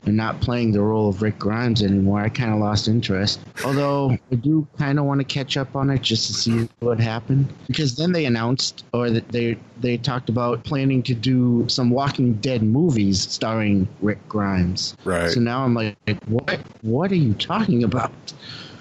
And 0.05 0.17
not 0.17 0.41
playing 0.41 0.71
the 0.71 0.81
role 0.81 1.09
of 1.09 1.21
Rick 1.21 1.39
Grimes 1.39 1.81
anymore, 1.81 2.21
I 2.21 2.29
kind 2.29 2.53
of 2.53 2.59
lost 2.59 2.87
interest. 2.87 3.39
Although 3.65 4.17
I 4.31 4.35
do 4.35 4.67
kind 4.77 4.99
of 4.99 5.05
want 5.05 5.19
to 5.21 5.25
catch 5.25 5.57
up 5.57 5.75
on 5.75 5.89
it 5.89 6.01
just 6.01 6.27
to 6.27 6.33
see 6.33 6.69
what 6.79 6.99
happened 6.99 7.51
because 7.67 7.95
then 7.95 8.11
they 8.11 8.25
announced 8.25 8.85
or 8.93 9.09
that 9.09 9.29
they 9.29 9.57
they 9.79 9.97
talked 9.97 10.29
about 10.29 10.63
planning 10.63 11.03
to 11.03 11.13
do 11.13 11.65
some 11.67 11.89
Walking 11.89 12.33
Dead 12.35 12.63
movies 12.63 13.21
starring 13.21 13.87
Rick 14.01 14.27
Grimes. 14.27 14.95
Right. 15.03 15.31
So 15.31 15.39
now 15.39 15.63
I'm 15.63 15.73
like, 15.73 15.97
what? 16.27 16.59
What 16.81 17.11
are 17.11 17.15
you 17.15 17.33
talking 17.33 17.83
about? 17.83 18.11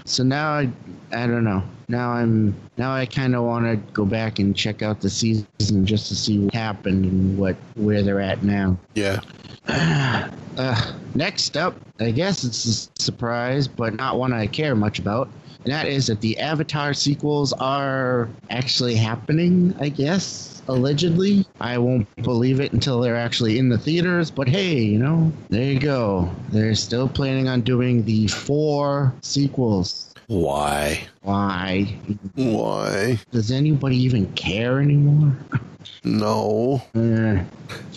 So 0.05 0.25
now 0.25 0.53
I, 0.53 0.70
I 1.12 1.27
don't 1.27 1.45
know. 1.45 1.62
Now 1.89 2.11
I'm 2.11 2.55
now 2.77 2.93
I 2.95 3.07
kind 3.07 3.35
of 3.37 3.45
want 3.45 3.66
to 3.66 3.77
go 3.93 4.05
back 4.05 4.39
and 4.39 4.57
check 4.57 4.83
out 4.83 5.01
the 5.01 5.11
season 5.11 5.87
just 5.87 6.09
to 6.09 6.16
see 6.16 6.39
what 6.39 6.55
happened 6.55 7.05
and 7.05 7.39
what 7.39 7.57
where 7.75 8.03
they're 8.03 8.20
at 8.20 8.43
now. 8.43 8.79
Yeah. 8.95 9.20
Uh, 9.67 10.93
next 11.15 11.57
up, 11.57 11.75
I 11.99 12.11
guess 12.11 12.45
it's 12.45 12.65
a 12.67 13.01
surprise, 13.03 13.67
but 13.67 13.95
not 13.95 14.19
one 14.19 14.33
I 14.33 14.47
care 14.47 14.75
much 14.75 14.99
about. 14.99 15.29
And 15.65 15.73
that 15.73 15.87
is 15.87 16.09
that 16.09 16.21
the 16.21 16.39
Avatar 16.39 16.93
sequels 16.93 17.53
are 17.55 18.29
actually 18.51 18.97
happening, 18.97 19.75
I 19.81 19.89
guess, 19.89 20.61
allegedly. 20.69 21.47
I 21.61 21.79
won't 21.79 22.07
believe 22.17 22.61
it 22.61 22.73
until 22.73 23.01
they're 23.01 23.17
actually 23.17 23.59
in 23.59 23.69
the 23.69 23.79
theaters, 23.79 24.31
but 24.31 24.49
hey, 24.49 24.79
you 24.79 24.99
know, 24.99 25.33
there 25.51 25.73
you 25.73 25.79
go. 25.79 26.31
They're 26.51 26.75
still 26.75 27.09
planning 27.09 27.49
on 27.49 27.63
doing 27.63 28.05
the 28.05 28.27
four 28.27 29.15
sequels. 29.23 30.12
Why? 30.29 31.07
Why? 31.23 31.97
Why? 32.35 33.18
Does 33.31 33.51
anybody 33.51 33.97
even 33.99 34.33
care 34.33 34.81
anymore? 34.81 35.37
No. 36.05 36.83
Uh, 36.95 37.43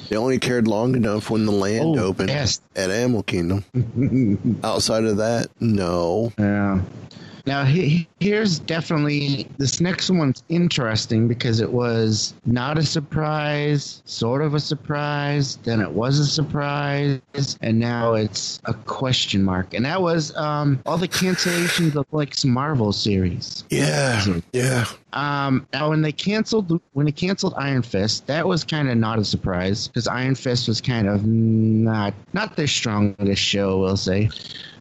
They 0.09 0.15
only 0.15 0.37
cared 0.39 0.67
long 0.67 0.95
enough 0.95 1.29
when 1.31 1.45
the 1.47 1.51
land 1.51 1.97
Oh, 1.99 2.05
opened 2.05 2.29
yes. 2.29 2.61
at 2.75 2.91
Animal 2.91 3.23
Kingdom. 3.23 3.63
Outside 4.63 5.05
of 5.05 5.17
that, 5.17 5.47
no. 5.59 6.31
Yeah. 6.37 6.81
Now 7.45 7.63
he, 7.63 8.07
here's 8.19 8.59
definitely 8.59 9.47
this 9.57 9.79
next 9.79 10.09
one's 10.09 10.43
interesting 10.49 11.27
because 11.27 11.59
it 11.59 11.71
was 11.71 12.33
not 12.45 12.77
a 12.77 12.83
surprise, 12.83 14.01
sort 14.05 14.41
of 14.41 14.53
a 14.53 14.59
surprise, 14.59 15.57
then 15.63 15.81
it 15.81 15.91
was 15.91 16.19
a 16.19 16.25
surprise, 16.25 17.21
and 17.61 17.79
now 17.79 18.13
it's 18.13 18.59
a 18.65 18.73
question 18.73 19.43
mark. 19.43 19.73
And 19.73 19.85
that 19.85 20.01
was 20.01 20.35
um, 20.35 20.81
all 20.85 20.97
the 20.97 21.07
cancellations 21.07 21.95
of 21.95 22.05
like 22.11 22.33
some 22.33 22.51
Marvel 22.51 22.93
series. 22.93 23.63
Yeah. 23.69 24.39
Yeah. 24.53 24.85
Um, 25.15 25.65
when 25.73 26.01
they 26.01 26.11
canceled 26.11 26.81
when 26.93 27.05
they 27.05 27.11
canceled 27.11 27.53
Iron 27.57 27.81
Fist, 27.81 28.27
that 28.27 28.47
was 28.47 28.63
kind 28.63 28.89
of 28.89 28.97
not 28.97 29.17
a 29.17 29.25
surprise 29.25 29.87
because 29.87 30.07
Iron 30.07 30.35
Fist 30.35 30.67
was 30.67 30.81
kind 30.81 31.07
of 31.07 31.25
not 31.25 32.13
not 32.33 32.55
their 32.55 32.67
strongest 32.67 33.41
show, 33.41 33.79
we'll 33.79 33.97
say. 33.97 34.29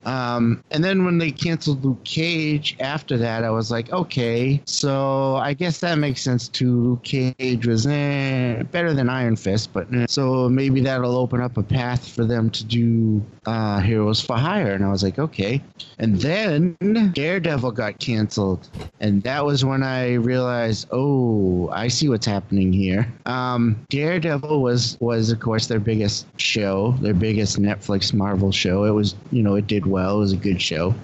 Um, 0.06 0.62
and 0.70 0.84
then 0.84 1.04
when 1.04 1.18
they 1.18 1.30
canceled 1.30 1.84
Luke 1.84 2.04
Cage 2.04 2.76
after 2.80 3.16
that, 3.18 3.44
I 3.44 3.50
was 3.50 3.70
like, 3.70 3.90
okay, 3.92 4.60
so 4.66 5.36
I 5.36 5.54
guess 5.54 5.80
that 5.80 5.98
makes 5.98 6.22
sense 6.22 6.48
too. 6.48 6.70
Luke 6.70 7.02
Cage 7.02 7.66
was 7.66 7.86
eh, 7.86 8.62
better 8.70 8.92
than 8.92 9.08
Iron 9.08 9.36
Fist, 9.36 9.72
but 9.72 9.92
eh. 9.94 10.06
so 10.08 10.48
maybe 10.48 10.80
that'll 10.80 11.16
open 11.16 11.40
up 11.40 11.56
a 11.56 11.62
path 11.62 12.08
for 12.08 12.24
them 12.24 12.50
to 12.50 12.64
do 12.64 13.24
uh, 13.46 13.80
Heroes 13.80 14.20
for 14.20 14.36
Hire. 14.36 14.72
And 14.72 14.84
I 14.84 14.90
was 14.90 15.02
like, 15.02 15.18
okay. 15.18 15.62
And 15.98 16.20
then 16.20 16.76
Daredevil 17.14 17.72
got 17.72 17.98
canceled, 17.98 18.68
and 19.00 19.22
that 19.22 19.44
was 19.44 19.64
when 19.64 19.82
I 19.82 20.14
realized, 20.24 20.88
oh, 20.90 21.68
I 21.70 21.88
see 21.88 22.08
what's 22.08 22.26
happening 22.26 22.72
here. 22.72 23.12
Um, 23.26 23.76
Daredevil 23.90 24.62
was 24.62 24.96
was 25.00 25.30
of 25.30 25.40
course 25.40 25.66
their 25.66 25.80
biggest 25.80 26.26
show, 26.40 26.92
their 27.00 27.14
biggest 27.14 27.60
Netflix 27.60 28.12
Marvel 28.12 28.52
show. 28.52 28.84
It 28.84 28.92
was, 28.92 29.14
you 29.30 29.42
know, 29.42 29.54
it 29.54 29.66
did 29.66 29.86
well. 29.86 30.16
It 30.16 30.20
was 30.20 30.32
a 30.32 30.36
good 30.36 30.60
show. 30.60 30.94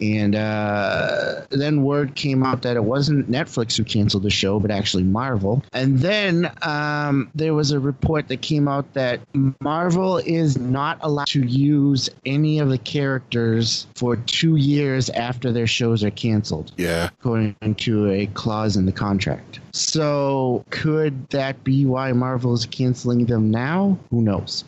And 0.00 0.34
uh, 0.34 1.42
then 1.50 1.82
word 1.82 2.14
came 2.14 2.42
out 2.42 2.62
that 2.62 2.76
it 2.76 2.84
wasn't 2.84 3.30
Netflix 3.30 3.76
who 3.76 3.84
canceled 3.84 4.22
the 4.24 4.30
show, 4.30 4.58
but 4.60 4.70
actually 4.70 5.04
Marvel. 5.04 5.62
And 5.72 5.98
then 5.98 6.52
um, 6.62 7.30
there 7.34 7.54
was 7.54 7.70
a 7.70 7.78
report 7.80 8.28
that 8.28 8.42
came 8.42 8.68
out 8.68 8.92
that 8.94 9.20
Marvel 9.60 10.18
is 10.18 10.58
not 10.58 10.98
allowed 11.00 11.28
to 11.28 11.42
use 11.44 12.08
any 12.26 12.58
of 12.58 12.68
the 12.68 12.78
characters 12.78 13.86
for 13.94 14.16
two 14.16 14.56
years 14.56 15.10
after 15.10 15.52
their 15.52 15.66
shows 15.66 16.02
are 16.04 16.10
canceled 16.10 16.72
Yeah. 16.76 17.10
according 17.20 17.56
to 17.76 18.10
a 18.10 18.26
clause 18.26 18.76
in 18.76 18.86
the 18.86 18.92
contract. 18.92 19.60
So, 19.74 20.64
could 20.70 21.28
that 21.30 21.64
be 21.64 21.84
why 21.84 22.12
Marvel 22.12 22.54
is 22.54 22.64
canceling 22.64 23.26
them 23.26 23.50
now? 23.50 23.98
Who 24.10 24.22
knows? 24.22 24.62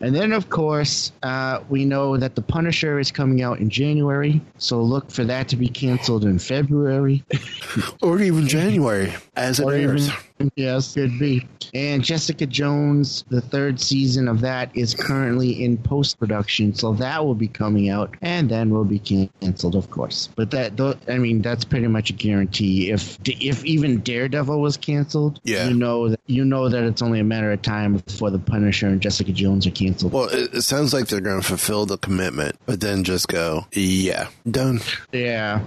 And 0.00 0.14
then, 0.14 0.32
of 0.32 0.48
course, 0.48 1.12
uh, 1.22 1.60
we 1.68 1.84
know 1.84 2.16
that 2.16 2.36
The 2.36 2.40
Punisher 2.42 2.98
is 2.98 3.12
coming 3.12 3.42
out 3.42 3.58
in 3.58 3.68
January. 3.68 4.40
So, 4.56 4.80
look 4.82 5.10
for 5.10 5.24
that 5.24 5.48
to 5.48 5.56
be 5.56 5.68
canceled 5.68 6.24
in 6.24 6.38
February. 6.38 7.22
Or 8.02 8.18
even 8.22 8.48
January, 8.48 9.12
as 9.36 9.60
it 9.60 9.64
Or 9.64 9.74
airs. 9.74 10.06
even- 10.08 10.16
yes, 10.56 10.94
could 10.94 11.18
be. 11.18 11.46
And 11.74 12.02
Jessica 12.04 12.46
Jones, 12.46 13.24
the 13.28 13.40
third 13.40 13.80
season 13.80 14.28
of 14.28 14.40
that 14.42 14.70
is 14.76 14.94
currently 14.94 15.64
in 15.64 15.76
post 15.78 16.18
production, 16.18 16.74
so 16.74 16.92
that 16.94 17.24
will 17.24 17.34
be 17.34 17.48
coming 17.48 17.88
out, 17.90 18.14
and 18.22 18.48
then 18.48 18.70
will 18.70 18.84
be 18.84 18.98
canceled, 18.98 19.74
of 19.74 19.90
course. 19.90 20.28
But 20.36 20.50
that, 20.52 20.76
tho- 20.76 20.96
I 21.08 21.18
mean, 21.18 21.42
that's 21.42 21.64
pretty 21.64 21.86
much 21.88 22.10
a 22.10 22.12
guarantee. 22.12 22.90
If 22.90 23.18
if 23.26 23.64
even 23.64 24.00
Daredevil 24.00 24.60
was 24.60 24.76
canceled, 24.76 25.40
Yeah. 25.44 25.68
you 25.68 25.74
know 25.74 26.08
that 26.10 26.20
you 26.26 26.44
know 26.44 26.68
that 26.68 26.82
it's 26.84 27.02
only 27.02 27.20
a 27.20 27.24
matter 27.24 27.50
of 27.52 27.62
time 27.62 27.96
before 27.96 28.30
the 28.30 28.38
Punisher 28.38 28.86
and 28.88 29.00
Jessica 29.00 29.32
Jones 29.32 29.66
are 29.66 29.70
canceled. 29.70 30.12
Well, 30.12 30.28
it, 30.28 30.54
it 30.54 30.62
sounds 30.62 30.92
like 30.94 31.08
they're 31.08 31.20
going 31.20 31.40
to 31.40 31.46
fulfill 31.46 31.86
the 31.86 31.98
commitment, 31.98 32.56
but 32.66 32.80
then 32.80 33.04
just 33.04 33.28
go, 33.28 33.66
yeah, 33.72 34.28
done. 34.50 34.80
Yeah, 35.12 35.62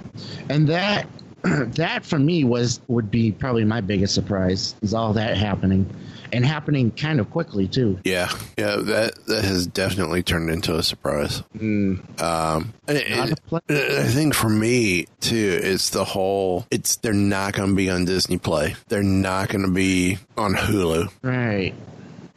and 0.49 0.67
that 0.69 1.07
that 1.43 2.05
for 2.05 2.19
me 2.19 2.43
was 2.43 2.81
would 2.87 3.09
be 3.11 3.31
probably 3.31 3.63
my 3.65 3.81
biggest 3.81 4.13
surprise 4.13 4.75
is 4.81 4.93
all 4.93 5.13
that 5.13 5.37
happening, 5.37 5.85
and 6.33 6.45
happening 6.45 6.91
kind 6.91 7.19
of 7.19 7.29
quickly 7.31 7.67
too. 7.67 7.99
Yeah, 8.03 8.29
yeah, 8.57 8.75
that 8.77 9.25
that 9.27 9.45
has 9.45 9.65
definitely 9.67 10.21
turned 10.23 10.49
into 10.49 10.75
a 10.75 10.83
surprise. 10.83 11.41
Um, 11.59 12.03
and- 12.17 12.73
and 12.87 13.35
I 13.69 14.03
think 14.07 14.33
for 14.35 14.49
me 14.49 15.07
too, 15.21 15.59
it's 15.61 15.91
the 15.91 16.03
whole. 16.03 16.65
It's 16.71 16.97
they're 16.97 17.13
not 17.13 17.53
going 17.53 17.69
to 17.69 17.75
be 17.75 17.89
on 17.89 18.05
Disney 18.05 18.37
Plus. 18.37 18.71
They're 18.87 19.03
not 19.03 19.49
going 19.49 19.63
to 19.65 19.71
be 19.71 20.17
on 20.37 20.53
Hulu. 20.55 21.09
Right. 21.21 21.73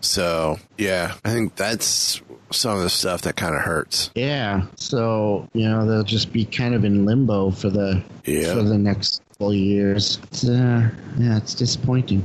So 0.00 0.58
yeah, 0.78 1.14
I 1.24 1.30
think 1.30 1.56
that's 1.56 2.20
some 2.52 2.76
of 2.76 2.82
the 2.82 2.90
stuff 2.90 3.22
that 3.22 3.36
kind 3.36 3.54
of 3.54 3.62
hurts. 3.62 4.10
Yeah. 4.14 4.62
So 4.76 5.48
you 5.52 5.68
know 5.68 5.86
they'll 5.86 6.02
just 6.04 6.32
be 6.32 6.44
kind 6.44 6.74
of 6.74 6.84
in 6.84 7.04
limbo 7.04 7.50
for 7.50 7.70
the 7.70 8.02
Yeah. 8.24 8.54
for 8.54 8.62
the 8.62 8.78
next 8.78 9.22
couple 9.32 9.54
years. 9.54 10.18
It's, 10.24 10.48
uh, 10.48 10.88
yeah, 11.18 11.36
it's 11.36 11.54
disappointing. 11.54 12.22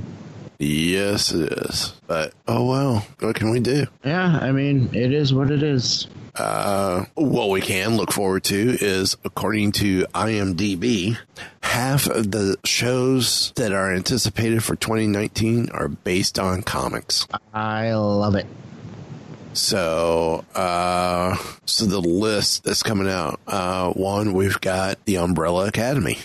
Yes, 0.60 1.32
it 1.34 1.52
is. 1.54 1.94
But 2.08 2.34
oh 2.48 2.66
well, 2.66 3.06
what 3.20 3.36
can 3.36 3.52
we 3.52 3.60
do? 3.60 3.86
Yeah, 4.04 4.40
I 4.42 4.52
mean 4.52 4.90
it 4.94 5.14
is 5.14 5.34
what 5.34 5.52
it 5.52 5.64
is. 5.64 6.08
Uh, 6.36 7.06
what 7.16 7.50
we 7.50 7.60
can 7.62 7.98
look 7.98 8.12
forward 8.12 8.44
to 8.44 8.56
is, 8.80 9.18
according 9.26 9.72
to 9.72 10.06
IMDb, 10.14 11.18
half 11.62 12.06
of 12.08 12.30
the 12.30 12.56
shows 12.64 13.52
that 13.56 13.72
are 13.72 13.92
anticipated 13.92 14.64
for 14.64 14.76
2019 14.76 15.70
are 15.72 15.88
based 15.88 16.38
on 16.38 16.62
comics. 16.62 17.28
I 17.56 17.92
love 17.94 18.36
it. 18.36 18.46
So, 19.58 20.46
uh, 20.54 21.36
so 21.66 21.86
the 21.86 22.00
list 22.00 22.64
that's 22.64 22.84
coming 22.84 23.10
out, 23.10 23.40
uh, 23.48 23.92
one, 23.92 24.34
we've 24.34 24.62
got 24.62 25.04
the 25.06 25.18
Umbrella 25.18 25.68
Academy. 25.68 26.20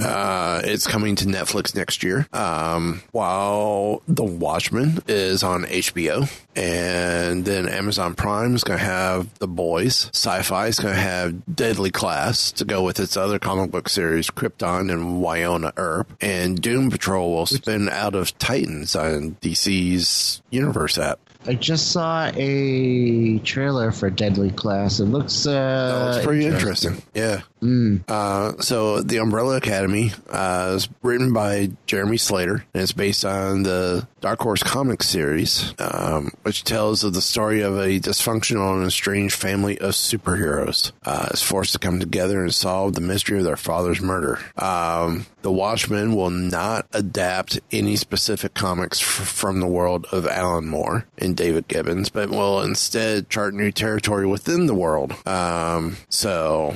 Uh, 0.00 0.60
it's 0.62 0.86
coming 0.86 1.16
to 1.16 1.24
Netflix 1.24 1.74
next 1.74 2.02
year. 2.02 2.26
Um, 2.32 3.02
while 3.12 4.02
The 4.06 4.24
Watchmen 4.24 5.00
is 5.08 5.42
on 5.42 5.64
HBO 5.64 6.30
and 6.54 7.44
then 7.44 7.68
Amazon 7.68 8.14
Prime 8.14 8.54
is 8.54 8.64
going 8.64 8.78
to 8.78 8.84
have 8.84 9.32
The 9.38 9.48
Boys. 9.48 10.10
Sci-Fi 10.12 10.66
is 10.66 10.78
going 10.78 10.94
to 10.94 11.00
have 11.00 11.56
Deadly 11.56 11.90
Class 11.90 12.52
to 12.52 12.66
go 12.66 12.82
with 12.82 13.00
its 13.00 13.16
other 13.16 13.38
comic 13.38 13.70
book 13.70 13.88
series, 13.88 14.28
Krypton 14.28 14.92
and 14.92 15.22
Wynonna 15.22 15.72
Earp. 15.78 16.12
And 16.20 16.60
Doom 16.60 16.90
Patrol 16.90 17.32
will 17.32 17.46
spin 17.46 17.88
out 17.88 18.14
of 18.14 18.36
Titans 18.38 18.94
on 18.94 19.36
DC's 19.40 20.42
Universe 20.50 20.98
app. 20.98 21.18
I 21.46 21.54
just 21.54 21.90
saw 21.90 22.30
a 22.34 23.38
trailer 23.40 23.90
for 23.90 24.10
Deadly 24.10 24.50
Class. 24.50 25.00
It 25.00 25.06
looks 25.06 25.46
uh, 25.46 26.12
Oh, 26.12 26.16
it's 26.16 26.24
pretty 26.24 26.46
interesting. 26.46 27.02
Yeah. 27.14 27.42
Mm. 27.62 28.02
Uh, 28.08 28.60
so 28.60 29.00
the 29.00 29.18
Umbrella 29.18 29.56
Academy 29.56 30.10
uh, 30.28 30.72
is 30.74 30.88
written 31.02 31.32
by 31.32 31.70
Jeremy 31.86 32.16
Slater, 32.16 32.64
and 32.74 32.82
it's 32.82 32.92
based 32.92 33.24
on 33.24 33.62
the 33.62 34.06
Dark 34.20 34.40
Horse 34.40 34.62
comic 34.62 35.02
series, 35.02 35.72
um, 35.78 36.32
which 36.42 36.64
tells 36.64 37.04
of 37.04 37.14
the 37.14 37.22
story 37.22 37.60
of 37.60 37.78
a 37.78 38.00
dysfunctional 38.00 38.76
and 38.76 38.86
estranged 38.86 39.34
family 39.34 39.78
of 39.78 39.92
superheroes. 39.92 40.92
Uh, 41.04 41.28
is 41.30 41.42
forced 41.42 41.72
to 41.72 41.78
come 41.78 42.00
together 42.00 42.42
and 42.42 42.52
solve 42.52 42.94
the 42.94 43.00
mystery 43.00 43.38
of 43.38 43.44
their 43.44 43.56
father's 43.56 44.00
murder. 44.00 44.40
Um, 44.56 45.26
the 45.42 45.52
Watchmen 45.52 46.14
will 46.16 46.30
not 46.30 46.86
adapt 46.92 47.60
any 47.70 47.96
specific 47.96 48.54
comics 48.54 49.00
f- 49.00 49.28
from 49.28 49.60
the 49.60 49.66
world 49.66 50.06
of 50.12 50.26
Alan 50.26 50.68
Moore 50.68 51.06
and 51.18 51.36
David 51.36 51.68
Gibbons, 51.68 52.08
but 52.08 52.30
will 52.30 52.60
instead 52.62 53.30
chart 53.30 53.54
new 53.54 53.70
territory 53.70 54.26
within 54.26 54.66
the 54.66 54.74
world. 54.74 55.14
Um, 55.26 55.96
so 56.08 56.74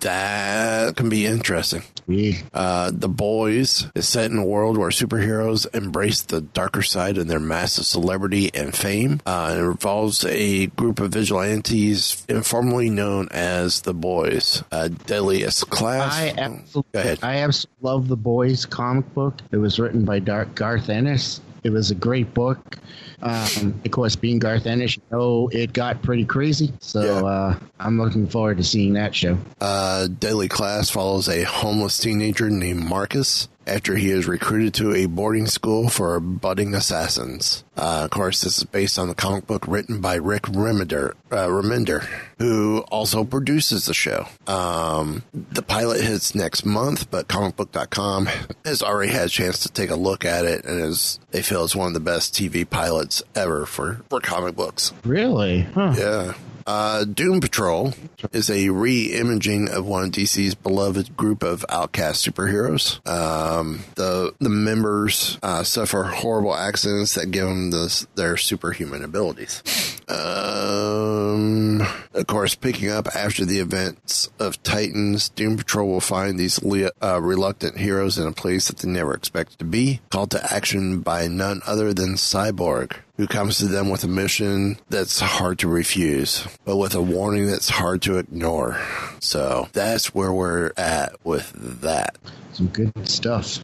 that 0.00 0.96
can 0.96 1.08
be 1.08 1.26
interesting. 1.26 1.82
Yeah. 2.06 2.34
Uh, 2.52 2.90
the 2.92 3.08
Boys 3.08 3.86
is 3.94 4.08
set 4.08 4.30
in 4.30 4.38
a 4.38 4.44
world 4.44 4.76
where 4.76 4.90
superheroes 4.90 5.66
embrace 5.74 6.22
the 6.22 6.40
darker 6.40 6.82
side 6.82 7.18
of 7.18 7.28
their 7.28 7.40
massive 7.40 7.86
celebrity 7.86 8.52
and 8.54 8.74
fame. 8.74 9.20
Uh, 9.24 9.54
it 9.56 9.60
involves 9.60 10.24
a 10.24 10.66
group 10.66 11.00
of 11.00 11.12
vigilantes 11.12 12.24
informally 12.28 12.90
known 12.90 13.28
as 13.30 13.82
the 13.82 13.94
Boys. 13.94 14.62
Uh, 14.72 14.88
deadliest 14.88 15.70
class. 15.70 16.14
I 16.14 16.32
Go 16.32 16.42
absolutely, 16.42 17.00
ahead. 17.00 17.18
I 17.22 17.36
absolutely 17.38 17.78
love 17.82 18.08
the 18.08 18.16
Boys 18.16 18.66
comic 18.66 19.12
book. 19.14 19.40
It 19.50 19.58
was 19.58 19.78
written 19.78 20.04
by 20.04 20.18
Dark 20.18 20.54
Garth 20.54 20.88
Ennis. 20.88 21.40
It 21.62 21.70
was 21.70 21.90
a 21.90 21.94
great 21.94 22.34
book. 22.34 22.78
Um, 23.22 23.80
of 23.84 23.90
course, 23.90 24.16
being 24.16 24.38
Garth 24.38 24.66
Ennis, 24.66 24.96
you 24.96 25.02
know, 25.12 25.48
it 25.52 25.72
got 25.72 26.02
pretty 26.02 26.24
crazy. 26.24 26.72
So 26.80 27.02
Yeah. 27.02 27.22
uh, 27.28 27.58
I'm 27.78 28.00
looking 28.00 28.26
forward 28.26 28.56
to 28.58 28.64
seeing 28.64 28.94
that 28.94 29.14
show. 29.14 29.38
Uh, 29.60 30.08
Deadly 30.08 30.48
Class 30.48 30.90
follows 30.90 31.28
a 31.28 31.42
homeless 31.44 31.98
teenager 31.98 32.50
named 32.50 32.80
Marcus 32.84 33.48
after 33.64 33.94
he 33.94 34.10
is 34.10 34.26
recruited 34.26 34.74
to 34.74 34.92
a 34.92 35.06
boarding 35.06 35.46
school 35.46 35.88
for 35.88 36.18
budding 36.18 36.74
assassins. 36.74 37.62
Uh, 37.76 38.02
of 38.04 38.10
course, 38.10 38.40
this 38.40 38.58
is 38.58 38.64
based 38.64 38.98
on 38.98 39.06
the 39.06 39.14
comic 39.14 39.46
book 39.46 39.64
written 39.68 40.00
by 40.00 40.16
Rick 40.16 40.42
Remender, 40.44 41.12
uh, 41.30 41.46
Remender 41.46 42.04
who 42.38 42.80
also 42.90 43.22
produces 43.22 43.84
the 43.86 43.94
show. 43.94 44.26
Um, 44.48 45.22
the 45.32 45.62
pilot 45.62 46.00
hits 46.00 46.34
next 46.34 46.66
month, 46.66 47.08
but 47.08 47.28
comicbook.com 47.28 48.28
has 48.64 48.82
already 48.82 49.12
had 49.12 49.26
a 49.26 49.30
chance 49.30 49.60
to 49.60 49.68
take 49.68 49.90
a 49.90 49.94
look 49.96 50.24
at 50.24 50.44
it 50.44 50.64
and 50.64 50.80
is, 50.82 51.20
they 51.30 51.40
feel 51.40 51.64
it's 51.64 51.76
one 51.76 51.86
of 51.86 51.94
the 51.94 52.00
best 52.00 52.34
TV 52.34 52.68
pilots 52.68 53.11
ever 53.34 53.66
for, 53.66 54.00
for 54.08 54.20
comic 54.20 54.54
books. 54.56 54.92
Really? 55.04 55.62
Huh. 55.62 55.94
Yeah. 55.98 56.34
Uh, 56.66 57.04
Doom 57.04 57.40
Patrol 57.40 57.92
is 58.32 58.48
a 58.48 58.68
re-imaging 58.68 59.68
of 59.68 59.84
one 59.84 60.04
of 60.04 60.10
DC's 60.10 60.54
beloved 60.54 61.16
group 61.16 61.42
of 61.42 61.64
outcast 61.68 62.24
superheroes. 62.24 63.04
Um, 63.08 63.80
the 63.96 64.32
the 64.38 64.48
members 64.48 65.38
uh, 65.42 65.64
suffer 65.64 66.04
horrible 66.04 66.54
accidents 66.54 67.14
that 67.14 67.30
give 67.32 67.46
them 67.46 67.70
this, 67.72 68.06
their 68.14 68.36
superhuman 68.36 69.02
abilities. 69.02 69.91
Um, 70.08 71.80
of 72.14 72.26
course, 72.26 72.54
picking 72.54 72.90
up 72.90 73.08
after 73.14 73.44
the 73.44 73.58
events 73.58 74.30
of 74.38 74.62
Titans, 74.62 75.28
Doom 75.30 75.56
Patrol 75.56 75.88
will 75.88 76.00
find 76.00 76.38
these 76.38 76.62
le- 76.62 76.90
uh, 77.02 77.20
reluctant 77.20 77.78
heroes 77.78 78.18
in 78.18 78.26
a 78.26 78.32
place 78.32 78.68
that 78.68 78.78
they 78.78 78.88
never 78.88 79.14
expected 79.14 79.58
to 79.58 79.64
be, 79.64 80.00
called 80.10 80.30
to 80.32 80.54
action 80.54 81.00
by 81.00 81.28
none 81.28 81.60
other 81.66 81.92
than 81.92 82.14
Cyborg 82.14 82.96
who 83.22 83.26
comes 83.28 83.58
to 83.58 83.66
them 83.66 83.88
with 83.88 84.02
a 84.02 84.08
mission 84.08 84.76
that's 84.88 85.20
hard 85.20 85.58
to 85.60 85.68
refuse, 85.68 86.44
but 86.64 86.76
with 86.76 86.94
a 86.94 87.00
warning 87.00 87.46
that's 87.46 87.68
hard 87.68 88.02
to 88.02 88.18
ignore. 88.18 88.80
So 89.20 89.68
that's 89.72 90.12
where 90.12 90.32
we're 90.32 90.72
at 90.76 91.14
with 91.24 91.52
that. 91.82 92.16
Some 92.52 92.66
good 92.66 93.08
stuff. 93.08 93.60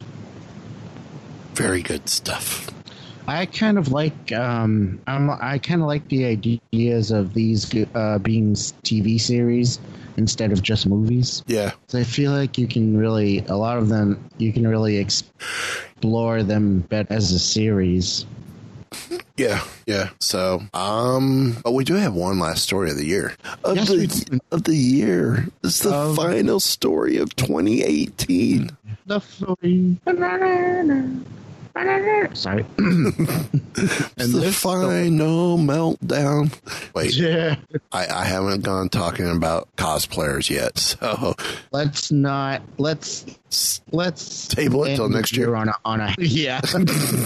Very 1.55 1.81
good 1.81 2.07
stuff. 2.07 2.71
I 3.29 3.45
kind 3.45 3.77
of 3.77 3.91
like 3.91 4.31
um, 4.31 4.99
I'm, 5.05 5.29
I 5.29 5.59
kind 5.59 5.81
of 5.81 5.87
like 5.87 6.07
the 6.09 6.25
ideas 6.25 7.11
of 7.11 7.33
these 7.35 7.71
uh, 7.93 8.17
being 8.19 8.53
TV 8.55 9.21
series 9.21 9.79
instead 10.17 10.51
of 10.51 10.63
just 10.63 10.87
movies. 10.87 11.43
Yeah. 11.45 11.71
So 11.87 11.99
I 11.99 12.03
feel 12.03 12.31
like 12.31 12.57
you 12.57 12.67
can 12.67 12.97
really 12.97 13.39
a 13.47 13.55
lot 13.55 13.77
of 13.77 13.87
them 13.87 14.29
you 14.39 14.51
can 14.51 14.67
really 14.67 14.97
explore 14.97 16.41
them 16.43 16.79
better 16.81 17.13
as 17.13 17.31
a 17.31 17.39
series. 17.39 18.25
Yeah, 19.37 19.63
yeah. 19.85 20.09
So, 20.19 20.61
um, 20.73 21.55
but 21.63 21.73
we 21.73 21.83
do 21.85 21.93
have 21.93 22.13
one 22.15 22.39
last 22.39 22.63
story 22.63 22.89
of 22.89 22.97
the 22.97 23.05
year. 23.05 23.35
Of 23.63 23.77
Yes, 23.77 23.87
the 23.89 24.39
of 24.51 24.63
the 24.63 24.75
year. 24.75 25.47
It's 25.63 25.79
the 25.79 25.93
Of- 25.93 26.15
final 26.15 26.59
story 26.59 27.17
of 27.17 27.35
2018. 27.35 28.71
The 29.05 29.19
story. 29.19 29.97
Sorry. 32.33 32.65
It's 32.77 34.31
the 34.33 34.39
this- 34.41 34.59
final 34.59 35.57
meltdown. 35.57 36.53
Wait, 36.93 37.15
yeah. 37.15 37.55
I, 37.91 38.07
I 38.07 38.23
haven't 38.25 38.63
gone 38.63 38.89
talking 38.89 39.29
about 39.29 39.67
cosplayers 39.77 40.49
yet, 40.49 40.77
so 40.77 41.35
Let's 41.71 42.11
not. 42.11 42.61
Let's 42.77 43.25
let's 43.91 44.47
Table 44.47 44.83
it 44.83 44.95
till 44.95 45.09
next 45.09 45.35
year. 45.35 45.55
on 45.55 45.69
a 45.69 45.73
on 45.85 46.01
a 46.01 46.13
yeah. 46.19 46.61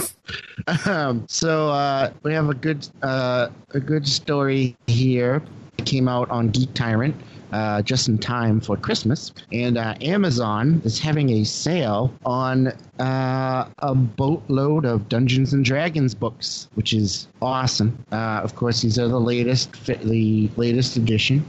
um, 0.85 1.25
so 1.27 1.69
uh, 1.69 2.11
we 2.23 2.33
have 2.33 2.49
a 2.49 2.53
good 2.53 2.87
uh, 3.01 3.49
a 3.71 3.79
good 3.79 4.07
story 4.07 4.75
here. 4.87 5.41
It 5.77 5.85
came 5.85 6.07
out 6.07 6.29
on 6.29 6.49
Geek 6.49 6.73
Tyrant. 6.73 7.15
Uh, 7.53 7.83
just 7.83 8.07
in 8.07 8.17
time 8.17 8.59
for 8.59 8.75
Christmas, 8.75 9.31
and 9.51 9.77
uh, 9.77 9.93
Amazon 10.01 10.81
is 10.85 10.97
having 10.97 11.29
a 11.29 11.43
sale 11.43 12.11
on 12.25 12.69
uh, 12.99 13.69
a 13.77 13.93
boatload 13.93 14.85
of 14.85 15.07
Dungeons 15.07 15.53
and 15.53 15.63
Dragons 15.63 16.15
books, 16.15 16.67
which 16.73 16.93
is 16.93 17.27
awesome. 17.43 18.03
Uh, 18.11 18.41
of 18.43 18.55
course, 18.55 18.81
these 18.81 18.97
are 18.97 19.07
the 19.07 19.19
latest, 19.19 19.85
the 19.85 20.49
latest 20.57 20.97
edition 20.97 21.45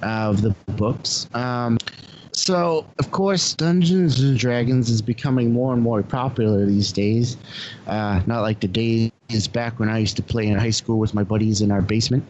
of 0.00 0.40
the 0.40 0.56
books. 0.72 1.28
Um, 1.34 1.76
so, 2.32 2.86
of 2.98 3.10
course, 3.10 3.54
Dungeons 3.54 4.20
and 4.20 4.38
Dragons 4.38 4.88
is 4.88 5.02
becoming 5.02 5.52
more 5.52 5.72
and 5.74 5.82
more 5.82 6.02
popular 6.02 6.64
these 6.64 6.92
days. 6.92 7.36
Uh, 7.86 8.20
not 8.26 8.40
like 8.42 8.60
the 8.60 8.68
days 8.68 9.12
back 9.52 9.78
when 9.80 9.88
I 9.88 9.98
used 9.98 10.16
to 10.16 10.22
play 10.22 10.46
in 10.46 10.56
high 10.58 10.70
school 10.70 10.98
with 10.98 11.12
my 11.14 11.22
buddies 11.24 11.60
in 11.60 11.70
our 11.70 11.82
basement. 11.82 12.24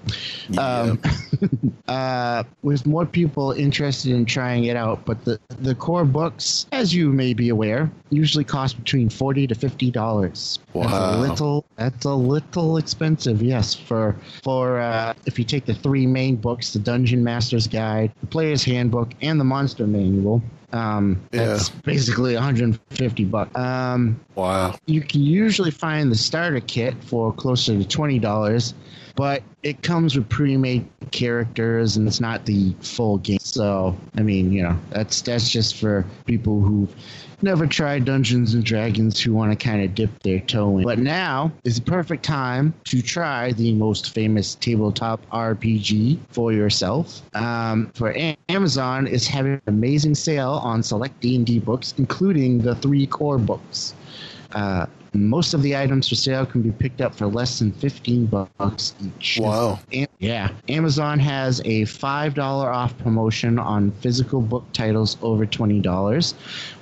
Um, 0.59 0.99
uh, 1.89 2.45
with 2.63 2.87
more 2.87 3.07
people 3.07 3.53
interested 3.53 4.13
in 4.13 4.25
trying 4.25 4.65
it 4.65 4.77
out, 4.77 5.05
but 5.05 5.25
the, 5.25 5.39
the 5.61 5.75
core 5.75 6.05
books, 6.05 6.67
as 6.73 6.95
you 6.95 7.11
may 7.13 7.35
be 7.35 7.49
aware, 7.51 7.91
usually 8.11 8.45
cost 8.45 8.77
between 8.79 9.09
forty 9.09 9.47
to 9.47 9.55
fifty 9.55 9.91
dollars. 9.91 10.59
That's 10.75 10.93
Wow. 10.93 11.17
a 11.17 11.21
little. 11.21 11.65
That's 11.77 12.05
a 12.05 12.15
little 12.15 12.77
expensive, 12.77 13.43
yes. 13.43 13.75
For 13.75 14.17
for 14.43 14.79
uh, 14.81 15.15
if 15.27 15.39
you 15.39 15.45
take 15.45 15.65
the 15.67 15.75
three 15.75 16.07
main 16.07 16.37
books, 16.37 16.73
the 16.73 16.79
Dungeon 16.79 17.23
Master's 17.25 17.67
Guide, 17.67 18.13
the 18.21 18.27
Player's 18.27 18.65
Handbook, 18.65 19.13
and 19.23 19.39
the 19.41 19.45
Monster 19.45 19.87
Manual. 19.87 20.43
Um, 20.77 21.21
that's 21.31 21.71
basically 21.71 22.35
150 22.35 23.25
bucks. 23.25 23.57
Um, 23.57 24.21
wow. 24.35 24.75
you 24.87 25.01
can 25.01 25.23
usually 25.23 25.71
find 25.71 26.11
the 26.11 26.17
starter 26.17 26.61
kit 26.61 26.95
for 27.05 27.33
closer 27.33 27.77
to 27.77 27.87
twenty 27.87 28.19
dollars, 28.19 28.75
but 29.15 29.43
it 29.63 29.83
comes 29.83 30.17
with 30.17 30.29
pre-made 30.29 30.87
characters 31.11 31.97
and 31.97 32.07
it's 32.07 32.21
not 32.21 32.45
the 32.47 32.75
full 32.81 33.19
game. 33.19 33.39
So 33.41 33.97
I 34.17 34.23
mean, 34.23 34.53
you 34.53 34.63
know, 34.63 34.79
that's 34.91 35.23
that's 35.23 35.49
just 35.51 35.77
for 35.77 36.05
people 36.27 36.61
who've 36.61 36.95
never 37.43 37.67
tried 37.67 38.05
Dungeons 38.05 38.55
and 38.55 38.65
Dragons 38.65 39.21
who 39.21 39.33
want 39.33 39.53
to 39.53 39.57
kind 39.57 39.83
of 39.83 39.95
dip 39.95 40.23
their 40.23 40.41
toe 40.41 40.79
in. 40.79 40.85
But 40.85 40.99
now 40.99 41.53
is 41.65 41.77
the 41.77 41.83
perfect 41.83 42.25
time 42.25 42.75
to 42.85 43.03
try 43.03 43.53
the 43.53 43.75
most 43.75 44.11
famous 44.11 44.55
tabletop 44.55 45.25
RPG 45.31 46.19
for 46.31 46.53
yourself. 46.53 47.23
Um, 47.35 47.91
for 47.95 48.15
Amazon 48.49 49.07
is 49.07 49.27
having 49.27 49.53
an 49.53 49.63
amazing 49.67 50.15
sale 50.15 50.61
on 50.63 50.83
select 50.83 51.21
D&D 51.21 51.61
books, 51.61 51.95
including 51.99 52.59
the 52.59 52.75
three 52.77 53.07
core 53.07 53.39
books. 53.39 53.95
Uh, 54.53 54.87
most 55.17 55.55
of 55.55 55.63
the 55.63 55.77
items 55.77 56.09
for 56.09 56.15
sale 56.15 56.47
can 56.47 56.63
be 56.63 56.71
picked 56.71 57.01
up 57.01 57.15
for 57.15 57.27
less 57.27 57.59
than 57.59 57.73
15 57.73 58.27
bucks 58.27 58.95
each. 59.01 59.39
Wow. 59.41 59.79
Am- 59.93 60.07
yeah. 60.19 60.51
Amazon 60.69 61.19
has 61.19 61.61
a 61.61 61.83
$5 61.83 62.39
off 62.39 62.97
promotion 62.99 63.59
on 63.59 63.91
physical 63.93 64.41
book 64.41 64.65
titles 64.73 65.17
over 65.23 65.47
$20 65.47 66.35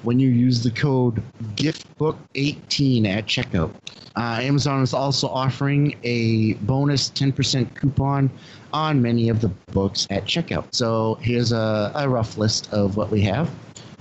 when 0.03 0.19
you 0.19 0.29
use 0.29 0.63
the 0.63 0.71
code 0.71 1.23
GIFTBOOK18 1.57 3.07
at 3.07 3.27
checkout. 3.27 3.73
Uh, 4.17 4.39
Amazon 4.41 4.83
is 4.83 4.95
also 4.95 5.29
offering 5.29 5.97
a 6.05 6.55
bonus 6.55 7.11
10% 7.11 7.75
coupon 7.75 8.31
on 8.73 9.03
many 9.03 9.29
of 9.29 9.41
the 9.41 9.49
books 9.73 10.07
at 10.11 10.25
checkout. 10.25 10.67
So 10.73 11.19
here's 11.21 11.53
a, 11.53 11.93
a 11.95 12.09
rough 12.09 12.39
list 12.39 12.73
of 12.73 12.97
what 12.97 13.11
we 13.11 13.21
have. 13.23 13.51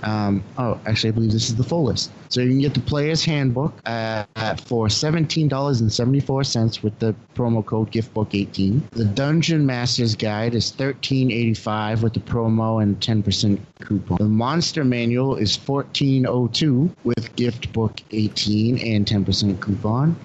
Um, 0.04 0.44
oh, 0.58 0.78
actually, 0.86 1.10
I 1.10 1.12
believe 1.12 1.32
this 1.32 1.48
is 1.48 1.56
the 1.56 1.64
full 1.64 1.84
list. 1.84 2.12
So 2.28 2.40
you 2.40 2.50
can 2.50 2.60
get 2.60 2.74
the 2.74 2.80
Player's 2.80 3.24
Handbook 3.24 3.72
uh, 3.86 4.24
for 4.66 4.88
seventeen 4.88 5.48
dollars 5.48 5.80
and 5.80 5.92
seventy 5.92 6.20
four 6.20 6.44
cents 6.44 6.82
with 6.82 6.98
the 6.98 7.14
promo 7.34 7.64
code 7.64 7.90
GiftBook18. 7.90 8.90
The 8.90 9.04
Dungeon 9.04 9.64
Master's 9.64 10.14
Guide 10.14 10.54
is 10.54 10.70
thirteen 10.70 11.30
eighty 11.30 11.54
five 11.54 12.02
with 12.02 12.12
the 12.12 12.20
promo 12.20 12.82
and 12.82 13.00
ten 13.02 13.22
percent 13.22 13.60
coupon. 13.80 14.18
The 14.18 14.28
Monster 14.28 14.84
Manual 14.84 15.36
is 15.36 15.56
fourteen 15.56 16.26
oh 16.26 16.48
two 16.48 16.94
with 17.04 17.34
GiftBook18 17.36 18.94
and 18.94 19.06
ten 19.06 19.24
percent 19.24 19.60
coupon. 19.60 20.16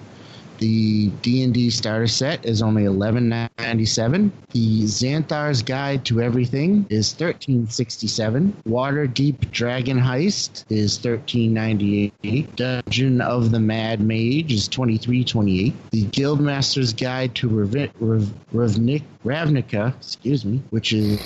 The 0.60 1.08
D&D 1.22 1.70
starter 1.70 2.06
set 2.06 2.44
is 2.44 2.60
only 2.60 2.82
$11.97. 2.82 4.30
The 4.50 4.82
Xanathar's 4.82 5.62
Guide 5.62 6.04
to 6.04 6.20
Everything 6.20 6.84
is 6.90 7.14
$13.67. 7.14 8.52
Waterdeep 8.68 9.50
Dragon 9.52 9.98
Heist 9.98 10.66
is 10.68 10.98
$13.98. 10.98 12.56
Dungeon 12.56 13.22
of 13.22 13.52
the 13.52 13.60
Mad 13.60 14.00
Mage 14.02 14.52
is 14.52 14.68
$23.28. 14.68 15.72
The 15.92 16.04
Guildmaster's 16.04 16.92
Guide 16.92 17.34
to 17.36 17.48
Rav- 17.48 17.90
Rav- 17.98 18.34
Ravnik- 18.52 19.04
Ravnica, 19.24 19.96
excuse 19.96 20.44
me, 20.44 20.62
which 20.70 20.92
is 20.92 21.20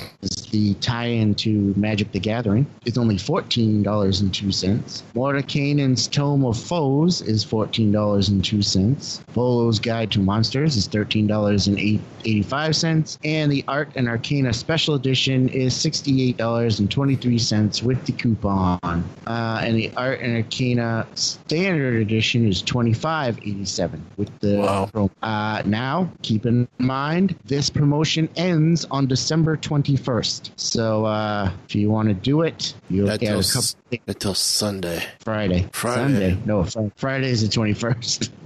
the 0.52 0.74
tie-in 0.74 1.34
to 1.36 1.74
Magic 1.76 2.12
the 2.12 2.20
Gathering, 2.20 2.66
is 2.84 2.98
only 2.98 3.16
$14.02. 3.16 5.02
Mordenkainen's 5.14 6.06
Tome 6.06 6.44
of 6.44 6.56
Foes 6.56 7.20
is 7.22 7.44
$14.02. 7.44 9.23
Volo's 9.32 9.78
Guide 9.80 10.10
to 10.12 10.20
Monsters 10.20 10.76
is 10.76 10.86
$13.85, 10.88 13.18
and 13.24 13.50
the 13.50 13.64
Art 13.66 13.88
and 13.96 14.06
Arcana 14.08 14.52
Special 14.52 14.94
Edition 14.94 15.48
is 15.48 15.74
$68.23 15.74 17.82
with 17.82 18.04
the 18.06 18.12
coupon. 18.12 19.02
Uh, 19.26 19.60
and 19.62 19.76
the 19.76 19.90
Art 19.96 20.20
and 20.20 20.36
Arcana 20.36 21.04
Standard 21.14 22.00
Edition 22.02 22.46
is 22.46 22.62
$25.87 22.62 24.00
with 24.16 24.30
the 24.40 24.58
Wow. 24.58 24.88
promo. 24.92 25.10
Uh, 25.22 25.62
now, 25.66 26.10
keep 26.22 26.46
in 26.46 26.68
mind, 26.78 27.34
this 27.44 27.70
promotion 27.70 28.28
ends 28.36 28.84
on 28.90 29.06
December 29.08 29.56
21st. 29.56 30.50
So 30.56 31.04
uh, 31.06 31.50
if 31.68 31.74
you 31.74 31.90
want 31.90 32.06
to 32.08 32.14
do 32.14 32.42
it, 32.42 32.74
you'll 32.88 33.06
That 33.08 33.18
get 33.20 33.36
a 33.36 33.42
couple 33.42 33.68
Until 34.06 34.34
Sunday. 34.34 35.02
Friday. 35.20 35.68
Friday. 35.72 36.02
Sunday. 36.02 36.38
No, 36.44 36.62
Fri- 36.64 36.92
Friday 36.96 37.30
is 37.30 37.42
the 37.42 37.48
21st. 37.48 38.30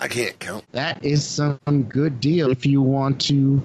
I 0.00 0.08
can't 0.08 0.38
count. 0.38 0.64
That 0.72 1.04
is 1.04 1.26
some 1.26 1.84
good 1.88 2.20
deal 2.20 2.50
if 2.50 2.66
you 2.66 2.82
want 2.82 3.20
to. 3.22 3.62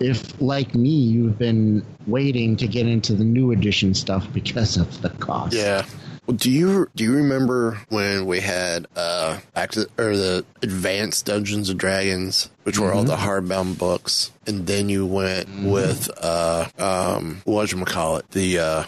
If, 0.00 0.40
like 0.40 0.74
me, 0.74 0.90
you've 0.90 1.38
been 1.38 1.84
waiting 2.06 2.56
to 2.56 2.66
get 2.66 2.86
into 2.86 3.14
the 3.14 3.24
new 3.24 3.52
edition 3.52 3.94
stuff 3.94 4.26
because 4.32 4.76
of 4.76 5.02
the 5.02 5.10
cost. 5.10 5.54
Yeah. 5.54 5.86
Well, 6.26 6.36
do 6.36 6.50
you 6.50 6.88
do 6.94 7.04
you 7.04 7.14
remember 7.16 7.78
when 7.90 8.24
we 8.24 8.40
had 8.40 8.86
uh 8.96 9.40
active 9.54 9.88
or 9.98 10.16
the 10.16 10.44
advanced 10.62 11.26
Dungeons 11.26 11.68
and 11.68 11.78
Dragons, 11.78 12.48
which 12.62 12.78
were 12.78 12.94
all 12.94 13.04
the 13.04 13.16
hardbound 13.16 13.76
books, 13.76 14.32
and 14.46 14.66
then 14.66 14.88
you 14.88 15.04
went 15.04 15.48
with 15.64 16.10
uh 16.16 16.66
um 16.78 17.42
what 17.44 17.70
you 17.72 17.84
call 17.84 18.16
it 18.16 18.30
the 18.30 18.58
uh 18.58 18.84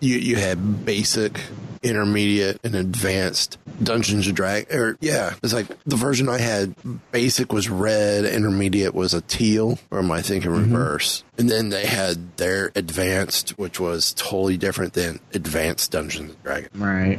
you 0.00 0.18
you 0.18 0.36
had 0.36 0.84
basic, 0.84 1.40
intermediate, 1.82 2.60
and 2.64 2.74
advanced 2.74 3.58
Dungeons 3.82 4.26
and 4.26 4.36
Dragons. 4.36 4.74
Or 4.74 4.96
yeah, 5.00 5.34
it's 5.42 5.52
like 5.52 5.66
the 5.84 5.96
version 5.96 6.28
I 6.28 6.38
had. 6.38 6.74
Basic 7.12 7.52
was 7.52 7.68
red, 7.68 8.24
intermediate 8.24 8.94
was 8.94 9.14
a 9.14 9.20
teal, 9.22 9.78
or 9.90 9.98
am 9.98 10.10
I 10.10 10.22
thinking 10.22 10.50
mm-hmm. 10.50 10.72
reverse? 10.72 11.24
And 11.36 11.50
then 11.50 11.68
they 11.70 11.86
had 11.86 12.36
their 12.36 12.70
advanced, 12.74 13.50
which 13.58 13.78
was 13.80 14.12
totally 14.14 14.56
different 14.56 14.94
than 14.94 15.20
advanced 15.32 15.92
Dungeons 15.92 16.30
and 16.30 16.42
Dragons. 16.42 16.76
Right. 16.76 17.18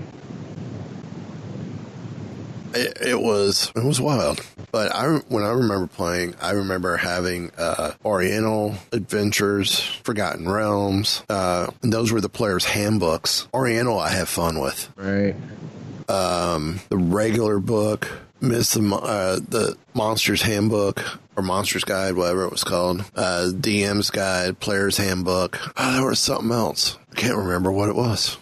It, 2.74 2.98
it 3.02 3.20
was 3.22 3.72
it 3.76 3.84
was 3.84 4.00
wild. 4.00 4.42
But 4.72 4.94
I 4.96 5.08
when 5.30 5.44
I 5.44 5.50
remember 5.52 5.88
playing, 5.88 6.36
I 6.42 6.52
remember 6.52 6.98
having 6.98 7.52
uh, 7.58 7.94
Oriental 8.06 8.76
Adventures, 8.92 9.80
Forgotten 10.04 10.48
Realms, 10.48 11.24
uh, 11.30 11.68
and 11.82 11.92
those 11.92 12.12
were 12.12 12.22
the 12.22 12.30
players' 12.30 12.66
handbooks. 12.66 13.48
Oriental, 13.54 13.98
I 14.00 14.10
have 14.10 14.30
fun 14.30 14.60
with. 14.60 14.90
Right. 14.96 15.36
um, 16.08 16.80
the 16.90 16.98
regular 16.98 17.60
book, 17.60 18.08
Miss 18.42 18.74
the 18.74 18.82
uh, 18.96 19.36
the 19.38 19.76
Monsters 19.94 20.42
Handbook 20.42 21.04
or 21.36 21.44
Monsters 21.44 21.84
Guide, 21.84 22.16
whatever 22.16 22.44
it 22.44 22.52
was 22.52 22.64
called, 22.64 23.02
uh, 23.16 23.50
DM's 23.52 24.10
Guide, 24.10 24.60
Player's 24.60 24.98
Handbook. 24.98 25.60
Oh, 25.78 25.94
there 25.94 26.06
was 26.06 26.20
something 26.20 26.52
else. 26.52 26.98
I 27.12 27.16
can't 27.16 27.38
remember 27.38 27.72
what 27.72 27.90
it 27.90 27.96
was. 27.96 28.38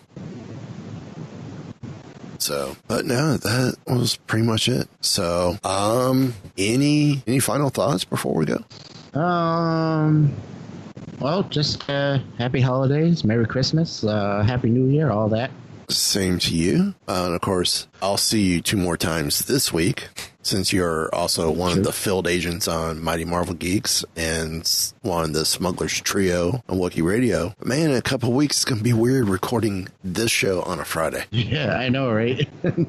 So, 2.39 2.77
but 2.87 3.05
no, 3.05 3.37
that 3.37 3.75
was 3.85 4.17
pretty 4.27 4.45
much 4.45 4.69
it. 4.69 4.87
So, 5.01 5.57
um, 5.63 6.33
any 6.57 7.23
any 7.27 7.39
final 7.39 7.69
thoughts 7.69 8.03
before 8.03 8.33
we 8.35 8.45
go? 8.45 9.19
Um. 9.19 10.33
Well, 11.19 11.43
just 11.43 11.89
uh, 11.89 12.19
happy 12.37 12.61
holidays, 12.61 13.23
Merry 13.23 13.47
Christmas, 13.47 14.03
uh, 14.03 14.43
Happy 14.43 14.69
New 14.69 14.85
Year, 14.85 15.09
all 15.09 15.29
that. 15.29 15.49
Same 15.89 16.37
to 16.39 16.53
you. 16.53 16.93
Uh, 17.07 17.23
and 17.25 17.33
of 17.35 17.41
course, 17.41 17.87
I'll 18.03 18.17
see 18.17 18.41
you 18.41 18.61
two 18.61 18.77
more 18.77 18.97
times 18.97 19.45
this 19.45 19.73
week 19.73 20.09
since 20.47 20.71
you're 20.71 21.13
also 21.13 21.51
one 21.51 21.77
of 21.77 21.83
the 21.83 21.91
field 21.91 22.27
agents 22.27 22.67
on 22.67 23.01
Mighty 23.03 23.25
Marvel 23.25 23.53
Geeks 23.53 24.05
and 24.15 24.67
one 25.01 25.25
of 25.25 25.33
the 25.33 25.45
Smugglers 25.45 25.99
Trio 26.01 26.63
on 26.69 26.77
Wookie 26.77 27.03
Radio. 27.03 27.53
Man, 27.63 27.91
in 27.91 27.95
a 27.97 28.01
couple 28.01 28.31
weeks, 28.33 28.57
it's 28.57 28.65
going 28.65 28.77
to 28.77 28.83
be 28.83 28.93
weird 28.93 29.27
recording 29.27 29.87
this 30.03 30.31
show 30.31 30.61
on 30.63 30.79
a 30.79 30.85
Friday. 30.85 31.25
Yeah, 31.31 31.75
I 31.77 31.89
know, 31.89 32.11
right? 32.11 32.47
we 32.63 32.85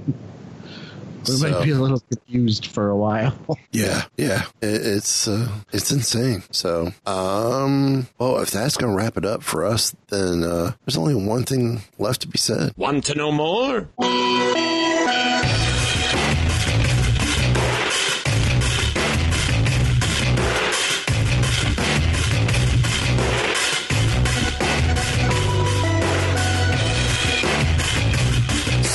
So- 1.24 1.50
might 1.50 1.64
be 1.64 1.70
a 1.72 1.78
little 1.78 2.00
confused 2.00 2.66
for 2.66 2.88
a 2.90 2.96
while. 2.96 3.36
Yeah, 3.70 4.04
yeah, 4.16 4.44
it, 4.62 4.86
it's 4.86 5.28
uh, 5.28 5.46
it's 5.72 5.92
insane. 5.92 6.42
So, 6.50 6.90
um, 7.06 8.08
well, 8.18 8.38
if 8.40 8.50
that's 8.50 8.76
going 8.78 8.90
to 8.92 8.96
wrap 8.96 9.16
it 9.18 9.24
up 9.26 9.42
for 9.42 9.64
us, 9.66 9.94
then 10.08 10.42
uh, 10.42 10.72
there's 10.84 10.96
only 10.96 11.14
one 11.14 11.44
thing 11.44 11.82
left 11.98 12.22
to 12.22 12.28
be 12.28 12.38
said. 12.38 12.72
Want 12.76 13.04
to 13.04 13.14
know 13.14 13.30
more? 13.30 13.88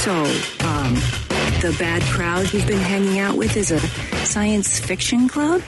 So, 0.04 0.12
um, 0.12 0.95
the 1.62 1.74
bad 1.80 2.01
crowd 2.01 2.51
you've 2.51 2.68
been 2.68 2.78
hanging 2.78 3.20
out 3.20 3.38
with 3.38 3.56
is 3.56 3.72
a 3.72 3.80
science 4.26 4.78
fiction 4.78 5.30
club? 5.30 5.62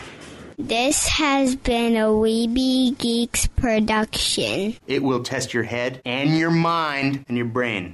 This 0.58 1.08
has 1.08 1.56
been 1.56 1.96
a 1.96 2.08
Weeby 2.08 2.98
Geeks 2.98 3.48
production. 3.48 4.76
It 4.88 5.04
will 5.04 5.24
test 5.24 5.54
your 5.54 5.64
head 5.64 6.02
and 6.04 6.38
your 6.38 6.52
mind 6.52 7.24
and 7.30 7.38
your 7.38 7.46
brain. 7.46 7.94